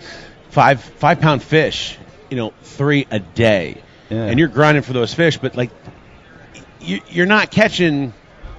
five 0.51 0.81
five 0.81 1.21
pound 1.21 1.43
fish, 1.43 1.99
you 2.31 2.37
know, 2.37 2.53
three 2.63 3.09
a 3.11 3.19
day, 3.19 3.79
Yeah. 4.13 4.25
and 4.25 4.39
you're 4.39 4.49
grinding 4.49 4.83
for 4.83 4.93
those 4.93 5.15
fish, 5.15 5.39
but 5.39 5.57
like 5.57 5.71
you, 6.81 7.01
you're 7.09 7.27
not 7.27 7.51
catching, 7.51 8.13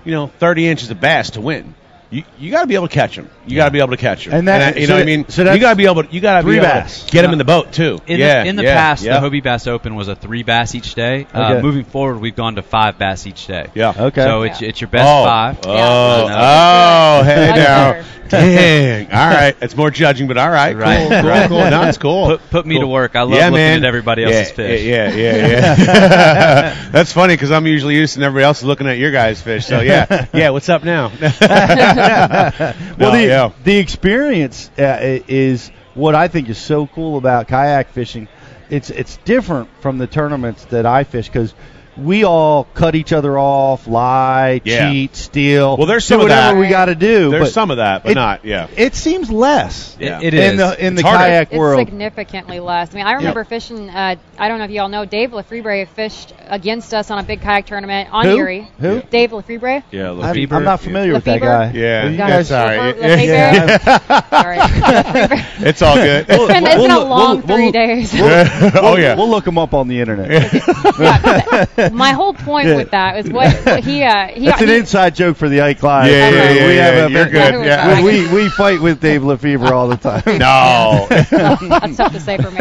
you 0.05 0.12
know, 0.12 0.27
30 0.27 0.67
inches 0.67 0.89
of 0.89 1.00
bass 1.00 1.31
to 1.31 1.41
win. 1.41 1.75
You, 2.10 2.24
you 2.38 2.51
got 2.51 2.62
to 2.62 2.67
be 2.67 2.75
able 2.75 2.88
to 2.88 2.93
catch 2.93 3.15
them. 3.15 3.27
You 3.48 3.55
got 3.55 3.65
to 3.65 3.72
be 3.72 3.79
able 3.79 3.89
to 3.89 3.98
catch 3.98 4.25
them. 4.25 4.36
And 4.36 4.48
that- 4.48 4.75
I- 4.75 4.79
you 4.79 4.86
so 4.86 4.91
know, 4.93 4.98
what 5.00 5.01
I 5.01 5.05
mean, 5.05 5.27
so 5.29 5.43
that's 5.43 5.55
you 5.55 5.62
got 5.62 5.72
to 5.72 5.75
be 5.75 5.86
able. 5.88 6.03
To, 6.03 6.13
you 6.13 6.22
got 6.22 6.38
to 6.38 6.43
be 6.43 6.50
three 6.51 6.57
able 6.57 6.67
bass. 6.67 7.05
to 7.05 7.12
get 7.12 7.24
them 7.24 7.31
in 7.31 7.39
the 7.39 7.43
boat 7.43 7.74
too. 7.74 7.98
In 8.05 8.19
yeah, 8.19 8.43
the, 8.43 8.50
in 8.50 8.55
the 8.55 8.62
yeah, 8.63 8.75
past, 8.75 9.03
yeah. 9.03 9.19
the 9.19 9.27
Hobie 9.27 9.41
Bass 9.41 9.65
Open 9.65 9.95
was 9.95 10.10
a 10.10 10.15
three 10.15 10.43
bass 10.43 10.75
each 10.75 10.93
day. 10.93 11.22
Okay. 11.22 11.39
Uh, 11.39 11.62
moving 11.62 11.86
forward, 11.86 12.19
we've 12.19 12.36
gone 12.36 12.53
to 12.55 12.62
five 12.62 13.00
bass 13.00 13.25
each 13.25 13.48
day. 13.48 13.67
Yeah. 13.74 13.93
Okay. 13.98 14.24
So 14.24 14.43
it's, 14.43 14.62
Yeah. 14.62 14.69
it's 14.69 14.79
your 14.81 14.89
best 14.89 15.10
oh, 15.10 15.25
five. 15.25 15.60
Oh, 15.65 15.74
Yeah. 15.74 17.19
oh, 17.19 17.24
hey 17.24 17.51
now. 17.55 18.03
Better. 18.30 18.46
Dang. 18.46 19.12
All 19.12 19.30
right. 19.30 19.56
It's 19.62 19.75
more 19.75 19.92
judging, 19.92 20.27
but 20.27 20.38
all 20.38 20.50
right. 20.50 20.75
Right, 20.75 21.08
Cool. 21.08 21.30
right. 21.30 21.48
Cool. 21.48 21.60
Cool. 21.62 21.70
No, 21.70 21.84
it's 21.88 21.98
cool. 21.98 22.27
Put- 22.27 22.50
put 22.50 22.65
me 22.65 22.80
to 22.80 22.88
work. 22.88 23.15
I 23.15 23.22
love 23.22 23.34
yeah, 23.34 23.46
looking 23.46 23.56
man. 23.56 23.77
at 23.80 23.86
everybody 23.88 24.22
yeah, 24.24 24.30
else's 24.30 24.51
fish. 24.51 24.84
Yeah, 24.84 25.13
yeah, 25.13 25.48
yeah. 25.48 26.89
That's 26.92 27.12
funny 27.13 27.34
because 27.36 27.51
I'm 27.51 27.68
usually 27.68 27.96
used 27.96 28.15
to 28.15 28.22
everybody 28.22 28.46
else 28.46 28.63
looking 28.63 28.88
at 28.88 28.98
your 28.98 29.12
guys' 29.12 29.42
fish. 29.42 29.65
So 29.65 29.82
yeah, 29.82 30.27
yeah. 30.34 30.50
What's 30.50 30.70
up 30.70 30.84
now? 30.84 31.12
well, 31.20 32.74
No, 32.98 33.12
the 33.12 33.24
yeah. 33.25 33.51
the 33.63 33.77
experience 33.77 34.70
uh, 34.77 34.98
is 35.27 35.72
what 35.94 36.15
I 36.15 36.27
think 36.27 36.50
is 36.50 36.58
so 36.58 36.88
cool 36.88 37.18
about 37.18 37.48
kayak 37.48 37.89
fishing. 37.89 38.27
It's 38.70 38.89
it's 38.89 39.18
different 39.18 39.70
from 39.82 39.98
the 39.98 40.08
tournaments 40.08 40.65
that 40.65 40.86
I 40.86 41.03
fish 41.03 41.27
because 41.27 41.53
we 41.97 42.23
all 42.23 42.65
cut 42.73 42.95
each 42.95 43.13
other 43.13 43.38
off, 43.38 43.88
lie, 43.88 44.62
Yeah. 44.63 44.89
cheat, 44.91 45.15
steal. 45.15 45.77
Well, 45.77 45.88
there's 45.88 46.05
some 46.05 46.19
of 46.19 46.23
whatever 46.23 46.55
that. 46.55 46.59
we 46.59 46.67
got 46.69 46.85
to 46.85 46.95
do. 46.95 47.29
There's 47.31 47.43
but 47.50 47.51
some 47.53 47.71
of 47.71 47.77
that, 47.77 48.03
but 48.03 48.12
it- 48.13 48.15
not. 48.15 48.43
Yeah. 48.45 48.67
It 48.75 48.95
seems 48.95 49.29
less 49.31 49.95
It- 50.00 50.05
Yeah. 50.07 50.19
it 50.21 50.33
in 50.33 50.53
is. 50.53 50.57
the 50.57 50.85
in 50.85 50.93
It's 50.93 51.01
the 51.03 51.07
harder. 51.07 51.23
kayak 51.23 51.47
It's 51.51 51.57
world. 51.57 51.79
significantly 51.79 52.59
less. 52.59 52.89
I 52.91 52.95
mean, 52.95 53.05
I 53.05 53.13
remember 53.13 53.43
fishing. 53.43 53.89
Uh, 53.89 54.15
I 54.39 54.47
don't 54.47 54.57
know 54.57 54.65
if 54.65 54.71
you 54.71 54.81
all 54.81 54.89
know 54.89 55.05
Dave 55.05 55.33
Lefebvre 55.33 55.85
fished 55.95 56.33
against 56.50 56.93
us 56.93 57.12
on 57.12 57.19
a 57.19 57.23
big 57.23 57.41
kayak 57.41 57.65
tournament 57.67 58.09
on 58.12 58.25
Who? 58.25 58.38
Erie. 58.38 58.67
Who? 58.79 59.01
Dave 59.12 59.31
Lefebvre. 59.33 59.83
Yeah. 59.91 60.09
I'm, 60.12 60.19
Lefebvre. 60.19 60.55
I'm 60.57 60.63
not 60.63 60.79
familiar 60.81 61.13
with 61.13 61.23
that 61.25 61.41
Lefebvre? 61.41 61.45
guy. 61.45 61.71
Yeah. 61.75 62.03
Well, 62.03 62.12
you 62.12 62.17
guys, 62.17 62.45
it. 62.45 62.50
sorry. 62.50 62.77
Lefebvre? 62.77 63.23
Yeah. 63.23 64.29
Sorry. 64.29 65.43
It's 65.65 65.81
all 65.81 65.95
good. 65.95 66.25
It's 66.27 66.47
been, 66.47 66.65
it's 66.65 66.75
been 66.75 66.91
a 66.91 66.98
we'll- 67.00 67.07
long 67.07 67.37
we'll- 67.46 67.55
three 67.57 67.72
days. 67.72 68.11
oh 68.20 68.98
yeah. 68.98 69.15
We'll 69.15 69.29
look 69.29 69.48
him 69.48 69.57
up 69.57 69.74
on 69.74 69.87
the 69.87 70.00
internet. 70.00 70.51
Yeah, 71.83 71.89
'cause 71.89 71.98
my 71.98 72.11
whole 72.11 72.33
point 72.33 72.67
with 72.75 72.91
that 72.91 73.17
is 73.17 73.29
what, 73.31 73.53
what 73.65 73.83
he 73.83 74.03
uh, 74.03 74.27
he, 74.27 74.46
That's 74.46 74.61
an 74.61 74.67
he 74.69 74.77
inside 74.77 75.15
joke 75.15 75.37
for 75.37 75.50
the 75.50 75.61
Ike 75.61 75.81
Live. 75.83 76.11
Yeah, 76.11 76.29
yeah, 76.29 76.67
we 76.67 76.75
yeah, 76.75 76.85
have 76.85 76.96
yeah, 76.96 77.05
a- 77.05 77.09
you're 77.09 77.29
good. 77.29 77.59
we- 77.59 77.65
Yeah. 77.65 78.01
We, 78.03 78.27
we 78.27 78.33
we 78.43 78.50
fight 78.50 78.81
with 78.81 79.00
Dave 79.00 79.24
Lefebvre 79.24 79.74
all 79.74 79.87
the 79.87 79.98
time. 79.98 80.24
No. 80.39 81.07
That's 81.09 81.98
tough 81.98 82.13
to 82.13 82.19
say 82.19 82.37
for 82.37 82.51
me. 82.51 82.59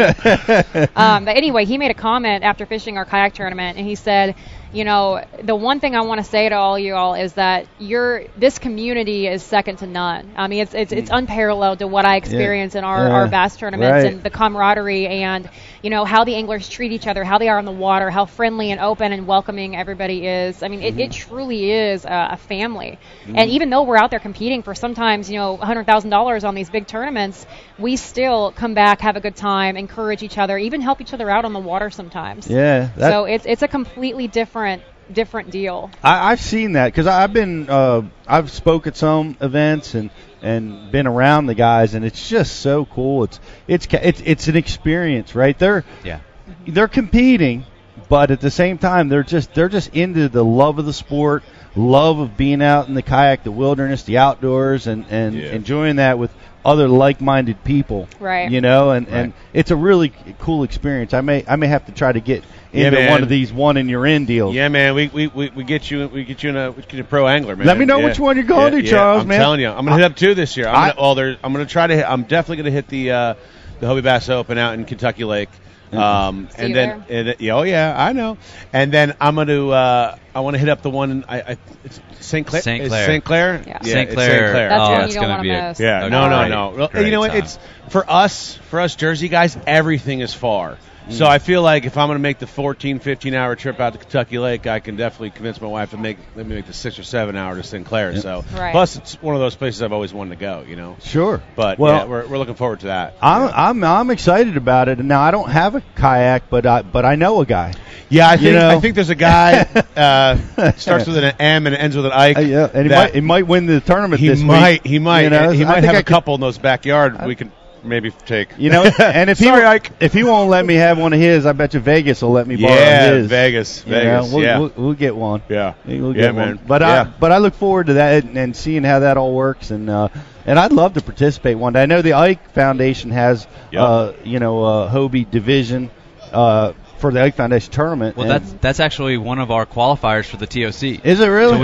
Um, 0.95 1.25
but 1.25 1.35
anyway, 1.37 1.65
he 1.65 1.77
made 1.77 1.91
a 1.91 1.95
comment 1.95 2.43
after 2.43 2.65
fishing 2.65 2.97
our 2.97 3.05
kayak 3.05 3.33
tournament, 3.33 3.77
and 3.77 3.85
he 3.87 3.95
said, 3.95 4.35
"You 4.71 4.83
know, 4.85 5.23
the 5.41 5.55
one 5.55 5.79
thing 5.79 5.95
I 5.95 6.01
want 6.01 6.19
to 6.19 6.23
say 6.23 6.47
to 6.49 6.55
all 6.55 6.77
you 6.79 6.95
all 6.95 7.15
is 7.15 7.33
that 7.33 7.67
your 7.79 8.23
this 8.37 8.59
community 8.59 9.27
is 9.27 9.43
second 9.43 9.77
to 9.79 9.87
none. 9.87 10.31
I 10.37 10.47
mean, 10.47 10.61
it's 10.61 10.73
it's, 10.73 10.91
it's 10.91 11.09
unparalleled 11.11 11.79
to 11.79 11.87
what 11.87 12.05
I 12.05 12.15
experience 12.17 12.75
in 12.75 12.83
our, 12.83 12.99
Mm. 12.99 13.07
Yeah. 13.09 13.13
our 13.15 13.27
bass 13.27 13.55
tournaments 13.57 13.91
Right. 13.91 14.13
and 14.13 14.23
the 14.23 14.29
camaraderie 14.29 15.07
and 15.07 15.49
you 15.83 15.89
know 15.89 16.05
how 16.05 16.23
the 16.23 16.33
anglers 16.35 16.69
treat 16.69 16.93
each 16.93 17.07
other, 17.07 17.23
how 17.25 17.37
they 17.37 17.49
are 17.49 17.57
on 17.59 17.65
the 17.65 17.71
water, 17.71 18.09
how 18.09 18.25
friendly 18.25 18.71
and 18.71 18.79
open 18.79 19.11
and 19.11 19.27
welcoming 19.27 19.75
everybody 19.75 20.25
is. 20.25 20.63
I 20.63 20.69
mean, 20.69 20.81
it, 20.81 20.97
it 20.97 21.11
Mm-hmm. 21.11 21.29
truly 21.29 21.71
is 21.71 22.05
a, 22.05 22.29
a 22.31 22.37
family. 22.37 22.99
And 23.25 23.49
even 23.49 23.69
though 23.69 23.83
we're 23.83 23.97
out 23.97 24.09
there 24.09 24.19
competing 24.19 24.63
for 24.63 24.73
sometimes 24.73 25.29
you 25.29 25.37
know 25.37 25.57
hundred 25.57 25.85
thousand 25.85 26.09
dollars 26.09 26.43
on 26.45 26.55
these 26.55 26.69
big 26.69 26.87
tournaments, 26.87 27.45
we 27.77 27.97
still 27.97 28.51
come 28.53 28.73
back, 28.73 29.01
have 29.01 29.17
a 29.17 29.21
good 29.21 29.35
time, 29.35 29.75
encourage 29.77 30.23
each 30.23 30.37
other, 30.37 30.57
even 30.57 30.81
help 30.81 31.01
each 31.01 31.13
other 31.13 31.29
out 31.29 31.43
on 31.45 31.53
the 31.53 31.59
water 31.59 31.89
sometimes. 31.89 32.47
Yeah, 32.49 32.89
that, 32.95 33.09
so 33.09 33.25
it's 33.25 33.45
it's 33.45 33.61
a 33.61 33.67
completely 33.67 34.27
different 34.27 34.83
different 35.11 35.51
deal. 35.51 35.91
I, 36.01 36.31
I've 36.31 36.39
seen 36.41 36.73
that 36.73 36.87
because 36.87 37.07
I've 37.07 37.33
been 37.33 37.69
uh, 37.69 38.03
I've 38.25 38.49
spoke 38.51 38.87
at 38.87 38.95
some 38.95 39.37
events 39.41 39.95
and 39.95 40.11
and 40.43 40.91
been 40.91 41.07
around 41.07 41.45
the 41.47 41.55
guys, 41.55 41.93
and 41.95 42.05
it's 42.05 42.29
just 42.29 42.57
so 42.59 42.85
cool. 42.85 43.23
It's 43.23 43.39
it's 43.67 43.85
ca- 43.87 44.01
it's 44.03 44.21
it's 44.25 44.47
an 44.47 44.55
experience, 44.55 45.33
right? 45.35 45.57
They're 45.57 45.83
Yeah. 46.03 46.19
they're 46.67 46.87
competing, 46.87 47.63
but 48.09 48.29
at 48.31 48.41
the 48.41 48.51
same 48.51 48.77
time, 48.77 49.09
they're 49.09 49.23
just 49.23 49.53
they're 49.53 49.69
just 49.69 49.95
into 49.95 50.29
the 50.29 50.43
love 50.43 50.79
of 50.79 50.85
the 50.85 50.93
sport, 50.93 51.43
love 51.75 52.19
of 52.19 52.35
being 52.37 52.61
out 52.61 52.87
in 52.87 52.93
the 52.93 53.01
kayak, 53.01 53.43
the 53.43 53.51
wilderness, 53.51 54.03
the 54.03 54.17
outdoors, 54.17 54.85
and 54.87 55.05
and 55.09 55.35
Yeah. 55.35 55.51
enjoying 55.51 55.95
that 55.97 56.19
with 56.19 56.31
other 56.65 56.87
like-minded 56.87 57.61
people. 57.65 58.07
Right. 58.19 58.49
You 58.49 58.61
know, 58.61 58.91
and 58.91 59.07
and 59.09 59.33
it's 59.53 59.71
a 59.71 59.75
really 59.75 60.13
cool 60.39 60.63
experience. 60.63 61.13
I 61.13 61.21
may 61.21 61.43
I 61.47 61.55
may 61.55 61.67
have 61.67 61.85
to 61.87 61.91
try 61.91 62.11
to 62.11 62.19
get 62.21 62.43
Yeah, 62.73 62.87
into 62.87 62.99
man. 62.99 63.11
one 63.11 63.23
of 63.23 63.29
these 63.29 63.53
one 63.53 63.77
and 63.77 63.89
you're 63.89 64.05
in 64.05 64.25
deals. 64.25 64.55
Yeah, 64.55 64.67
man, 64.67 64.95
we, 64.95 65.07
we, 65.07 65.27
we, 65.27 65.49
we 65.49 65.63
get 65.63 65.89
you 65.91 66.07
we 66.07 66.23
get 66.23 66.41
you 66.41 66.49
in 66.49 66.57
a 66.57 66.71
we 66.71 66.81
get 66.81 66.93
you 66.93 67.01
a 67.01 67.03
pro 67.03 67.27
angler, 67.27 67.55
man. 67.55 67.67
Let 67.67 67.77
me 67.77 67.85
know 67.85 67.99
Yeah. 67.99 68.05
which 68.05 68.19
one 68.19 68.35
you're 68.35 68.45
going 68.45 68.73
Yeah, 68.73 68.79
to, 68.79 68.85
yeah, 68.85 68.91
Charles, 68.91 69.21
I'm 69.21 69.27
man. 69.27 69.39
telling 69.39 69.59
you, 69.59 69.69
I'm 69.69 69.85
gonna 69.85 69.95
hit 69.95 70.05
up 70.05 70.15
two 70.15 70.33
this 70.33 70.57
year. 70.57 70.67
I'm 70.67 70.75
I- 70.75 70.89
gonna, 70.89 71.01
well, 71.01 71.15
there, 71.15 71.37
I'm 71.43 71.53
gonna 71.53 71.65
try 71.65 71.87
to. 71.87 71.95
Hit, 71.95 72.05
I'm 72.07 72.23
definitely 72.23 72.57
gonna 72.57 72.71
hit 72.71 72.87
the 72.87 73.11
uh, 73.11 73.33
the 73.79 73.85
Hobie 73.87 74.03
Bass 74.03 74.27
Open 74.29 74.57
out 74.57 74.73
in 74.73 74.85
Kentucky 74.85 75.23
Lake. 75.23 75.49
Um, 75.91 76.49
See 76.49 76.63
and 76.63 76.75
then, 76.75 77.05
and, 77.09 77.35
yeah, 77.39 77.53
oh 77.53 77.61
yeah, 77.61 77.93
I 77.95 78.13
know. 78.13 78.37
And 78.71 78.91
then 78.91 79.15
I'm 79.21 79.35
gonna, 79.35 79.69
uh, 79.69 80.17
I 80.33 80.39
want 80.39 80.55
to 80.55 80.59
hit 80.59 80.69
up 80.69 80.81
the 80.81 80.89
one 80.89 81.23
I, 81.27 81.41
I 81.41 81.57
it's 81.83 82.01
St. 82.19 82.47
Clair. 82.47 82.61
St. 82.63 82.87
Clair. 82.87 83.05
St. 83.05 83.23
Clair. 83.23 83.63
Yeah. 83.67 83.81
St. 83.83 84.09
it's 84.09 84.13
Clair. 84.15 84.29
St. 84.29 84.51
Clair. 84.51 84.69
That's 84.69 84.81
oh, 84.81 84.91
one 84.91 85.01
that's 85.01 85.13
you 85.13 85.19
don't 85.19 85.23
gonna 85.23 85.33
wanna 85.33 85.75
be 85.75 85.83
a. 85.83 85.87
Yeah, 85.87 86.05
a 86.05 86.09
no, 86.09 86.29
no, 86.29 86.47
no. 86.47 86.75
Well, 86.75 86.87
great 86.87 87.05
you 87.05 87.11
know 87.11 87.19
what? 87.19 87.35
It's 87.35 87.59
for 87.89 88.09
us, 88.09 88.55
for 88.55 88.79
us 88.79 88.95
Jersey 88.95 89.27
guys, 89.27 89.55
everything 89.67 90.21
is 90.21 90.33
far. 90.33 90.77
So 91.09 91.25
I 91.25 91.37
feel 91.39 91.61
like 91.61 91.85
if 91.85 91.97
I'm 91.97 92.07
going 92.07 92.17
to 92.17 92.21
make 92.21 92.39
the 92.39 92.47
14, 92.47 92.99
15 92.99 93.33
hour 93.33 93.55
trip 93.55 93.79
out 93.79 93.93
to 93.93 93.99
Kentucky 93.99 94.39
Lake, 94.39 94.65
I 94.67 94.79
can 94.79 94.95
definitely 94.95 95.31
convince 95.31 95.59
my 95.61 95.67
wife 95.67 95.91
to 95.91 95.97
make 95.97 96.17
let 96.35 96.45
me 96.47 96.55
make 96.55 96.65
the 96.65 96.73
six 96.73 96.97
or 96.97 97.03
seven 97.03 97.35
hour 97.35 97.55
to 97.55 97.63
St. 97.63 97.85
Clair. 97.85 98.15
So 98.19 98.43
Right. 98.53 98.71
plus 98.71 98.95
it's 98.95 99.21
one 99.21 99.35
of 99.35 99.41
those 99.41 99.55
places 99.55 99.81
I've 99.81 99.91
always 99.93 100.13
wanted 100.13 100.31
to 100.31 100.35
go. 100.37 100.63
You 100.67 100.75
know, 100.75 100.95
Sure. 101.03 101.41
but 101.55 101.77
well, 101.77 101.93
yeah, 101.93 102.05
we're, 102.05 102.25
we're 102.27 102.37
looking 102.37 102.55
forward 102.55 102.79
to 102.81 102.85
that. 102.87 103.15
I'm 103.21 103.51
I'm 103.53 103.83
I'm 103.83 104.09
excited 104.11 104.55
about 104.57 104.87
it. 104.89 104.97
Now 104.99 105.21
I 105.21 105.31
don't 105.31 105.49
have 105.49 105.75
a 105.75 105.81
kayak, 105.95 106.49
but 106.49 106.65
I 106.65 106.81
but 106.83 107.05
I 107.05 107.15
know 107.15 107.41
a 107.41 107.45
guy. 107.45 107.73
yeah, 108.09 108.29
I 108.29 108.37
think 108.37 108.53
know. 108.55 108.69
I 108.69 108.79
think 108.79 108.95
there's 108.95 109.09
a 109.09 109.15
guy 109.15 109.61
uh, 109.97 110.71
starts 110.77 111.05
with 111.05 111.17
an 111.17 111.33
M 111.39 111.67
and 111.67 111.75
ends 111.75 111.95
with 111.95 112.05
an 112.05 112.11
Ike. 112.13 112.37
Uh, 112.37 112.41
yeah, 112.41 112.69
and 112.73 112.87
he 112.87 112.95
might 112.95 113.13
he 113.15 113.21
might 113.21 113.47
win 113.47 113.65
the 113.65 113.81
tournament 113.81 114.19
he 114.21 114.29
this 114.29 114.39
week. 114.39 114.47
might 114.47 114.85
he 114.87 114.99
might 114.99 115.23
You 115.23 115.29
know, 115.31 115.49
he 115.51 115.65
might 115.65 115.75
think 115.81 115.85
have 115.87 115.95
I 115.95 115.99
a 115.99 116.03
could- 116.03 116.07
couple 116.07 116.35
in 116.35 116.41
those 116.41 116.57
backyard 116.57 117.25
we 117.25 117.35
can 117.35 117.51
maybe 117.83 118.11
take. 118.11 118.49
You 118.57 118.69
know, 118.69 118.83
and 118.99 119.29
if 119.29 119.39
he 119.39 119.45
Sorry, 119.45 119.63
Ike. 119.65 119.91
if 119.99 120.13
he 120.13 120.23
won't 120.23 120.49
let 120.49 120.65
me 120.65 120.75
have 120.75 120.97
one 120.97 121.13
of 121.13 121.19
his, 121.19 121.45
I 121.45 121.51
bet 121.53 121.73
you 121.73 121.79
Vegas 121.79 122.21
will 122.21 122.31
let 122.31 122.47
me 122.47 122.55
borrow 122.55 122.73
yeah, 122.73 123.11
his. 123.13 123.27
Vegas, 123.27 123.85
You 123.85 123.91
know, 123.91 123.99
Vegas, 124.21 124.33
we'll, 124.33 124.43
yeah. 124.43 124.59
we'll, 124.59 124.71
we'll 124.75 124.93
get 124.93 125.15
one. 125.15 125.41
Yeah. 125.49 125.73
We'll 125.85 126.15
Yeah, 126.15 126.21
get 126.23 126.35
man. 126.35 126.47
one. 126.57 126.59
But 126.67 126.81
Yeah. 126.81 127.01
I 127.01 127.03
but 127.03 127.31
I 127.31 127.37
look 127.39 127.53
forward 127.55 127.87
to 127.87 127.93
that 127.93 128.23
and, 128.23 128.37
and 128.37 128.55
seeing 128.55 128.83
how 128.83 128.99
that 128.99 129.17
all 129.17 129.33
works 129.35 129.71
and 129.71 129.89
uh, 129.89 130.09
and 130.45 130.59
I'd 130.59 130.73
love 130.73 130.93
to 130.95 131.01
participate 131.01 131.57
one 131.57 131.73
day. 131.73 131.83
I 131.83 131.85
know 131.85 132.01
the 132.01 132.13
Ike 132.13 132.51
Foundation 132.51 133.11
has 133.11 133.47
Yep. 133.71 133.81
uh, 133.81 134.11
you 134.23 134.39
know 134.39 134.63
a 134.65 134.89
Hobie 134.89 135.29
division 135.29 135.89
uh, 136.31 136.73
for 137.03 137.11
the 137.11 137.21
Ike 137.21 137.35
Foundation 137.35 137.69
tournament. 137.69 138.15
Well, 138.15 138.29
that's 138.29 138.53
that's 138.61 138.79
actually 138.79 139.17
one 139.17 139.39
of 139.39 139.51
our 139.51 139.65
qualifiers 139.65 140.23
for 140.25 140.37
the 140.37 140.47
TOC. 140.47 141.05
is 141.05 141.19
it 141.19 141.27
really? 141.27 141.53
So 141.53 141.59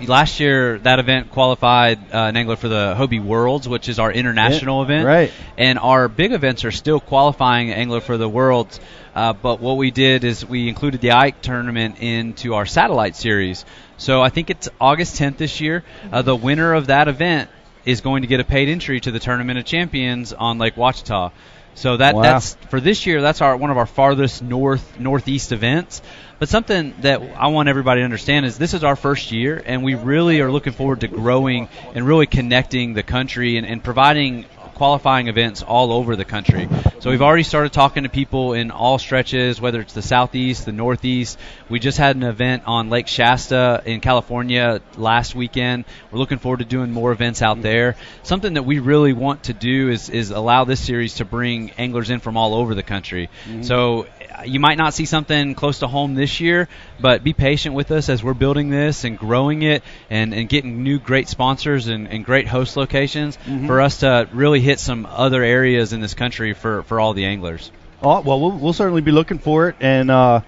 we 0.00 0.06
last 0.06 0.40
year 0.40 0.78
that 0.80 0.98
event 0.98 1.30
qualified 1.30 1.98
uh, 2.12 2.18
an 2.28 2.36
angler 2.36 2.56
for 2.56 2.68
the 2.68 2.94
Hobie 2.94 3.24
Worlds, 3.24 3.66
which 3.66 3.88
is 3.88 3.98
our 3.98 4.12
international 4.12 4.80
Yeah, 4.80 4.84
event. 4.84 5.06
right. 5.06 5.32
And 5.56 5.78
our 5.78 6.08
big 6.08 6.32
events 6.32 6.66
are 6.66 6.70
still 6.70 7.00
qualifying 7.00 7.70
an 7.70 7.78
angler 7.78 8.02
for 8.02 8.18
the 8.18 8.28
Worlds. 8.28 8.78
Uh, 9.14 9.32
but 9.32 9.58
what 9.60 9.78
we 9.78 9.90
did 9.90 10.22
is 10.22 10.44
we 10.44 10.68
included 10.68 11.00
the 11.00 11.12
Ike 11.12 11.40
tournament 11.40 11.96
into 12.00 12.52
our 12.54 12.66
satellite 12.66 13.16
series. 13.16 13.64
So 13.96 14.20
I 14.20 14.28
think 14.28 14.50
it's 14.50 14.68
August 14.80 15.16
10th 15.18 15.38
this 15.38 15.62
year. 15.62 15.82
Uh, 16.12 16.20
the 16.20 16.36
winner 16.36 16.74
of 16.74 16.88
that 16.88 17.08
event 17.08 17.48
is 17.86 18.00
going 18.02 18.20
to 18.22 18.28
get 18.28 18.40
a 18.40 18.44
paid 18.44 18.68
entry 18.68 19.00
to 19.00 19.10
the 19.10 19.18
Tournament 19.20 19.58
of 19.58 19.64
Champions 19.64 20.32
on 20.32 20.58
Lake 20.58 20.74
Ouachita. 20.76 21.32
So 21.74 21.96
that 21.96 22.14
Wow. 22.14 22.22
that's 22.22 22.54
for 22.70 22.80
this 22.80 23.06
year. 23.06 23.20
That's 23.20 23.40
our 23.40 23.56
one 23.56 23.70
of 23.70 23.76
our 23.78 23.86
farthest 23.86 24.42
north 24.42 24.98
northeast 24.98 25.52
events. 25.52 26.02
But 26.38 26.48
something 26.48 26.94
that 27.00 27.20
I 27.36 27.48
want 27.48 27.68
everybody 27.68 28.00
to 28.00 28.04
understand 28.04 28.44
is 28.46 28.58
this 28.58 28.74
is 28.74 28.84
our 28.84 28.96
first 28.96 29.30
year, 29.32 29.62
and 29.64 29.82
we 29.82 29.94
really 29.94 30.40
are 30.40 30.50
looking 30.50 30.72
forward 30.72 31.00
to 31.00 31.08
growing 31.08 31.68
and 31.94 32.06
really 32.06 32.26
connecting 32.26 32.94
the 32.94 33.02
country 33.02 33.56
and, 33.56 33.66
and 33.66 33.82
providing 33.82 34.46
qualifying 34.74 35.28
events 35.28 35.62
all 35.62 35.92
over 35.92 36.16
the 36.16 36.24
country. 36.24 36.68
So 37.00 37.10
we've 37.10 37.22
already 37.22 37.42
started 37.42 37.72
talking 37.72 38.02
to 38.04 38.08
people 38.08 38.54
in 38.54 38.70
all 38.70 38.98
stretches, 38.98 39.60
whether 39.60 39.80
it's 39.80 39.92
the 39.92 40.02
southeast, 40.02 40.64
the 40.64 40.72
northeast. 40.72 41.38
We 41.68 41.78
just 41.78 41.98
had 41.98 42.16
an 42.16 42.22
event 42.22 42.64
on 42.66 42.90
Lake 42.90 43.08
Shasta 43.08 43.82
in 43.84 44.00
California 44.00 44.80
last 44.96 45.34
weekend. 45.34 45.84
We're 46.10 46.18
looking 46.18 46.38
forward 46.38 46.58
to 46.58 46.64
doing 46.64 46.90
more 46.92 47.12
events 47.12 47.42
out 47.42 47.60
there. 47.62 47.96
Something 48.22 48.54
that 48.54 48.64
we 48.64 48.78
really 48.78 49.12
want 49.12 49.44
to 49.44 49.52
do 49.52 49.90
is 49.90 50.08
is 50.10 50.30
allow 50.30 50.64
this 50.64 50.80
series 50.80 51.14
to 51.16 51.24
bring 51.24 51.70
anglers 51.72 52.10
in 52.10 52.20
from 52.20 52.36
all 52.36 52.54
over 52.54 52.74
the 52.74 52.82
country. 52.82 53.28
So 53.62 54.02
uh, 54.04 54.06
you 54.44 54.60
might 54.60 54.78
not 54.78 54.94
see 54.94 55.04
something 55.04 55.54
close 55.54 55.78
to 55.80 55.86
home 55.86 56.14
this 56.14 56.40
year, 56.40 56.68
but 57.00 57.22
be 57.22 57.32
patient 57.32 57.74
with 57.74 57.90
us 57.90 58.08
as 58.08 58.22
we're 58.22 58.34
building 58.34 58.70
this 58.70 59.04
and 59.04 59.18
growing 59.18 59.62
it 59.62 59.82
and, 60.10 60.34
and 60.34 60.48
getting 60.48 60.82
new 60.82 60.98
great 60.98 61.28
sponsors 61.28 61.88
and, 61.88 62.08
and 62.08 62.24
great 62.24 62.48
host 62.48 62.76
locations 62.76 63.38
for 63.66 63.80
us 63.80 64.00
to 64.00 64.28
really 64.32 64.60
hit 64.60 64.80
some 64.80 65.06
other 65.06 65.42
areas 65.42 65.92
in 65.92 66.00
this 66.00 66.14
country 66.14 66.54
for, 66.54 66.82
for 66.84 67.00
all 67.00 67.14
the 67.14 67.24
anglers. 67.24 67.70
Oh, 68.02 68.20
well, 68.20 68.40
well, 68.40 68.52
we'll 68.52 68.72
certainly 68.72 69.00
be 69.00 69.12
looking 69.12 69.38
for 69.38 69.68
it. 69.68 69.76
And 69.80 70.10
uh, 70.10 70.40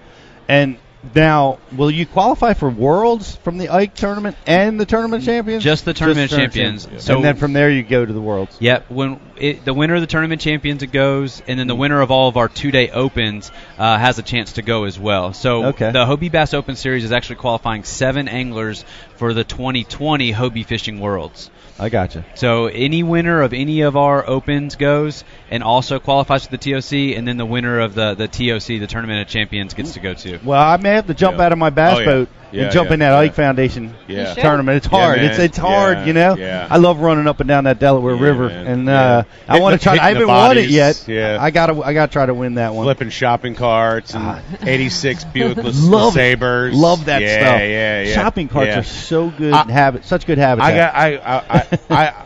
and 0.47 0.77
now, 1.15 1.59
will 1.75 1.91
you 1.91 2.05
qualify 2.05 2.53
for 2.53 2.69
Worlds 2.69 3.35
from 3.37 3.57
the 3.57 3.69
Ike 3.69 3.93
tournament 3.95 4.35
and 4.45 4.79
the 4.79 4.85
tournament 4.85 5.23
champions? 5.23 5.63
Just 5.63 5.85
the 5.85 5.93
tournament 5.93 6.29
tournament 6.29 6.53
champions. 6.53 7.03
So- 7.03 7.15
and 7.15 7.25
then 7.25 7.35
from 7.35 7.53
there 7.53 7.69
you 7.69 7.83
go 7.83 8.05
to 8.05 8.11
the 8.13 8.21
Worlds. 8.21 8.57
Yep. 8.59 8.89
When 8.89 9.19
it, 9.37 9.65
the 9.65 9.73
winner 9.73 9.95
of 9.95 10.01
the 10.01 10.07
tournament 10.07 10.41
champions 10.41 10.83
it 10.83 10.91
goes, 10.91 11.41
and 11.47 11.59
then 11.59 11.67
the 11.67 11.75
winner 11.75 12.01
of 12.01 12.11
all 12.11 12.27
of 12.29 12.37
our 12.37 12.47
two-day 12.49 12.89
opens 12.89 13.51
uh, 13.77 13.97
has 13.97 14.17
a 14.19 14.23
chance 14.23 14.53
to 14.53 14.61
go 14.61 14.85
as 14.85 14.99
well. 14.99 15.33
So 15.33 15.65
Okay. 15.67 15.91
the 15.91 16.05
Hobie 16.05 16.31
Bass 16.31 16.53
Open 16.53 16.75
Series 16.75 17.03
is 17.03 17.11
actually 17.11 17.37
qualifying 17.37 17.83
seven 17.83 18.27
anglers 18.27 18.83
for 19.17 19.33
the 19.33 19.43
2020 19.43 20.33
Hobie 20.33 20.65
Fishing 20.65 20.99
Worlds. 20.99 21.49
I 21.79 21.89
gotcha. 21.89 22.25
So 22.35 22.67
any 22.67 23.03
winner 23.03 23.41
of 23.41 23.53
any 23.53 23.81
of 23.81 23.95
our 23.97 24.27
opens 24.27 24.75
goes 24.75 25.23
and 25.51 25.63
also 25.63 25.99
qualifies 25.99 26.45
for 26.45 26.55
the 26.55 26.57
TOC, 26.57 27.15
and 27.17 27.27
then 27.27 27.37
the 27.37 27.45
winner 27.45 27.79
of 27.79 27.93
the, 27.93 28.15
the 28.15 28.27
TOC, 28.27 28.79
the 28.79 28.87
Tournament 28.87 29.21
of 29.21 29.27
Champions, 29.27 29.73
gets 29.73 29.93
to 29.93 29.99
go 29.99 30.13
too. 30.13 30.39
Well, 30.43 30.61
I 30.61 30.77
may 30.77 30.89
have 30.91 31.07
to 31.07 31.13
jump 31.13 31.37
Yeah. 31.37 31.45
out 31.45 31.51
of 31.51 31.57
my 31.57 31.69
bass 31.69 31.97
Oh, 31.97 31.99
yeah. 31.99 32.05
boat 32.05 32.29
Yeah, 32.51 32.63
and 32.63 32.71
jump 32.71 32.87
yeah, 32.89 32.93
in 32.93 32.99
that 33.01 33.09
yeah. 33.11 33.19
Ike 33.19 33.33
Foundation 33.33 33.93
Yeah. 34.07 34.33
tournament. 34.33 34.77
It's 34.77 34.87
hard. 34.87 35.17
man. 35.17 35.25
it's 35.31 35.39
it's 35.39 35.57
hard, 35.57 35.97
Yeah, 35.99 36.05
you 36.05 36.13
know. 36.13 36.35
yeah. 36.37 36.67
I 36.69 36.77
love 36.77 36.99
running 36.99 37.27
up 37.27 37.39
and 37.41 37.47
down 37.47 37.65
that 37.65 37.77
Delaware 37.79 38.15
Yeah, 38.15 38.21
River, 38.23 38.47
man. 38.47 38.67
and 38.67 38.85
Yeah. 38.87 39.01
uh, 39.01 39.23
I 39.49 39.59
want 39.59 39.77
to 39.79 39.83
try. 39.83 39.93
I 39.97 40.09
haven't 40.13 40.27
won 40.27 40.57
it 40.57 40.69
yet. 40.69 41.03
Yeah. 41.07 41.37
I 41.39 41.51
gotta 41.51 41.79
I 41.81 41.93
gotta 41.93 42.11
try 42.11 42.25
to 42.25 42.33
win 42.33 42.55
that 42.55 42.73
one. 42.73 42.85
Flipping 42.85 43.09
shopping 43.09 43.55
carts 43.55 44.13
and 44.15 44.23
Ah. 44.23 44.39
86 44.65 45.25
Buick 45.25 45.57
Love 45.63 46.13
it. 46.13 46.19
Sabers. 46.19 46.73
Love 46.75 47.05
that 47.05 47.21
yeah, 47.21 47.33
stuff. 47.39 47.59
Yeah, 47.61 48.01
yeah. 48.03 48.13
Shopping 48.15 48.47
carts 48.47 48.67
yeah. 48.69 48.79
are 48.79 48.83
so 48.83 49.29
good 49.29 49.53
I- 49.53 49.69
habit, 49.71 50.05
such 50.05 50.25
good 50.25 50.37
habits. 50.37 50.65
I 50.65 50.73
got 50.75 50.95
I 50.95 51.15
I, 51.17 51.43
I, 51.59 51.66
I 51.89 52.25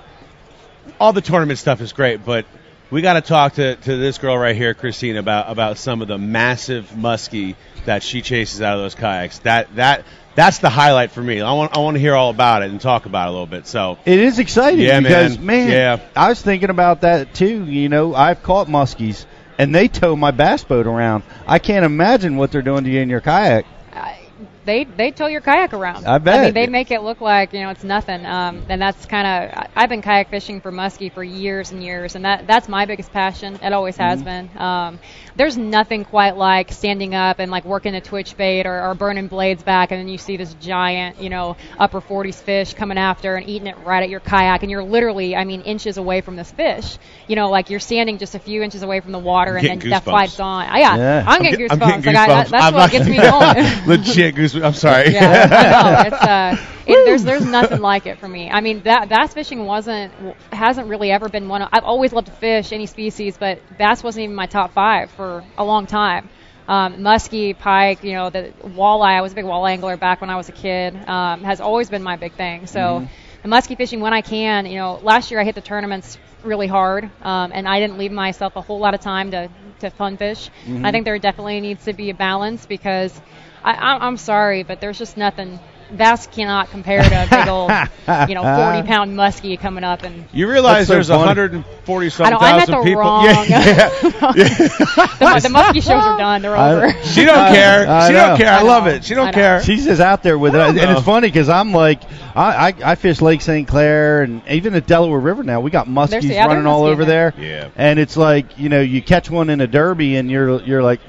all 0.99 1.13
the 1.13 1.21
tournament 1.21 1.59
stuff 1.59 1.81
is 1.81 1.93
great, 1.93 2.25
but 2.25 2.45
we 2.89 3.01
got 3.01 3.13
to 3.13 3.21
talk 3.21 3.53
to 3.53 3.75
to 3.75 3.97
this 3.97 4.17
girl 4.17 4.37
right 4.37 4.55
here, 4.55 4.73
Christine, 4.73 5.17
about 5.17 5.49
about 5.49 5.77
some 5.77 6.01
of 6.01 6.07
the 6.07 6.17
massive 6.17 6.89
muskie 6.95 7.55
that 7.85 8.03
she 8.03 8.21
chases 8.21 8.61
out 8.61 8.75
of 8.75 8.83
those 8.83 8.95
kayaks. 8.95 9.39
That 9.39 9.75
that 9.75 10.05
that's 10.35 10.59
the 10.59 10.69
highlight 10.69 11.11
for 11.11 11.21
me. 11.21 11.41
I 11.41 11.53
want 11.53 11.75
I 11.75 11.79
want 11.79 11.95
to 11.95 11.99
hear 12.01 12.15
all 12.15 12.29
about 12.29 12.63
it 12.63 12.69
and 12.71 12.79
talk 12.79 13.05
about 13.05 13.27
it 13.27 13.29
a 13.29 13.31
little 13.31 13.47
bit. 13.47 13.67
So 13.67 13.97
It 14.05 14.19
is 14.19 14.39
exciting 14.39 14.79
Yeah, 14.81 14.99
because 14.99 15.37
man. 15.39 15.69
Yeah. 15.69 15.99
I 16.15 16.29
was 16.29 16.41
thinking 16.41 16.69
about 16.69 17.01
that 17.01 17.33
too. 17.33 17.65
You 17.65 17.89
know, 17.89 18.13
I've 18.15 18.43
caught 18.43 18.67
muskies 18.67 19.25
and 19.57 19.73
they 19.73 19.87
tow 19.87 20.15
my 20.15 20.31
bass 20.31 20.63
boat 20.63 20.87
around. 20.87 21.23
I 21.47 21.59
can't 21.59 21.85
imagine 21.85 22.37
what 22.37 22.51
they're 22.51 22.61
doing 22.61 22.83
to 22.85 22.89
you 22.89 22.99
in 23.01 23.09
your 23.09 23.21
kayak. 23.21 23.65
I- 23.93 24.17
they 24.65 24.83
they 24.83 25.11
tow 25.11 25.27
your 25.27 25.41
kayak 25.41 25.73
around. 25.73 26.05
I 26.05 26.17
bet. 26.17 26.39
I 26.39 26.43
mean, 26.45 26.53
they 26.53 26.67
make 26.67 26.91
it 26.91 27.01
look 27.01 27.21
like 27.21 27.53
you 27.53 27.61
know 27.61 27.69
it's 27.69 27.83
nothing. 27.83 28.25
Um, 28.25 28.63
and 28.69 28.81
that's 28.81 29.05
kind 29.05 29.27
of 29.53 29.67
I've 29.75 29.89
been 29.89 30.01
kayak 30.01 30.29
fishing 30.29 30.61
for 30.61 30.71
muskie 30.71 31.11
for 31.11 31.23
years 31.23 31.71
and 31.71 31.83
years, 31.83 32.15
and 32.15 32.25
that 32.25 32.47
that's 32.47 32.67
my 32.67 32.85
biggest 32.85 33.11
passion. 33.11 33.55
It 33.61 33.73
always 33.73 33.97
has 33.97 34.21
been. 34.23 34.49
Um, 34.57 34.99
there's 35.35 35.57
nothing 35.57 36.05
quite 36.05 36.35
like 36.37 36.71
standing 36.71 37.15
up 37.15 37.39
and 37.39 37.51
like 37.51 37.65
working 37.65 37.95
a 37.95 38.01
twitch 38.01 38.35
bait 38.37 38.65
or, 38.65 38.89
or 38.89 38.93
burning 38.95 39.27
blades 39.27 39.63
back, 39.63 39.91
and 39.91 39.99
then 39.99 40.07
you 40.07 40.17
see 40.17 40.37
this 40.37 40.53
giant, 40.55 41.21
you 41.21 41.29
know, 41.29 41.55
upper 41.79 42.01
40s 42.01 42.35
fish 42.41 42.73
coming 42.73 42.97
after 42.97 43.35
and 43.35 43.47
eating 43.47 43.67
it 43.67 43.77
right 43.85 44.03
at 44.03 44.09
your 44.09 44.19
kayak, 44.19 44.61
and 44.63 44.69
you're 44.71 44.83
literally, 44.83 45.35
I 45.35 45.45
mean, 45.45 45.61
inches 45.61 45.97
away 45.97 46.21
from 46.21 46.35
this 46.35 46.51
fish. 46.51 46.97
You 47.27 47.35
know, 47.35 47.49
like 47.49 47.69
you're 47.69 47.79
standing 47.79 48.17
just 48.17 48.35
a 48.35 48.39
few 48.39 48.61
inches 48.61 48.83
away 48.83 48.99
from 48.99 49.13
the 49.13 49.19
water, 49.19 49.55
and 49.55 49.67
then 49.67 49.79
getting 49.79 49.91
that 49.91 50.03
goosebumps. 50.03 50.11
fight's 50.11 50.39
on. 50.39 50.65
Yeah, 50.77 50.95
Yeah. 50.97 51.23
I'm 51.25 51.41
getting 51.41 51.59
goosebumps. 51.59 51.81
I'm 51.81 52.01
goosebumps. 52.01 52.03
getting 52.03 52.13
Like, 52.13 52.29
I, 52.29 52.43
that, 52.43 52.47
goosebumps. 52.47 52.49
that's 52.49 52.63
I'm 52.65 52.73
what 52.73 52.91
gets 52.91 53.07
me 53.07 53.21
going. 53.21 53.65
legit 53.87 54.35
I'm 54.55 54.73
sorry. 54.73 55.11
Yeah. 55.13 56.03
It's 56.07 56.15
uh, 56.15 56.57
it, 56.87 57.05
there's 57.05 57.23
there's 57.23 57.45
nothing 57.45 57.79
like 57.79 58.05
it 58.05 58.19
for 58.19 58.27
me. 58.27 58.49
I 58.49 58.61
mean, 58.61 58.81
that 58.83 59.09
bass 59.09 59.33
fishing 59.33 59.65
wasn't 59.65 60.13
hasn't 60.51 60.87
really 60.87 61.11
ever 61.11 61.29
been 61.29 61.47
one. 61.47 61.61
Of, 61.61 61.69
I've 61.71 61.83
always 61.83 62.13
loved 62.13 62.27
to 62.27 62.33
fish 62.33 62.71
any 62.71 62.85
species, 62.85 63.37
but 63.37 63.59
bass 63.77 64.03
wasn't 64.03 64.23
even 64.23 64.35
my 64.35 64.45
top 64.47 64.73
five 64.73 65.11
for 65.11 65.43
a 65.57 65.63
long 65.63 65.87
time. 65.87 66.29
Um, 66.67 66.97
muskie, 66.97 67.57
pike, 67.57 68.03
you 68.03 68.13
know, 68.13 68.29
the 68.29 68.53
walleye. 68.63 69.17
I 69.17 69.21
was 69.21 69.33
a 69.33 69.35
big 69.35 69.45
walleye 69.45 69.71
angler 69.71 69.97
back 69.97 70.21
when 70.21 70.29
I 70.29 70.35
was 70.35 70.47
a 70.47 70.53
kid. 70.53 70.95
Um, 71.07 71.43
has 71.43 71.59
always 71.59 71.89
been 71.89 72.03
my 72.03 72.15
big 72.15 72.33
thing. 72.33 72.67
So, 72.67 73.07
the 73.43 73.49
muskie 73.49 73.75
fishing 73.75 73.99
when 73.99 74.13
I 74.13 74.21
can. 74.21 74.65
You 74.65 74.77
know, 74.77 74.99
last 75.01 75.31
year 75.31 75.39
I 75.39 75.43
hit 75.43 75.55
the 75.55 75.61
tournaments 75.61 76.17
really 76.43 76.67
hard, 76.67 77.05
um, 77.23 77.51
and 77.53 77.67
I 77.67 77.79
didn't 77.79 77.97
leave 77.97 78.11
myself 78.11 78.55
a 78.55 78.61
whole 78.61 78.79
lot 78.79 78.93
of 78.93 79.01
time 79.01 79.31
to 79.31 79.49
to 79.79 79.89
fun 79.89 80.15
fish. 80.17 80.49
I 80.85 80.91
think 80.91 81.05
there 81.05 81.17
definitely 81.19 81.59
needs 81.59 81.85
to 81.85 81.93
be 81.93 82.11
a 82.11 82.13
balance 82.13 82.65
because 82.65 83.19
I, 83.63 83.73
I, 83.73 84.07
I'm 84.07 84.17
sorry, 84.17 84.63
but 84.63 84.79
there's 84.81 84.97
just 84.97 85.17
nothing. 85.17 85.59
Bass 85.91 86.25
cannot 86.27 86.69
compare 86.69 87.03
to 87.03 87.23
a 87.23 87.27
big 87.29 87.47
old, 87.49 87.69
you 88.29 88.35
know, 88.35 88.43
40 88.43 88.87
pound 88.87 89.11
muskie 89.11 89.59
coming 89.59 89.83
up 89.83 90.03
and 90.03 90.23
You 90.31 90.49
realize 90.49 90.87
That's 90.87 90.87
so 90.87 90.93
there's 90.93 91.07
funny. 91.09 91.19
140 91.41 92.05
I 92.05 92.09
something 92.09 92.31
know 92.31 92.39
I'm 92.39 92.59
at 92.61 92.67
the 92.67 92.81
people. 92.81 93.01
wrong. 93.01 93.25
Yeah, 93.25 93.43
yeah. 93.45 93.89
the, 94.31 95.39
the 95.43 95.49
muskie 95.49 95.83
shows 95.83 95.89
are 96.01 96.17
done. 96.17 96.43
They're 96.43 96.55
I- 96.55 96.71
over. 96.75 97.03
She 97.03 97.25
don't 97.25 97.37
I- 97.37 97.53
care. 97.53 97.89
I 97.89 98.07
she 98.07 98.13
know. 98.13 98.27
don't 98.27 98.37
care. 98.37 98.53
I, 98.53 98.59
I 98.59 98.61
love 98.61 98.87
it. 98.87 99.03
She 99.03 99.15
I 99.15 99.17
don't 99.17 99.33
care. 99.33 99.61
She's 99.63 99.83
just 99.83 99.99
out 100.01 100.23
there 100.23 100.39
with 100.39 100.55
it, 100.55 100.61
and 100.61 100.77
it's 100.77 101.01
funny 101.01 101.27
because 101.27 101.49
I'm 101.49 101.73
like, 101.73 102.01
I, 102.37 102.69
I 102.69 102.91
I 102.91 102.95
fish 102.95 103.19
Lake 103.19 103.41
St. 103.41 103.67
Clair 103.67 104.21
and 104.23 104.41
even 104.47 104.71
the 104.71 104.79
Delaware 104.79 105.19
River 105.19 105.43
now. 105.43 105.59
We 105.59 105.71
got 105.71 105.87
muskies 105.87 106.09
There's- 106.11 106.25
yeah, 106.27 106.45
running 106.45 106.63
there's 106.63 106.71
all 106.71 106.85
over 106.85 107.03
there. 107.03 107.31
there. 107.31 107.43
Yeah. 107.45 107.69
and 107.75 107.99
it's 107.99 108.15
like 108.15 108.57
you 108.57 108.69
know 108.69 108.79
you 108.79 109.01
catch 109.01 109.29
one 109.29 109.49
in 109.49 109.59
a 109.59 109.67
derby 109.67 110.15
and 110.15 110.31
you're 110.31 110.61
you're 110.61 110.81
like 110.83 111.01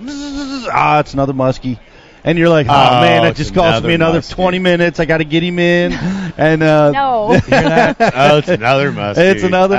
ah 0.72 0.98
it's 0.98 1.14
another 1.14 1.32
muskie. 1.34 1.78
And 2.24 2.38
you're 2.38 2.48
like, 2.48 2.68
oh, 2.68 2.72
Oh, 2.72 3.00
man, 3.00 3.24
it 3.24 3.30
it's 3.30 3.38
just 3.38 3.52
cost 3.54 3.82
me 3.84 3.94
another 3.94 4.18
another 4.18 4.20
muskie. 4.20 4.34
20 4.34 4.58
minutes. 4.60 5.00
I 5.00 5.06
got 5.06 5.18
to 5.18 5.24
get 5.24 5.42
him 5.42 5.58
in, 5.58 5.92
and 6.36 6.62
uh, 6.62 6.90
No. 6.92 7.28
oh, 7.52 8.38
it's 8.38 8.48
another 8.48 8.92
muskie. 8.92 9.18
It's 9.18 9.42
another 9.42 9.76
Oh. 9.76 9.78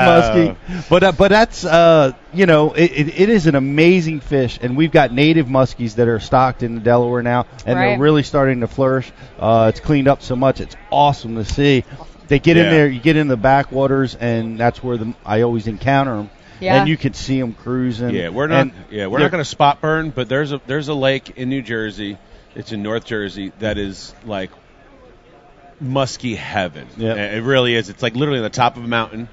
muskie, 0.67 0.89
but 0.89 1.03
uh, 1.03 1.11
but 1.13 1.29
that's 1.29 1.63
uh, 1.63 2.11
you 2.33 2.45
know 2.45 2.73
it, 2.73 2.91
it, 2.91 3.07
it 3.21 3.29
is 3.29 3.47
an 3.47 3.55
amazing 3.55 4.19
fish, 4.19 4.59
and 4.61 4.75
we've 4.75 4.91
got 4.91 5.13
native 5.13 5.47
muskies 5.47 5.95
that 5.95 6.07
are 6.09 6.19
stocked 6.19 6.63
in 6.63 6.75
the 6.75 6.81
Delaware 6.81 7.23
now, 7.23 7.45
and 7.65 7.77
they're 7.79 7.97
really 7.99 8.23
starting 8.23 8.59
to 8.59 8.67
flourish. 8.67 9.09
Uh, 9.39 9.67
it's 9.73 9.79
cleaned 9.79 10.09
up 10.09 10.21
so 10.21 10.35
much; 10.35 10.59
it's 10.59 10.75
awesome 10.91 11.35
to 11.35 11.45
see. 11.45 11.85
They 12.27 12.39
get 12.39 12.57
in 12.57 12.69
there, 12.69 12.87
you 12.87 12.99
get 12.99 13.15
in 13.15 13.27
the 13.29 13.37
backwaters, 13.37 14.15
and 14.15 14.57
that's 14.57 14.83
where 14.83 14.97
the 14.97 15.13
I 15.25 15.41
always 15.43 15.67
encounter 15.67 16.15
them, 16.17 16.29
Yeah. 16.59 16.79
and 16.79 16.89
you 16.89 16.97
can 16.97 17.13
see 17.13 17.39
them 17.39 17.53
cruising. 17.53 18.09
Yeah, 18.09 18.29
we're 18.29 18.47
not. 18.47 18.67
Yeah, 18.91 19.07
we're 19.07 19.19
they're- 19.19 19.27
not 19.27 19.31
going 19.31 19.43
to 19.43 19.49
spot 19.49 19.79
burn, 19.79 20.09
but 20.09 20.27
there's 20.27 20.51
a 20.51 20.59
there's 20.67 20.89
a 20.89 20.93
lake 20.93 21.37
in 21.37 21.47
New 21.49 21.61
Jersey. 21.61 22.17
It's 22.55 22.71
in 22.71 22.83
North 22.83 23.05
Jersey 23.05 23.51
that 23.59 23.77
is 23.77 24.13
like 24.25 24.51
musky 25.79 26.35
heaven. 26.35 26.87
Yeah. 26.97 27.13
It 27.15 27.41
really 27.43 27.75
is. 27.75 27.89
It's 27.89 28.03
like 28.03 28.15
literally 28.15 28.39
on 28.39 28.43
the 28.43 28.49
top 28.49 28.77
of 28.77 28.83
a 28.83 28.87
mountain, 28.87 29.27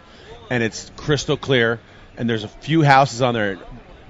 and 0.51 0.63
it's 0.63 0.91
crystal 0.97 1.37
clear. 1.37 1.81
And 2.17 2.29
there's 2.29 2.45
a 2.45 2.49
few 2.49 2.83
houses 2.83 3.23
on 3.23 3.35
there. 3.35 3.59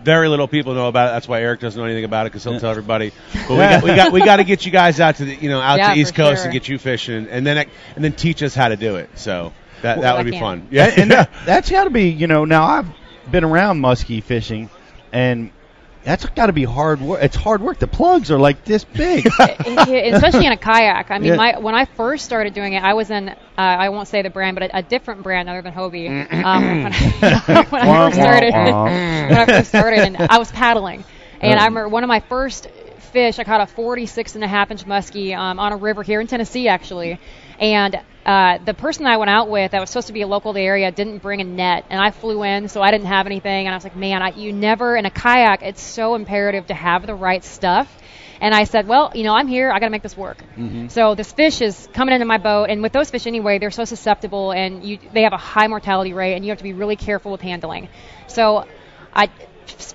Very 0.02 0.28
little 0.28 0.48
people 0.48 0.74
know 0.74 0.88
about 0.88 1.08
it. 1.08 1.12
That's 1.12 1.28
why 1.28 1.42
Eric 1.42 1.60
doesn't 1.60 1.78
know 1.78 1.84
anything 1.84 2.04
about 2.04 2.26
it 2.26 2.30
because 2.32 2.42
he'll 2.44 2.58
tell 2.58 2.70
everybody. 2.70 3.12
But 3.48 3.50
we 3.50 3.56
got 3.58 3.82
we 3.82 3.88
got 3.96 4.12
we 4.12 4.20
got 4.24 4.36
to 4.36 4.44
get 4.44 4.64
you 4.64 4.72
guys 4.72 4.98
out 5.00 5.16
to 5.16 5.24
the 5.26 5.34
you 5.34 5.48
know 5.50 5.60
out 5.60 5.78
Yeah, 5.78 5.94
to 5.94 6.00
East 6.00 6.14
Coast 6.14 6.38
sure. 6.38 6.44
and 6.44 6.52
get 6.52 6.68
you 6.68 6.78
fishing, 6.78 7.26
and 7.28 7.46
then 7.46 7.68
and 7.96 8.04
then 8.04 8.12
teach 8.12 8.42
us 8.42 8.54
how 8.54 8.68
to 8.68 8.76
do 8.76 8.96
it. 8.96 9.10
So 9.16 9.52
that 9.82 10.00
that 10.00 10.14
would 10.14 10.20
I 10.20 10.22
be 10.24 10.30
can. 10.30 10.40
fun. 10.40 10.68
Yeah, 10.70 10.84
and 10.96 11.10
that, 11.10 11.30
that's 11.44 11.70
got 11.70 11.84
to 11.84 11.90
be 11.90 12.08
you 12.08 12.26
know 12.26 12.44
now 12.44 12.64
I've 12.64 12.86
been 13.30 13.44
around 13.44 13.80
muskie 13.80 14.22
fishing, 14.22 14.70
and 15.12 15.50
That's 16.02 16.24
got 16.26 16.46
to 16.46 16.52
be 16.52 16.64
hard 16.64 17.00
work. 17.00 17.22
It's 17.22 17.36
hard 17.36 17.60
work. 17.60 17.78
The 17.78 17.86
plugs 17.86 18.30
are 18.30 18.38
like 18.38 18.64
this 18.64 18.84
big. 18.84 19.26
especially 19.38 20.46
in 20.46 20.52
a 20.52 20.56
kayak. 20.56 21.10
I 21.10 21.18
mean, 21.18 21.32
Yeah. 21.32 21.36
my 21.36 21.58
when 21.58 21.74
I 21.74 21.84
first 21.84 22.24
started 22.24 22.54
doing 22.54 22.72
it, 22.72 22.82
I 22.82 22.94
was 22.94 23.10
in 23.10 23.28
uh, 23.28 23.34
I 23.56 23.90
won't 23.90 24.08
say 24.08 24.22
the 24.22 24.30
brand, 24.30 24.56
but 24.58 24.70
a, 24.70 24.78
a 24.78 24.82
different 24.82 25.22
brand 25.22 25.48
other 25.48 25.60
than 25.62 25.72
Hobie. 25.74 26.08
Um, 26.42 26.82
when, 26.84 26.92
I, 26.92 27.62
when 27.68 27.82
I 27.82 27.96
first 28.10 28.16
started, 28.16 28.52
when 28.54 29.38
I 29.38 29.46
first 29.46 29.68
started, 29.68 29.98
and 30.00 30.16
I 30.18 30.38
was 30.38 30.50
paddling, 30.50 31.04
and 31.40 31.58
I 31.60 31.64
remember 31.66 31.88
one 31.88 32.02
of 32.02 32.08
my 32.08 32.20
first 32.20 32.68
fish. 33.12 33.38
I 33.38 33.44
caught 33.44 33.60
a 33.60 33.66
46 33.66 34.34
and 34.36 34.44
a 34.44 34.48
half 34.48 34.70
inch 34.70 34.84
muskie 34.86 35.36
um, 35.36 35.58
on 35.58 35.72
a 35.72 35.76
river 35.76 36.02
here 36.02 36.20
in 36.20 36.26
Tennessee, 36.26 36.68
actually, 36.68 37.18
and. 37.58 38.00
Uh, 38.24 38.58
the 38.58 38.74
person 38.74 39.06
I 39.06 39.16
went 39.16 39.30
out 39.30 39.48
with 39.48 39.70
that 39.72 39.80
was 39.80 39.90
supposed 39.90 40.08
to 40.08 40.12
be 40.12 40.22
a 40.22 40.26
local 40.26 40.52
to 40.52 40.56
the 40.58 40.64
area 40.64 40.90
didn't 40.92 41.18
bring 41.18 41.40
a 41.40 41.44
net, 41.44 41.86
and 41.88 42.00
I 42.00 42.10
flew 42.10 42.42
in, 42.42 42.68
so 42.68 42.82
I 42.82 42.90
didn't 42.90 43.06
have 43.06 43.26
anything. 43.26 43.66
And 43.66 43.74
I 43.74 43.76
was 43.76 43.84
like, 43.84 43.96
man, 43.96 44.22
I, 44.22 44.30
you 44.30 44.52
never 44.52 44.94
in 44.96 45.06
a 45.06 45.10
kayak. 45.10 45.62
It's 45.62 45.82
so 45.82 46.14
imperative 46.14 46.66
to 46.66 46.74
have 46.74 47.06
the 47.06 47.14
right 47.14 47.42
stuff. 47.42 47.88
And 48.42 48.54
I 48.54 48.64
said, 48.64 48.88
well, 48.88 49.12
you 49.14 49.22
know, 49.24 49.34
I'm 49.34 49.48
here. 49.48 49.70
I 49.70 49.78
got 49.80 49.86
to 49.86 49.90
make 49.90 50.02
this 50.02 50.16
work. 50.16 50.42
So 50.88 51.14
this 51.14 51.30
fish 51.32 51.60
is 51.60 51.88
coming 51.92 52.14
into 52.14 52.26
my 52.26 52.38
boat, 52.38 52.70
and 52.70 52.82
with 52.82 52.92
those 52.92 53.10
fish 53.10 53.26
anyway, 53.26 53.58
they're 53.58 53.70
so 53.70 53.84
susceptible, 53.84 54.52
and 54.52 54.84
you 54.84 54.98
they 55.12 55.22
have 55.22 55.32
a 55.32 55.38
high 55.38 55.68
mortality 55.68 56.12
rate, 56.12 56.34
and 56.34 56.44
you 56.44 56.50
have 56.50 56.58
to 56.58 56.64
be 56.64 56.72
really 56.72 56.96
careful 56.96 57.32
with 57.32 57.40
handling. 57.42 57.88
So 58.28 58.66
I, 59.12 59.28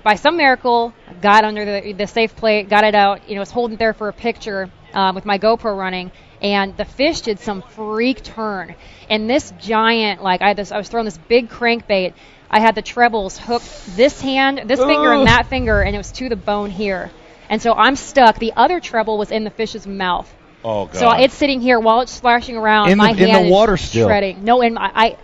by 0.04 0.14
some 0.14 0.36
miracle, 0.36 0.92
got 1.20 1.44
under 1.44 1.64
the 1.64 1.92
the 1.92 2.06
safe 2.06 2.36
plate, 2.36 2.68
got 2.68 2.84
it 2.84 2.94
out. 2.94 3.28
You 3.28 3.34
know, 3.34 3.40
was 3.40 3.50
holding 3.50 3.76
there 3.78 3.94
for 3.94 4.08
a 4.08 4.12
picture 4.12 4.70
um, 4.94 5.14
with 5.14 5.24
my 5.24 5.38
GoPro 5.38 5.76
running, 5.76 6.12
and 6.42 6.76
the 6.76 6.84
fish 6.84 7.22
did 7.22 7.38
some 7.40 7.62
freak 7.62 8.22
turn. 8.22 8.74
And 9.08 9.28
this 9.28 9.52
giant, 9.58 10.22
like 10.22 10.42
I 10.42 10.48
had 10.48 10.56
this, 10.56 10.72
I 10.72 10.78
was 10.78 10.88
throwing 10.88 11.04
this 11.04 11.18
big 11.18 11.48
crankbait. 11.48 12.14
I 12.50 12.60
had 12.60 12.74
the 12.74 12.82
trebles 12.82 13.38
hooked 13.38 13.96
this 13.96 14.20
hand, 14.20 14.62
this 14.66 14.78
finger, 14.80 15.12
and 15.12 15.26
that 15.26 15.46
finger, 15.48 15.82
and 15.82 15.94
it 15.94 15.98
was 15.98 16.12
to 16.12 16.28
the 16.28 16.36
bone 16.36 16.70
here. 16.70 17.10
And 17.48 17.60
so 17.60 17.72
I'm 17.74 17.96
stuck. 17.96 18.38
The 18.38 18.52
other 18.56 18.80
treble 18.80 19.18
was 19.18 19.30
in 19.30 19.44
the 19.44 19.50
fish's 19.50 19.86
mouth. 19.86 20.32
Oh 20.64 20.86
god. 20.86 20.96
So 20.96 21.10
it's 21.12 21.34
sitting 21.34 21.60
here 21.60 21.78
while 21.78 22.00
it's 22.00 22.12
splashing 22.12 22.56
around. 22.56 22.90
In 22.90 22.98
the- 22.98 23.04
my 23.04 23.10
in 23.10 23.16
the 23.16 23.28
hand 23.28 23.46
is 23.46 23.52
water 23.52 23.76
still? 23.76 24.08
shredding. 24.08 24.44
No, 24.44 24.62
in 24.62 24.74
my, 24.74 24.90
I. 24.94 25.16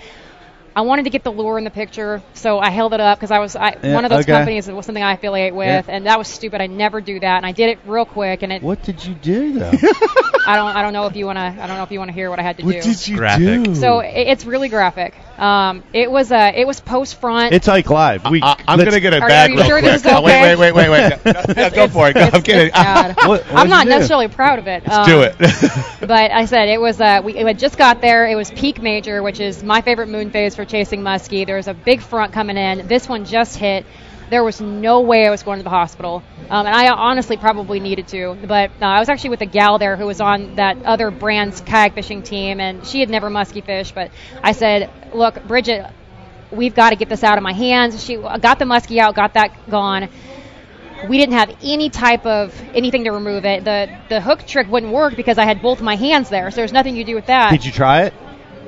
I 0.75 0.83
wanted 0.83 1.05
to 1.05 1.11
get 1.11 1.23
the 1.23 1.31
lure 1.33 1.59
in 1.59 1.65
the 1.65 1.71
picture, 1.71 2.23
so 2.35 2.59
I 2.59 2.71
held 2.71 2.95
it 2.95 3.01
up 3.01 3.19
because 3.19 3.31
I 3.31 3.39
was 3.41 3.57
I, 3.57 3.77
Yeah, 3.83 3.95
one 3.95 4.05
of 4.05 4.11
those 4.11 4.25
okay. 4.25 4.33
companies 4.33 4.67
that 4.67 4.75
was 4.75 4.87
something 4.87 5.03
I 5.05 5.13
affiliate 5.15 5.55
with, 5.55 5.87
Yeah. 5.89 5.95
and 5.95 6.07
that 6.07 6.19
was 6.19 6.29
stupid. 6.29 6.61
I 6.61 6.67
never 6.67 7.01
do 7.01 7.21
that, 7.21 7.37
and 7.37 7.45
I 7.47 7.53
did 7.53 7.69
it 7.71 7.79
real 7.85 8.07
quick, 8.07 8.43
and 8.43 8.53
it. 8.53 8.63
what 8.63 8.83
did 8.83 9.05
you 9.05 9.15
do 9.15 9.59
though? 9.59 9.71
I 10.47 10.57
don't. 10.57 10.75
I 10.77 10.83
don't 10.83 10.93
know 10.93 11.07
if 11.07 11.15
you 11.17 11.27
wanna. 11.27 11.57
I 11.61 11.67
don't 11.67 11.77
know 11.77 11.83
if 11.85 11.91
you 11.93 11.99
wanna 11.99 12.13
hear 12.13 12.31
what 12.31 12.39
I 12.39 12.43
had 12.43 12.57
to 12.57 12.63
do. 12.63 12.67
What 12.69 12.83
did 12.83 13.07
you 13.09 13.17
Graphic. 13.17 13.65
do? 13.65 13.75
so 13.75 14.01
it, 14.01 14.13
it's 14.29 14.45
really 14.45 14.69
graphic. 14.69 15.15
Um, 15.38 15.83
it 15.92 16.11
was 16.11 16.31
uh, 16.31 16.53
it 16.55 16.66
was 16.66 16.81
post 16.81 17.21
front. 17.21 17.53
it's 17.55 17.66
Ike 17.68 17.88
Live. 17.90 18.31
We, 18.31 18.42
I, 18.42 18.62
I'm 18.68 18.79
gonna 18.79 19.01
get 19.01 19.14
a 19.14 19.21
Are- 19.21 19.29
bag 19.29 19.51
are 19.51 19.53
you 19.53 19.59
real 19.59 19.66
sure 19.66 19.79
quick. 19.81 19.92
this 19.92 20.01
is 20.05 20.07
okay? 20.12 20.23
wait, 20.23 20.57
wait, 20.57 20.73
wait, 20.73 20.88
wait, 20.90 21.18
wait. 21.25 21.25
No, 21.57 21.62
no, 21.62 21.71
go 21.71 21.88
for 21.88 22.09
it. 22.09 22.14
Go. 22.14 22.29
I'm 22.33 22.42
kidding. 22.42 22.73
What- 23.29 23.45
I'm 23.53 23.68
not 23.68 23.87
necessarily 23.87 24.29
proud 24.29 24.59
of 24.59 24.66
it. 24.68 24.88
Um, 24.88 25.07
Do 25.07 25.23
it. 25.23 25.37
but 26.01 26.31
I 26.31 26.45
said 26.45 26.68
it 26.68 26.81
was. 26.81 27.01
Uh, 27.01 27.23
we 27.25 27.35
it 27.37 27.47
had 27.47 27.59
just 27.59 27.79
got 27.79 28.01
there. 28.01 28.27
It 28.29 28.35
was 28.37 28.51
peak 28.51 28.81
major, 28.83 29.23
which 29.23 29.40
is 29.40 29.62
my 29.62 29.81
favorite 29.81 30.09
moon 30.09 30.31
phase 30.31 30.55
for 30.55 30.64
chasing 30.64 31.01
muskie. 31.03 31.47
There 31.47 31.57
was 31.57 31.68
a 31.68 31.75
big 31.75 32.01
front 32.03 32.33
coming 32.33 32.57
in. 32.57 32.87
This 32.87 33.09
one 33.09 33.25
just 33.25 33.57
hit. 33.57 33.87
There 34.33 34.42
was 34.42 34.62
no 34.62 35.03
way 35.03 35.27
I 35.27 35.31
was 35.31 35.42
going 35.42 35.59
to 35.59 35.62
the 35.62 35.68
hospital, 35.68 36.23
um, 36.49 36.64
and 36.64 36.75
I 36.75 36.88
honestly 36.88 37.37
probably 37.37 37.81
needed 37.81 38.09
to. 38.09 38.35
But 38.49 38.71
uh, 38.81 38.87
I 38.87 38.99
was 38.99 39.11
actually 39.11 39.29
with 39.29 39.42
a 39.42 39.51
gal 39.59 39.79
there 39.79 39.99
who 39.99 40.07
was 40.07 40.23
on 40.23 40.55
that 40.57 40.83
other 40.85 41.11
brand's 41.11 41.61
kayak 41.61 41.92
fishing 41.92 42.23
team, 42.23 42.59
and 42.59 42.87
she 42.87 43.01
had 43.01 43.11
never 43.11 43.29
muskie 43.29 43.62
fished. 43.62 43.95
But 43.95 44.11
I 44.42 44.53
said, 44.53 44.90
"Look, 45.12 45.47
Bridget, 45.47 45.85
we've 46.51 46.75
got 46.75 46.90
to 46.90 46.97
get 46.97 47.11
this 47.11 47.23
out 47.23 47.37
of 47.37 47.45
my 47.45 47.53
hands." 47.53 48.03
She 48.03 48.16
got 48.16 48.59
the 48.59 48.64
muskie 48.64 48.97
out, 48.97 49.14
got 49.14 49.35
that 49.35 49.68
gone 49.68 50.09
we 51.09 51.18
didn't 51.18 51.35
have 51.35 51.55
any 51.62 51.90
type 51.90 52.25
of 52.27 52.59
anything 52.75 53.05
to 53.05 53.11
remove 53.11 53.45
it. 53.45 53.64
The 53.64 53.90
the 54.09 54.21
hook 54.21 54.47
trick 54.47 54.68
wouldn't 54.68 54.92
work 54.92 55.16
because 55.16 55.38
I 55.38 55.45
had 55.45 55.61
both 55.61 55.83
my 55.83 55.97
hands 55.97 56.29
there, 56.31 56.51
so 56.51 56.57
there's 56.57 56.73
nothing 56.73 56.97
you 56.97 57.05
do 57.05 57.14
with 57.14 57.27
that. 57.27 57.51
Did 57.51 57.64
you 57.64 57.73
try 57.73 58.05
it? 58.05 58.14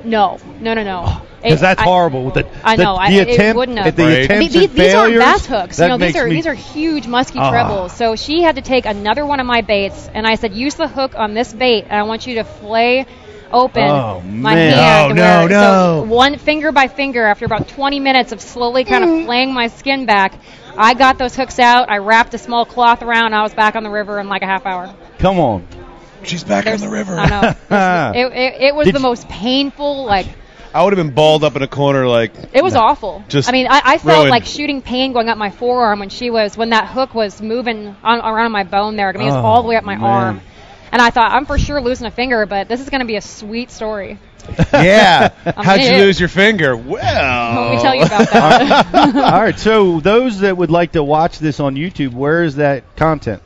No, 0.03 0.37
no, 0.59 0.73
no, 0.73 0.83
no. 0.83 1.21
Because 1.45 1.61
that's 1.61 1.81
I- 1.81 1.83
horrible. 1.85 2.23
With 2.25 2.33
the, 2.35 2.47
I 2.63 2.75
the, 2.75 2.83
know, 2.83 2.95
I- 2.95 3.09
The 3.11 3.29
it 3.47 3.55
wouldn't 3.55 3.77
have. 3.79 3.95
the 3.95 4.03
Right. 4.03 4.11
I 4.11 4.15
attempts 4.21 4.39
mean, 4.39 4.51
these, 4.61 4.69
and 4.71 4.79
these 4.79 4.93
aren't 4.93 5.17
bass 5.19 5.45
hooks. 5.45 5.79
You 5.79 5.87
know, 5.87 5.97
these 5.97 6.15
are 6.15 6.29
these 6.29 6.47
are 6.47 6.53
huge 6.53 7.07
musky 7.07 7.39
Ah. 7.39 7.49
trebles. 7.51 7.93
So 7.93 8.15
she 8.15 8.41
had 8.41 8.55
to 8.55 8.61
take 8.61 8.85
another 8.85 9.25
one 9.25 9.39
of 9.39 9.45
my 9.45 9.61
baits, 9.61 10.09
and 10.13 10.27
I 10.27 10.35
said, 10.35 10.53
use 10.53 10.75
the 10.75 10.87
hook 10.87 11.13
on 11.15 11.33
this 11.33 11.53
bait, 11.53 11.85
and 11.89 11.93
I 11.99 12.03
want 12.03 12.27
you 12.27 12.35
to 12.35 12.43
flay 12.43 13.05
open 13.53 13.83
Oh, 13.83 14.21
my 14.21 14.55
man. 14.55 14.73
hand. 14.73 15.15
No, 15.15 15.21
where- 15.21 15.49
no, 15.49 15.55
so 15.61 16.05
no. 16.05 16.13
one 16.13 16.37
finger 16.37 16.71
by 16.71 16.87
finger, 16.87 17.25
after 17.25 17.45
about 17.45 17.67
20 17.69 17.99
minutes 17.99 18.31
of 18.31 18.41
slowly 18.41 18.83
kind 18.83 19.05
Mm. 19.05 19.19
of 19.19 19.25
flaying 19.25 19.53
my 19.53 19.67
skin 19.67 20.05
back, 20.05 20.33
I 20.77 20.93
got 20.93 21.17
those 21.17 21.35
hooks 21.35 21.57
out. 21.59 21.89
I 21.89 21.99
wrapped 21.99 22.33
a 22.33 22.37
small 22.37 22.65
cloth 22.65 23.01
around. 23.01 23.33
I 23.33 23.43
was 23.43 23.53
back 23.53 23.75
on 23.75 23.83
the 23.83 23.89
river 23.89 24.19
in 24.19 24.27
like 24.27 24.41
a 24.41 24.45
half 24.47 24.65
hour. 24.65 24.89
Come 25.19 25.39
on. 25.39 25.65
She's 26.23 26.43
back 26.43 26.65
There's- 26.65 26.81
on 26.81 26.89
the 26.89 26.93
river. 26.93 27.15
I 27.17 27.29
know. 27.29 28.11
It, 28.19 28.25
it, 28.33 28.61
it 28.69 28.75
was 28.75 28.85
Did 28.87 28.95
the 28.95 28.99
most 28.99 29.29
painful, 29.29 30.05
like 30.05 30.25
I 30.75 30.83
would 30.83 30.91
have 30.95 31.05
been 31.05 31.15
balled 31.15 31.45
up 31.45 31.55
in 31.55 31.61
a 31.61 31.67
corner 31.69 32.05
like. 32.05 32.33
it 32.51 32.61
was 32.61 32.75
awful. 32.75 33.23
Just 33.29 33.47
I 33.47 33.53
mean, 33.53 33.67
I, 33.67 33.81
I 33.83 33.97
felt 33.97 34.17
ruined. 34.17 34.29
like 34.29 34.45
shooting 34.45 34.81
pain 34.81 35.13
going 35.13 35.29
up 35.29 35.37
my 35.37 35.49
forearm 35.49 35.99
when 35.99 36.09
she 36.09 36.29
was 36.29 36.57
when 36.57 36.71
that 36.71 36.87
hook 36.89 37.15
was 37.15 37.41
moving 37.41 37.95
on, 38.03 38.19
around 38.19 38.51
my 38.51 38.65
bone 38.65 38.97
there. 38.97 39.07
I 39.07 39.13
mean, 39.13 39.21
it 39.21 39.25
was 39.27 39.35
Oh, 39.35 39.45
all 39.45 39.61
the 39.61 39.69
way 39.69 39.77
up 39.77 39.85
my 39.85 39.95
oh, 39.95 39.99
man. 39.99 40.09
arm. 40.09 40.41
And 40.91 41.01
I 41.01 41.11
thought, 41.11 41.31
I'm 41.31 41.45
for 41.45 41.57
sure 41.57 41.79
losing 41.81 42.07
a 42.07 42.11
finger, 42.11 42.45
but 42.45 42.67
this 42.67 42.81
is 42.81 42.89
going 42.89 42.99
to 42.99 43.05
be 43.05 43.15
a 43.15 43.21
sweet 43.21 43.71
story. 43.71 44.19
Yeah. 44.73 45.29
How'd 45.57 45.81
you 45.81 45.93
lose 45.93 46.19
your 46.19 46.29
finger? 46.29 46.77
Well. 46.77 47.61
Let 47.61 47.75
me 47.75 47.81
tell 47.81 47.95
you 47.95 48.03
about 48.03 48.29
that. 48.29 49.15
All 49.15 49.41
right. 49.41 49.57
So 49.57 49.99
those 50.01 50.41
that 50.41 50.55
would 50.55 50.69
like 50.69 50.91
to 50.91 51.03
watch 51.03 51.39
this 51.39 51.59
on 51.59 51.75
YouTube, 51.75 52.13
where 52.13 52.43
is 52.43 52.57
that 52.57 52.95
content? 52.95 53.41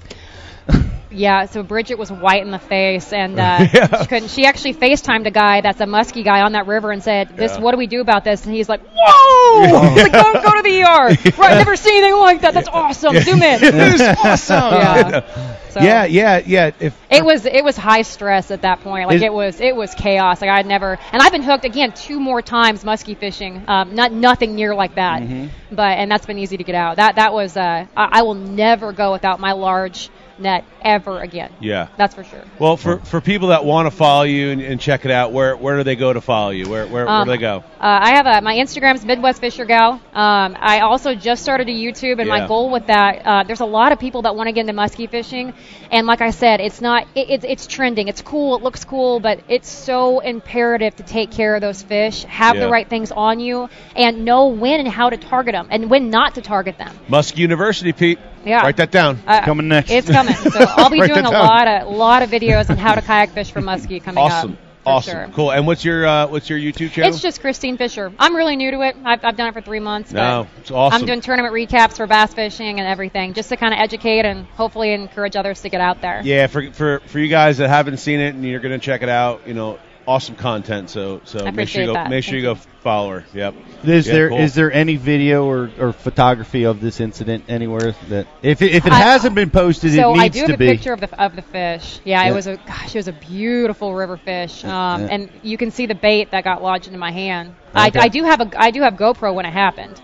Yeah, 1.11 1.45
so 1.45 1.63
Bridget 1.63 1.95
was 1.97 2.11
white 2.11 2.41
in 2.43 2.51
the 2.51 2.59
face, 2.59 3.11
and 3.13 3.39
uh, 3.39 3.65
she 4.01 4.07
couldn't. 4.07 4.29
She 4.29 4.45
actually 4.45 4.73
FaceTimed 4.75 5.25
a 5.25 5.31
guy 5.31 5.61
that's 5.61 5.81
a 5.81 5.85
muskie 5.85 6.23
guy 6.23 6.41
on 6.41 6.51
that 6.53 6.67
river 6.67 6.91
and 6.91 7.01
said, 7.03 7.35
"This, 7.35 7.53
Yeah. 7.53 7.59
what 7.61 7.71
do 7.71 7.77
we 7.77 7.87
do 7.87 8.01
about 8.01 8.23
this?" 8.23 8.45
And 8.45 8.53
he's 8.53 8.69
like, 8.69 8.81
"Whoa!" 8.95 9.89
He's 9.93 10.03
like, 10.03 10.11
"Go, 10.11 10.33
go 10.33 10.55
to 10.55 10.61
the 10.61 10.83
ER." 10.83 11.33
Right, 11.39 11.55
never 11.57 11.75
seen 11.75 12.03
anything 12.03 12.19
like 12.19 12.41
that. 12.41 12.53
That's 12.53 12.67
awesome. 12.67 13.19
Zoom 13.21 13.41
in. 13.41 13.63
It 13.63 13.73
was 13.93 14.01
awesome. 14.01 14.55
Yeah. 14.73 15.45
So- 15.69 15.81
Yeah, 15.81 16.05
yeah, 16.05 16.41
yeah. 16.45 16.71
If 16.79 16.99
It 17.09 17.23
was 17.23 17.45
it 17.45 17.63
was 17.63 17.77
high 17.77 18.01
stress 18.01 18.51
at 18.51 18.63
that 18.63 18.81
point. 18.81 19.07
Like 19.07 19.21
it 19.21 19.31
was 19.31 19.61
it 19.61 19.75
was 19.75 19.93
chaos. 19.95 20.41
Like 20.41 20.49
I'd 20.49 20.65
never 20.65 20.97
and 21.11 21.21
I've 21.21 21.31
been 21.31 21.43
hooked 21.43 21.63
again 21.63 21.93
two 21.93 22.19
more 22.19 22.41
times 22.41 22.83
muskie 22.83 23.15
fishing. 23.17 23.63
Um, 23.67 23.95
not 23.95 24.11
nothing 24.11 24.55
near 24.55 24.73
like 24.75 24.95
that. 24.95 25.21
Mm-hmm. 25.21 25.75
But 25.75 25.97
and 25.99 26.11
that's 26.11 26.25
been 26.25 26.39
easy 26.39 26.57
to 26.57 26.63
get 26.63 26.75
out. 26.75 26.95
That 26.97 27.15
that 27.15 27.33
was 27.33 27.55
uh, 27.55 27.85
I, 27.95 28.19
I 28.19 28.21
will 28.23 28.33
never 28.35 28.91
go 28.91 29.11
without 29.11 29.39
my 29.39 29.51
large 29.53 30.09
net 30.39 30.65
ever 30.81 31.19
again. 31.19 31.51
Yeah. 31.59 31.87
That's 31.97 32.15
for 32.15 32.23
sure. 32.23 32.43
Well, 32.57 32.77
for 32.77 32.99
for 32.99 33.21
people 33.21 33.49
that 33.49 33.65
want 33.65 33.87
to 33.87 33.91
follow 33.91 34.23
you 34.23 34.51
and, 34.51 34.61
and 34.61 34.79
check 34.79 35.05
it 35.05 35.11
out, 35.11 35.31
where 35.31 35.55
where 35.57 35.77
do 35.77 35.83
they 35.83 35.95
go 35.95 36.13
to 36.13 36.21
follow 36.21 36.51
you? 36.51 36.69
Where 36.69 36.85
where, 36.87 37.05
where 37.05 37.09
Um, 37.09 37.25
do 37.27 37.31
they 37.31 37.37
go? 37.37 37.57
Uh, 37.79 37.99
I 38.01 38.15
have 38.15 38.25
a 38.25 38.41
my 38.41 38.55
Instagram's 38.55 39.05
Midwest 39.05 39.41
Fisher 39.41 39.65
Gal. 39.65 39.93
Um, 40.13 40.57
I 40.59 40.79
also 40.81 41.15
just 41.15 41.41
started 41.43 41.67
a 41.67 41.71
YouTube, 41.71 42.19
and 42.19 42.27
Yeah. 42.27 42.39
my 42.39 42.47
goal 42.47 42.69
with 42.69 42.87
that, 42.87 43.21
uh, 43.25 43.43
there's 43.43 43.59
a 43.61 43.65
lot 43.65 43.91
of 43.91 43.99
people 43.99 44.21
that 44.23 44.35
want 44.35 44.47
to 44.47 44.53
get 44.53 44.61
into 44.67 44.73
muskie 44.73 45.09
fishing, 45.09 45.53
and 45.91 46.07
like 46.07 46.21
I 46.21 46.29
said, 46.31 46.59
it's 46.61 46.81
not 46.81 47.07
it, 47.15 47.29
it's 47.29 47.45
it's 47.45 47.67
trending. 47.67 48.07
It's 48.07 48.21
cool. 48.21 48.55
It 48.55 48.63
looks 48.63 48.85
cool, 48.85 49.19
but 49.19 49.41
it's 49.49 49.69
so 49.69 50.19
imperative 50.19 50.95
to 50.97 51.03
take 51.03 51.31
care 51.31 51.55
of 51.55 51.61
those 51.61 51.81
fish, 51.81 52.23
have 52.23 52.55
Yeah. 52.55 52.65
the 52.65 52.69
right 52.69 52.87
things 52.87 53.11
on 53.11 53.39
you, 53.39 53.69
and 53.95 54.25
know 54.25 54.47
when 54.47 54.79
and 54.79 54.87
how 54.87 55.09
to 55.09 55.17
target 55.17 55.53
them, 55.53 55.67
and 55.69 55.89
when 55.89 56.09
not 56.09 56.35
to 56.35 56.41
target 56.41 56.77
them. 56.77 56.93
Musk 57.07 57.37
University, 57.37 57.91
Pete. 57.93 58.19
Yeah. 58.45 58.61
Write 58.61 58.77
that 58.77 58.91
down. 58.91 59.19
Uh, 59.27 59.41
Coming 59.43 59.67
next. 59.67 59.91
It's 59.91 60.09
coming. 60.09 60.33
So 60.35 60.59
I'll 60.67 60.89
be 60.89 60.99
doing 61.05 61.25
a 61.25 61.29
lot 61.31 61.67
of 61.67 61.87
lot 61.89 62.23
of 62.23 62.29
videos 62.29 62.69
on 62.69 62.77
how 62.77 62.95
to 62.95 63.01
kayak 63.01 63.31
fish 63.31 63.51
for 63.51 63.61
muskie 63.61 64.01
coming 64.03 64.17
awesome. 64.17 64.53
up. 64.53 64.57
for 64.57 64.89
Awesome. 64.89 65.11
sure. 65.11 65.27
Cool. 65.35 65.51
And 65.51 65.67
what's 65.67 65.83
your 65.83 66.07
uh, 66.07 66.27
what's 66.27 66.49
your 66.49 66.57
YouTube 66.57 66.91
channel? 66.91 67.09
It's 67.11 67.21
just 67.21 67.41
Christine 67.41 67.77
Fisher. 67.77 68.11
I'm 68.17 68.35
really 68.35 68.55
new 68.55 68.71
to 68.71 68.81
it. 68.81 68.95
I've, 69.03 69.23
I've 69.25 69.35
done 69.35 69.49
it 69.49 69.53
for 69.53 69.61
three 69.61 69.81
months. 69.81 70.11
no, 70.13 70.47
it's 70.57 70.71
awesome. 70.71 71.01
I'm 71.01 71.05
doing 71.05 71.21
tournament 71.21 71.53
recaps 71.53 71.97
for 71.97 72.07
bass 72.07 72.33
fishing 72.33 72.79
and 72.79 72.87
everything, 72.87 73.33
just 73.33 73.49
to 73.49 73.57
kind 73.57 73.73
of 73.73 73.79
educate 73.81 74.25
and 74.25 74.45
hopefully 74.45 74.93
encourage 74.93 75.35
others 75.35 75.61
to 75.61 75.69
get 75.69 75.81
out 75.81 76.01
there. 76.01 76.21
Yeah, 76.23 76.47
for 76.47 76.71
for 76.71 77.01
for 77.07 77.19
you 77.19 77.27
guys 77.27 77.57
that 77.57 77.67
haven't 77.69 77.97
seen 77.97 78.19
it 78.21 78.33
and 78.35 78.43
you're 78.45 78.61
gonna 78.61 78.79
check 78.79 79.03
it 79.03 79.09
out, 79.09 79.47
you 79.47 79.53
know, 79.53 79.79
awesome 80.09 80.35
content. 80.35 80.89
So 80.89 81.21
so 81.25 81.45
I 81.45 81.51
make 81.51 81.69
sure 81.69 81.81
you 81.83 81.87
go 81.87 81.91
appreciate 81.91 81.93
that. 81.93 82.09
make 82.09 82.23
sure 82.23 82.31
Thank 82.33 82.43
you 82.43 82.53
go 82.53 82.55
follow 82.81 83.09
her. 83.11 83.25
Yep. 83.33 83.55
Is 83.83 84.07
Yeah, 84.07 84.13
there 84.13 84.27
is 84.41 84.51
cool. 84.53 84.55
there 84.61 84.71
any 84.73 84.95
video 84.97 85.45
or, 85.45 85.69
or 85.79 85.93
photography 85.93 86.63
of 86.65 86.81
this 86.81 86.99
incident 86.99 87.45
anywhere 87.47 87.93
that 88.09 88.27
if 88.41 88.61
it, 88.61 88.73
if 88.73 88.85
it 88.85 88.91
I- 88.91 88.99
hasn't 88.99 89.35
been 89.35 89.49
posted, 89.51 89.93
So 89.93 90.13
it 90.13 90.13
needs 90.13 90.19
I 90.19 90.23
needs 90.23 90.35
do 90.35 90.39
have 90.41 90.47
to 90.49 90.53
a 90.53 90.57
be. 90.57 90.67
picture 90.67 90.93
of 90.93 90.99
the 91.01 91.21
of 91.21 91.35
the 91.35 91.41
fish. 91.41 91.99
Yeah, 92.03 92.23
Yeah. 92.23 92.31
it 92.31 92.33
was 92.33 92.47
a 92.47 92.57
gosh, 92.57 92.95
it 92.95 92.97
was 92.97 93.07
a 93.07 93.13
beautiful 93.13 93.93
river 93.93 94.17
fish. 94.17 94.63
Um, 94.65 95.01
Yeah. 95.03 95.07
and 95.11 95.29
you 95.43 95.57
can 95.57 95.71
see 95.71 95.85
the 95.85 95.95
bait 95.95 96.31
that 96.31 96.43
got 96.43 96.61
lodged 96.63 96.87
into 96.87 96.99
my 96.99 97.11
hand. 97.11 97.53
I, 97.73 97.87
Okay. 97.89 97.99
I 97.99 98.07
do 98.07 98.23
have 98.23 98.41
a 98.41 98.49
I 98.61 98.71
do 98.71 98.81
have 98.81 98.93
GoPro 98.95 99.33
when 99.33 99.45
it 99.45 99.53
happened. 99.53 100.01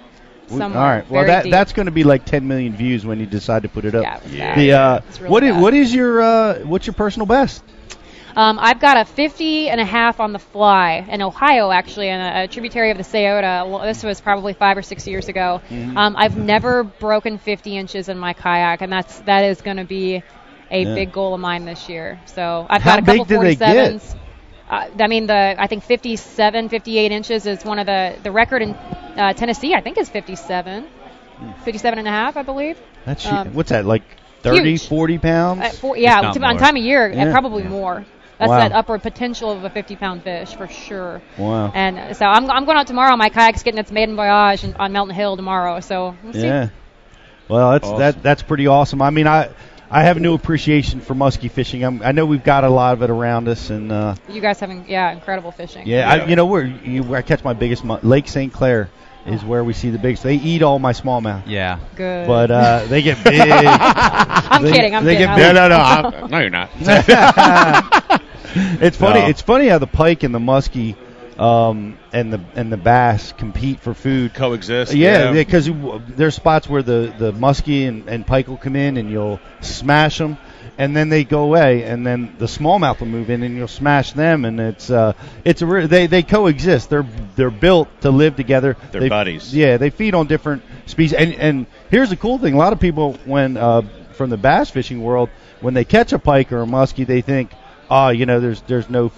Somewhere. 0.48 0.80
All 0.80 0.88
right. 0.88 1.10
Well, 1.10 1.26
that 1.26 1.44
deep. 1.46 1.52
that's 1.52 1.74
going 1.74 1.88
to 1.88 1.92
be 1.92 2.04
like 2.04 2.24
10 2.26 2.48
million 2.48 2.76
views 2.76 3.04
when 3.04 3.20
you 3.20 3.26
decide 3.26 3.64
to 3.64 3.70
put 3.70 3.84
it 3.84 3.96
up. 3.96 4.04
Yeah, 4.04 4.18
it 4.18 4.22
was. 4.24 4.56
The 4.58 4.72
uh, 4.74 5.00
It's 5.10 5.20
really 5.20 5.32
what 5.32 5.44
is 5.44 5.54
bad. 5.54 5.62
what 5.64 5.74
is 5.74 5.94
your 5.96 6.22
uh, 6.22 6.60
what's 6.66 6.86
your 6.86 6.94
personal 6.94 7.26
best? 7.26 7.64
Um, 8.36 8.60
I've 8.60 8.80
got 8.82 8.98
a 8.98 9.06
50 9.06 9.70
and 9.70 9.80
a 9.80 9.86
half 9.86 10.20
on 10.20 10.34
the 10.34 10.40
fly 10.40 11.06
in 11.10 11.22
Ohio, 11.22 11.72
actually, 11.72 12.10
in 12.10 12.20
a, 12.20 12.44
a 12.44 12.48
tributary 12.48 12.92
of 12.92 12.98
the 12.98 13.04
Scioto. 13.04 13.70
Well, 13.70 13.80
this 13.84 14.04
was 14.04 14.20
probably 14.20 14.54
five 14.54 14.78
or 14.78 14.82
six 14.82 15.08
years 15.08 15.30
ago. 15.30 15.62
Mm-hmm. 15.70 15.98
Um, 15.98 16.16
I've 16.18 16.36
never 16.38 16.84
broken 16.84 17.38
50 17.38 17.78
inches 17.78 18.10
in 18.10 18.18
my 18.18 18.34
kayak, 18.34 18.82
and 18.82 18.92
that's 18.92 19.20
that 19.22 19.46
is 19.46 19.62
going 19.62 19.78
to 19.78 19.86
be 19.86 20.22
a 20.70 20.84
Yeah. 20.84 20.96
big 20.96 21.14
goal 21.14 21.34
of 21.34 21.40
mine 21.40 21.64
this 21.66 21.88
year. 21.88 22.20
So 22.26 22.66
I've 22.70 22.82
How 22.82 22.92
got 22.98 23.00
a 23.00 23.06
couple 23.06 23.26
big 23.26 23.28
do 23.30 23.40
they 23.42 23.56
get? 23.56 23.94
47s. 23.94 24.16
Uh, 24.70 24.90
I 25.00 25.08
mean, 25.08 25.28
the 25.28 25.56
I 25.58 25.68
think 25.68 25.84
57, 25.84 26.70
58 26.70 27.12
inches 27.12 27.46
is 27.46 27.64
one 27.64 27.80
of 27.80 27.86
the 27.86 28.16
the 28.22 28.32
record 28.32 28.62
in 28.64 28.72
uh, 28.72 29.32
Tennessee. 29.34 29.74
I 29.76 29.80
think 29.82 29.98
is 29.98 30.10
57, 30.10 30.88
57 31.64 32.00
and 32.00 32.08
a 32.08 32.12
half, 32.12 32.36
I 32.36 32.42
believe. 32.42 32.78
That's 33.06 33.26
Um, 33.28 33.54
what's 33.54 33.70
that 33.70 33.86
like 33.86 34.04
30, 34.42 34.72
huge. 34.72 34.88
40 34.90 35.20
pounds? 35.20 35.62
Uh, 35.62 35.70
for, 35.70 35.96
yeah, 35.96 36.20
not 36.20 36.34
to- 36.34 36.44
on 36.44 36.58
time 36.58 36.76
of 36.76 36.84
year, 36.84 37.12
uh, 37.12 37.16
Yeah. 37.16 37.32
probably 37.32 37.64
more. 37.64 38.04
That's 38.38 38.50
Wow. 38.50 38.60
that 38.60 38.72
upward 38.74 39.02
potential 39.02 39.52
of 39.52 39.64
a 39.64 39.70
50 39.70 39.96
pound 39.96 40.24
fish 40.24 40.54
for 40.56 40.68
sure. 40.68 41.22
wow. 41.38 41.72
And 41.74 42.16
so 42.18 42.26
I'm, 42.26 42.50
I'm 42.52 42.66
going 42.66 42.78
out 42.78 42.88
tomorrow. 42.88 43.16
My 43.16 43.30
kayak's 43.30 43.64
getting 43.64 43.80
its 43.80 43.92
maiden 43.92 44.16
voyage 44.16 44.64
in- 44.64 44.76
on 44.76 44.92
Mountain 44.92 45.16
Hill 45.16 45.36
tomorrow. 45.38 45.80
So 45.80 46.16
we'll 46.24 46.34
see. 46.34 46.42
Yeah. 46.44 46.70
Well, 47.48 47.72
that's 47.72 47.86
Awesome. 47.86 48.00
that 48.00 48.24
that's 48.24 48.42
pretty 48.44 48.68
awesome. 48.68 49.02
I 49.02 49.10
mean, 49.12 49.28
I 49.28 49.50
I 49.90 50.04
have 50.04 50.18
a 50.18 50.20
new 50.20 50.34
appreciation 50.34 51.00
for 51.00 51.14
muskie 51.14 51.50
fishing. 51.52 51.84
I'm, 51.86 52.02
I 52.02 52.12
know 52.12 52.26
we've 52.26 52.44
got 52.44 52.64
a 52.64 52.70
lot 52.70 52.94
of 52.94 53.04
it 53.04 53.10
around 53.12 53.48
us, 53.48 53.70
and 53.70 53.92
uh, 53.92 54.16
You 54.28 54.42
guys 54.42 54.60
having 54.60 54.86
yeah 54.90 55.12
incredible 55.12 55.52
fishing. 55.52 55.86
yeah, 55.88 56.10
I, 56.12 56.26
you 56.26 56.36
know 56.36 56.48
where 56.48 56.64
you, 56.66 57.04
where 57.04 57.20
I 57.20 57.22
catch 57.22 57.44
my 57.44 57.54
biggest 57.54 57.84
mu- 57.86 58.00
Lake 58.02 58.28
St. 58.28 58.52
Clair 58.52 58.90
is 59.28 59.44
where 59.46 59.64
we 59.64 59.74
see 59.74 59.92
the 59.92 60.00
biggest. 60.00 60.24
They 60.24 60.36
eat 60.36 60.64
all 60.64 60.80
my 60.80 60.92
smallmouth, 60.94 61.44
Yeah. 61.46 61.80
Good. 61.96 62.28
but 62.28 62.50
uh, 62.52 62.86
they 62.88 63.04
get 63.04 63.24
big. 63.24 63.40
I'm 63.40 64.64
they- 64.64 64.72
kidding. 64.72 64.96
I'm 64.96 65.06
they 65.06 65.16
kidding. 65.16 65.28
get 65.28 65.36
big. 65.36 65.56
love- 65.56 65.56
no, 65.56 65.68
no, 65.70 65.78
I'm, 65.78 66.30
no, 66.32 66.40
you're 66.40 66.50
not. 66.50 68.22
it's 68.82 68.98
funny. 68.98 69.22
No. 69.22 69.28
It's 69.28 69.42
funny 69.42 69.68
how 69.68 69.80
the 69.80 69.88
pike 69.88 70.24
and 70.24 70.34
the 70.34 70.40
muskie 70.40 70.96
um, 71.40 71.98
and 72.14 72.32
the 72.32 72.42
and 72.56 72.72
the 72.72 72.78
bass 72.78 73.34
compete 73.34 73.80
for 73.80 73.94
food. 73.94 74.34
Coexist. 74.34 74.94
Yeah, 74.94 75.32
because 75.34 75.70
there's 76.08 76.36
spots 76.36 76.70
where 76.70 76.82
the 76.82 77.14
the 77.18 77.34
muskie 77.34 77.88
and, 77.88 78.08
and 78.10 78.26
pike 78.26 78.48
will 78.48 78.58
come 78.58 78.76
in, 78.76 78.98
and 78.98 79.10
you'll 79.10 79.40
smash 79.62 80.18
them, 80.18 80.38
and 80.78 80.96
then 80.96 81.10
they 81.10 81.26
go 81.26 81.44
away, 81.44 81.84
and 81.84 82.08
then 82.08 82.36
the 82.38 82.46
smallmouth 82.46 83.00
will 83.02 83.08
move 83.08 83.30
in, 83.30 83.44
and 83.44 83.56
you'll 83.58 83.68
smash 83.68 84.14
them, 84.14 84.46
and 84.46 84.60
it's 84.60 84.90
uh 84.90 85.14
it's 85.44 85.62
a 85.62 85.66
re- 85.66 85.88
they 85.88 86.08
they 86.08 86.24
coexist. 86.24 86.90
They're 86.90 87.06
they're 87.36 87.52
built 87.52 87.90
to 88.02 88.12
live 88.12 88.38
together. 88.38 88.78
They're 88.92 89.02
They- 89.02 89.10
buddies. 89.10 89.54
Yeah, 89.54 89.76
they 89.78 89.90
feed 89.90 90.16
on 90.16 90.28
different 90.28 90.64
species, 90.86 91.14
and 91.14 91.34
and 91.34 91.66
here's 91.90 92.10
the 92.10 92.18
cool 92.18 92.38
thing: 92.38 92.54
a 92.54 92.58
lot 92.58 92.72
of 92.72 92.80
people 92.80 93.14
when 93.26 93.58
uh, 93.58 93.82
from 94.14 94.30
the 94.30 94.38
bass 94.38 94.70
fishing 94.70 95.04
world, 95.04 95.30
when 95.60 95.74
they 95.74 95.84
catch 95.84 96.14
a 96.14 96.20
pike 96.20 96.54
or 96.54 96.62
a 96.62 96.66
muskie, 96.66 97.06
they 97.06 97.20
think, 97.20 97.52
oh, 97.90 98.10
you 98.10 98.26
know, 98.26 98.40
there's 98.40 98.62
there's 98.64 98.90
no 98.90 99.12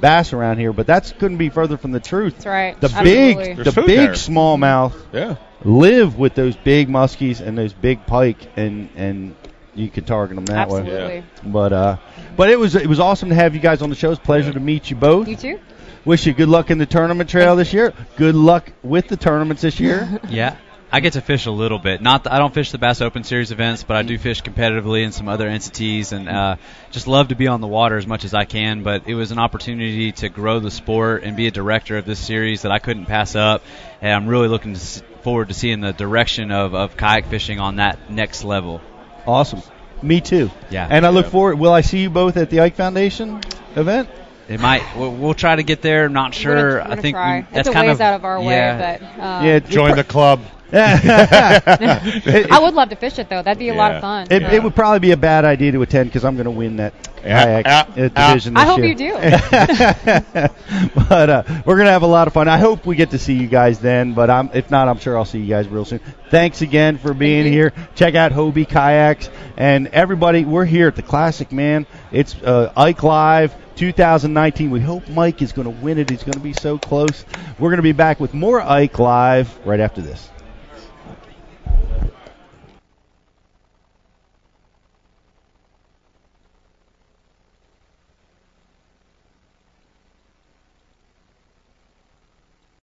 bass 0.00 0.32
around 0.32 0.58
here, 0.58 0.72
but 0.72 0.86
that's 0.86 1.12
couldn't 1.12 1.36
be 1.38 1.48
further 1.50 1.76
from 1.76 1.92
the 1.92 2.00
truth. 2.00 2.34
That's 2.34 2.46
right. 2.46 2.80
The 2.80 2.86
Absolutely. 2.86 3.34
big, 3.44 3.56
There's 3.56 3.64
the 3.66 3.72
food 3.72 3.86
big 3.86 3.98
there. 3.98 4.12
smallmouth 4.12 4.94
Yeah. 5.12 5.36
live 5.64 6.18
with 6.18 6.34
those 6.34 6.56
big 6.56 6.88
muskies 6.88 7.40
and 7.40 7.56
those 7.58 7.72
big 7.72 8.06
pike, 8.06 8.38
and 8.56 8.88
and 8.96 9.34
you 9.74 9.88
could 9.88 10.06
target 10.06 10.36
them 10.36 10.46
that 10.46 10.68
way. 10.68 10.80
Absolutely. 10.80 11.24
But 11.44 11.72
uh, 11.72 11.96
but 12.36 12.50
it 12.50 12.58
was 12.58 12.74
it 12.76 12.86
was 12.86 12.98
awesome 13.00 13.28
to 13.28 13.34
have 13.34 13.54
you 13.54 13.60
guys 13.60 13.82
on 13.82 13.90
the 13.90 13.96
show. 13.96 14.10
It's 14.10 14.18
a 14.20 14.22
pleasure 14.22 14.52
to 14.52 14.60
meet 14.60 14.90
you 14.90 14.96
both. 14.96 15.28
You 15.28 15.36
too. 15.36 15.60
Wish 16.06 16.24
you 16.26 16.32
good 16.32 16.48
luck 16.48 16.70
in 16.70 16.78
the 16.78 16.86
tournament 16.86 17.28
trail 17.28 17.56
this 17.56 17.74
year. 17.74 17.92
Good 18.16 18.34
luck 18.34 18.72
with 18.82 19.06
the 19.08 19.16
tournaments 19.18 19.60
this 19.62 19.78
year. 19.78 20.18
Yeah. 20.30 20.56
I 20.92 21.00
get 21.00 21.12
to 21.12 21.20
fish 21.20 21.46
a 21.46 21.50
little 21.52 21.78
bit. 21.78 22.02
Not 22.02 22.24
the, 22.24 22.34
I 22.34 22.38
don't 22.38 22.52
fish 22.52 22.72
the 22.72 22.78
Bass 22.78 23.00
Open 23.00 23.22
Series 23.22 23.52
events, 23.52 23.84
but 23.84 23.96
I 23.96 24.02
do 24.02 24.18
fish 24.18 24.42
competitively 24.42 25.04
in 25.04 25.12
some 25.12 25.28
other 25.28 25.46
entities, 25.48 26.10
and 26.12 26.28
uh, 26.28 26.56
just 26.90 27.06
love 27.06 27.28
to 27.28 27.36
be 27.36 27.46
on 27.46 27.60
the 27.60 27.68
water 27.68 27.96
as 27.96 28.06
much 28.06 28.24
as 28.24 28.34
I 28.34 28.44
can. 28.44 28.82
But 28.82 29.06
it 29.06 29.14
was 29.14 29.30
an 29.30 29.38
opportunity 29.38 30.10
to 30.12 30.28
grow 30.28 30.58
the 30.58 30.70
sport 30.70 31.22
and 31.22 31.36
be 31.36 31.46
a 31.46 31.50
director 31.52 31.96
of 31.96 32.06
this 32.06 32.18
series 32.18 32.62
that 32.62 32.72
I 32.72 32.80
couldn't 32.80 33.06
pass 33.06 33.36
up, 33.36 33.62
and 34.00 34.12
I'm 34.12 34.26
really 34.26 34.48
looking 34.48 34.74
to 34.74 34.80
s- 34.80 35.02
forward 35.22 35.48
to 35.48 35.54
seeing 35.54 35.80
the 35.80 35.92
direction 35.92 36.50
of, 36.50 36.74
of 36.74 36.96
kayak 36.96 37.26
fishing 37.26 37.60
on 37.60 37.76
that 37.76 38.10
next 38.10 38.42
level. 38.44 38.80
awesome. 39.26 39.62
Me 40.02 40.20
too. 40.22 40.50
Yeah. 40.70 40.88
And 40.90 41.04
I 41.04 41.10
look 41.10 41.26
forward. 41.26 41.58
Will 41.58 41.72
I 41.74 41.82
see 41.82 42.00
you 42.00 42.08
both 42.08 42.38
at 42.38 42.48
the 42.48 42.60
Ike 42.60 42.74
Foundation 42.74 43.40
event? 43.76 44.08
It 44.48 44.58
might. 44.58 44.82
We'll, 44.96 45.12
we'll 45.12 45.34
try 45.34 45.54
to 45.54 45.62
get 45.62 45.82
there. 45.82 46.06
I'm 46.06 46.14
not 46.14 46.30
We're 46.30 46.40
sure. 46.40 46.54
gonna, 46.54 46.64
we're 46.74 46.80
I 46.80 46.88
gonna 46.88 47.02
think 47.02 47.14
try. 47.16 47.36
we, 47.36 47.42
that's 47.42 47.58
it's 47.58 47.68
a 47.68 47.72
kind 47.72 47.86
ways 47.88 47.96
of 47.98 48.00
out 48.00 48.14
of 48.14 48.24
our 48.24 48.42
yeah. 48.42 48.46
way, 48.78 48.98
but 48.98 49.22
um, 49.22 49.44
yeah. 49.44 49.58
Join 49.58 49.94
the 49.96 50.02
club. 50.04 50.40
It, 50.72 52.50
I 52.50 52.58
would 52.60 52.74
love 52.74 52.88
to 52.90 52.96
fish 52.96 53.18
it 53.18 53.28
though. 53.28 53.42
That'd 53.42 53.58
be 53.58 53.68
a 53.70 53.74
lot 53.74 53.92
of 53.94 54.00
fun. 54.00 54.26
it, 54.30 54.42
Uh, 54.42 54.50
it 54.52 54.62
would 54.62 54.74
probably 54.74 55.00
be 55.00 55.10
a 55.12 55.16
bad 55.16 55.44
idea 55.44 55.72
to 55.72 55.82
attend 55.82 56.10
because 56.10 56.24
I'm 56.24 56.36
going 56.36 56.44
to 56.46 56.50
win 56.50 56.76
that 56.76 56.94
Yeah, 57.24 57.62
kayak 57.62 57.66
yeah, 57.96 58.04
uh, 58.16 58.28
division 58.32 58.56
I 58.56 58.64
this 58.64 58.70
hope 58.70 58.78
year. 58.78 58.86
you 58.88 58.94
do. 58.94 59.12
but 61.08 61.30
uh, 61.30 61.42
we're 61.66 61.76
gonna 61.76 61.90
have 61.90 62.02
a 62.02 62.06
lot 62.06 62.26
of 62.28 62.32
fun. 62.32 62.48
I 62.48 62.58
hope 62.58 62.86
we 62.86 62.96
get 62.96 63.10
to 63.10 63.18
see 63.18 63.34
you 63.34 63.46
guys 63.46 63.78
then. 63.78 64.14
But 64.14 64.30
I'm, 64.30 64.50
if 64.54 64.70
not, 64.70 64.88
I'm 64.88 64.98
sure 64.98 65.16
I'll 65.18 65.24
see 65.26 65.38
you 65.40 65.48
guys 65.48 65.68
real 65.68 65.84
soon. 65.84 66.00
Thanks 66.30 66.62
again 66.62 66.98
for 66.98 67.12
being 67.14 67.44
here. 67.50 67.72
Check 67.94 68.14
out 68.14 68.32
Hobie 68.32 68.66
Kayaks 68.66 69.28
and 69.56 69.88
everybody. 69.88 70.44
We're 70.44 70.64
here 70.64 70.88
at 70.88 70.96
the 70.96 71.02
Classic, 71.02 71.50
man. 71.52 71.86
It's 72.12 72.34
uh, 72.36 72.72
Ike 72.76 73.02
Live 73.02 73.54
2019. 73.76 74.70
We 74.70 74.80
hope 74.80 75.08
Mike 75.08 75.42
is 75.42 75.52
going 75.52 75.66
to 75.66 75.82
win 75.84 75.98
it. 75.98 76.08
He's 76.08 76.22
going 76.22 76.34
to 76.34 76.40
be 76.40 76.52
so 76.54 76.78
close. 76.78 77.24
We're 77.58 77.70
going 77.70 77.78
to 77.78 77.82
be 77.82 77.92
back 77.92 78.20
with 78.20 78.32
more 78.32 78.60
Ike 78.62 78.98
Live 78.98 79.50
right 79.66 79.80
after 79.80 80.00
this. 80.00 80.28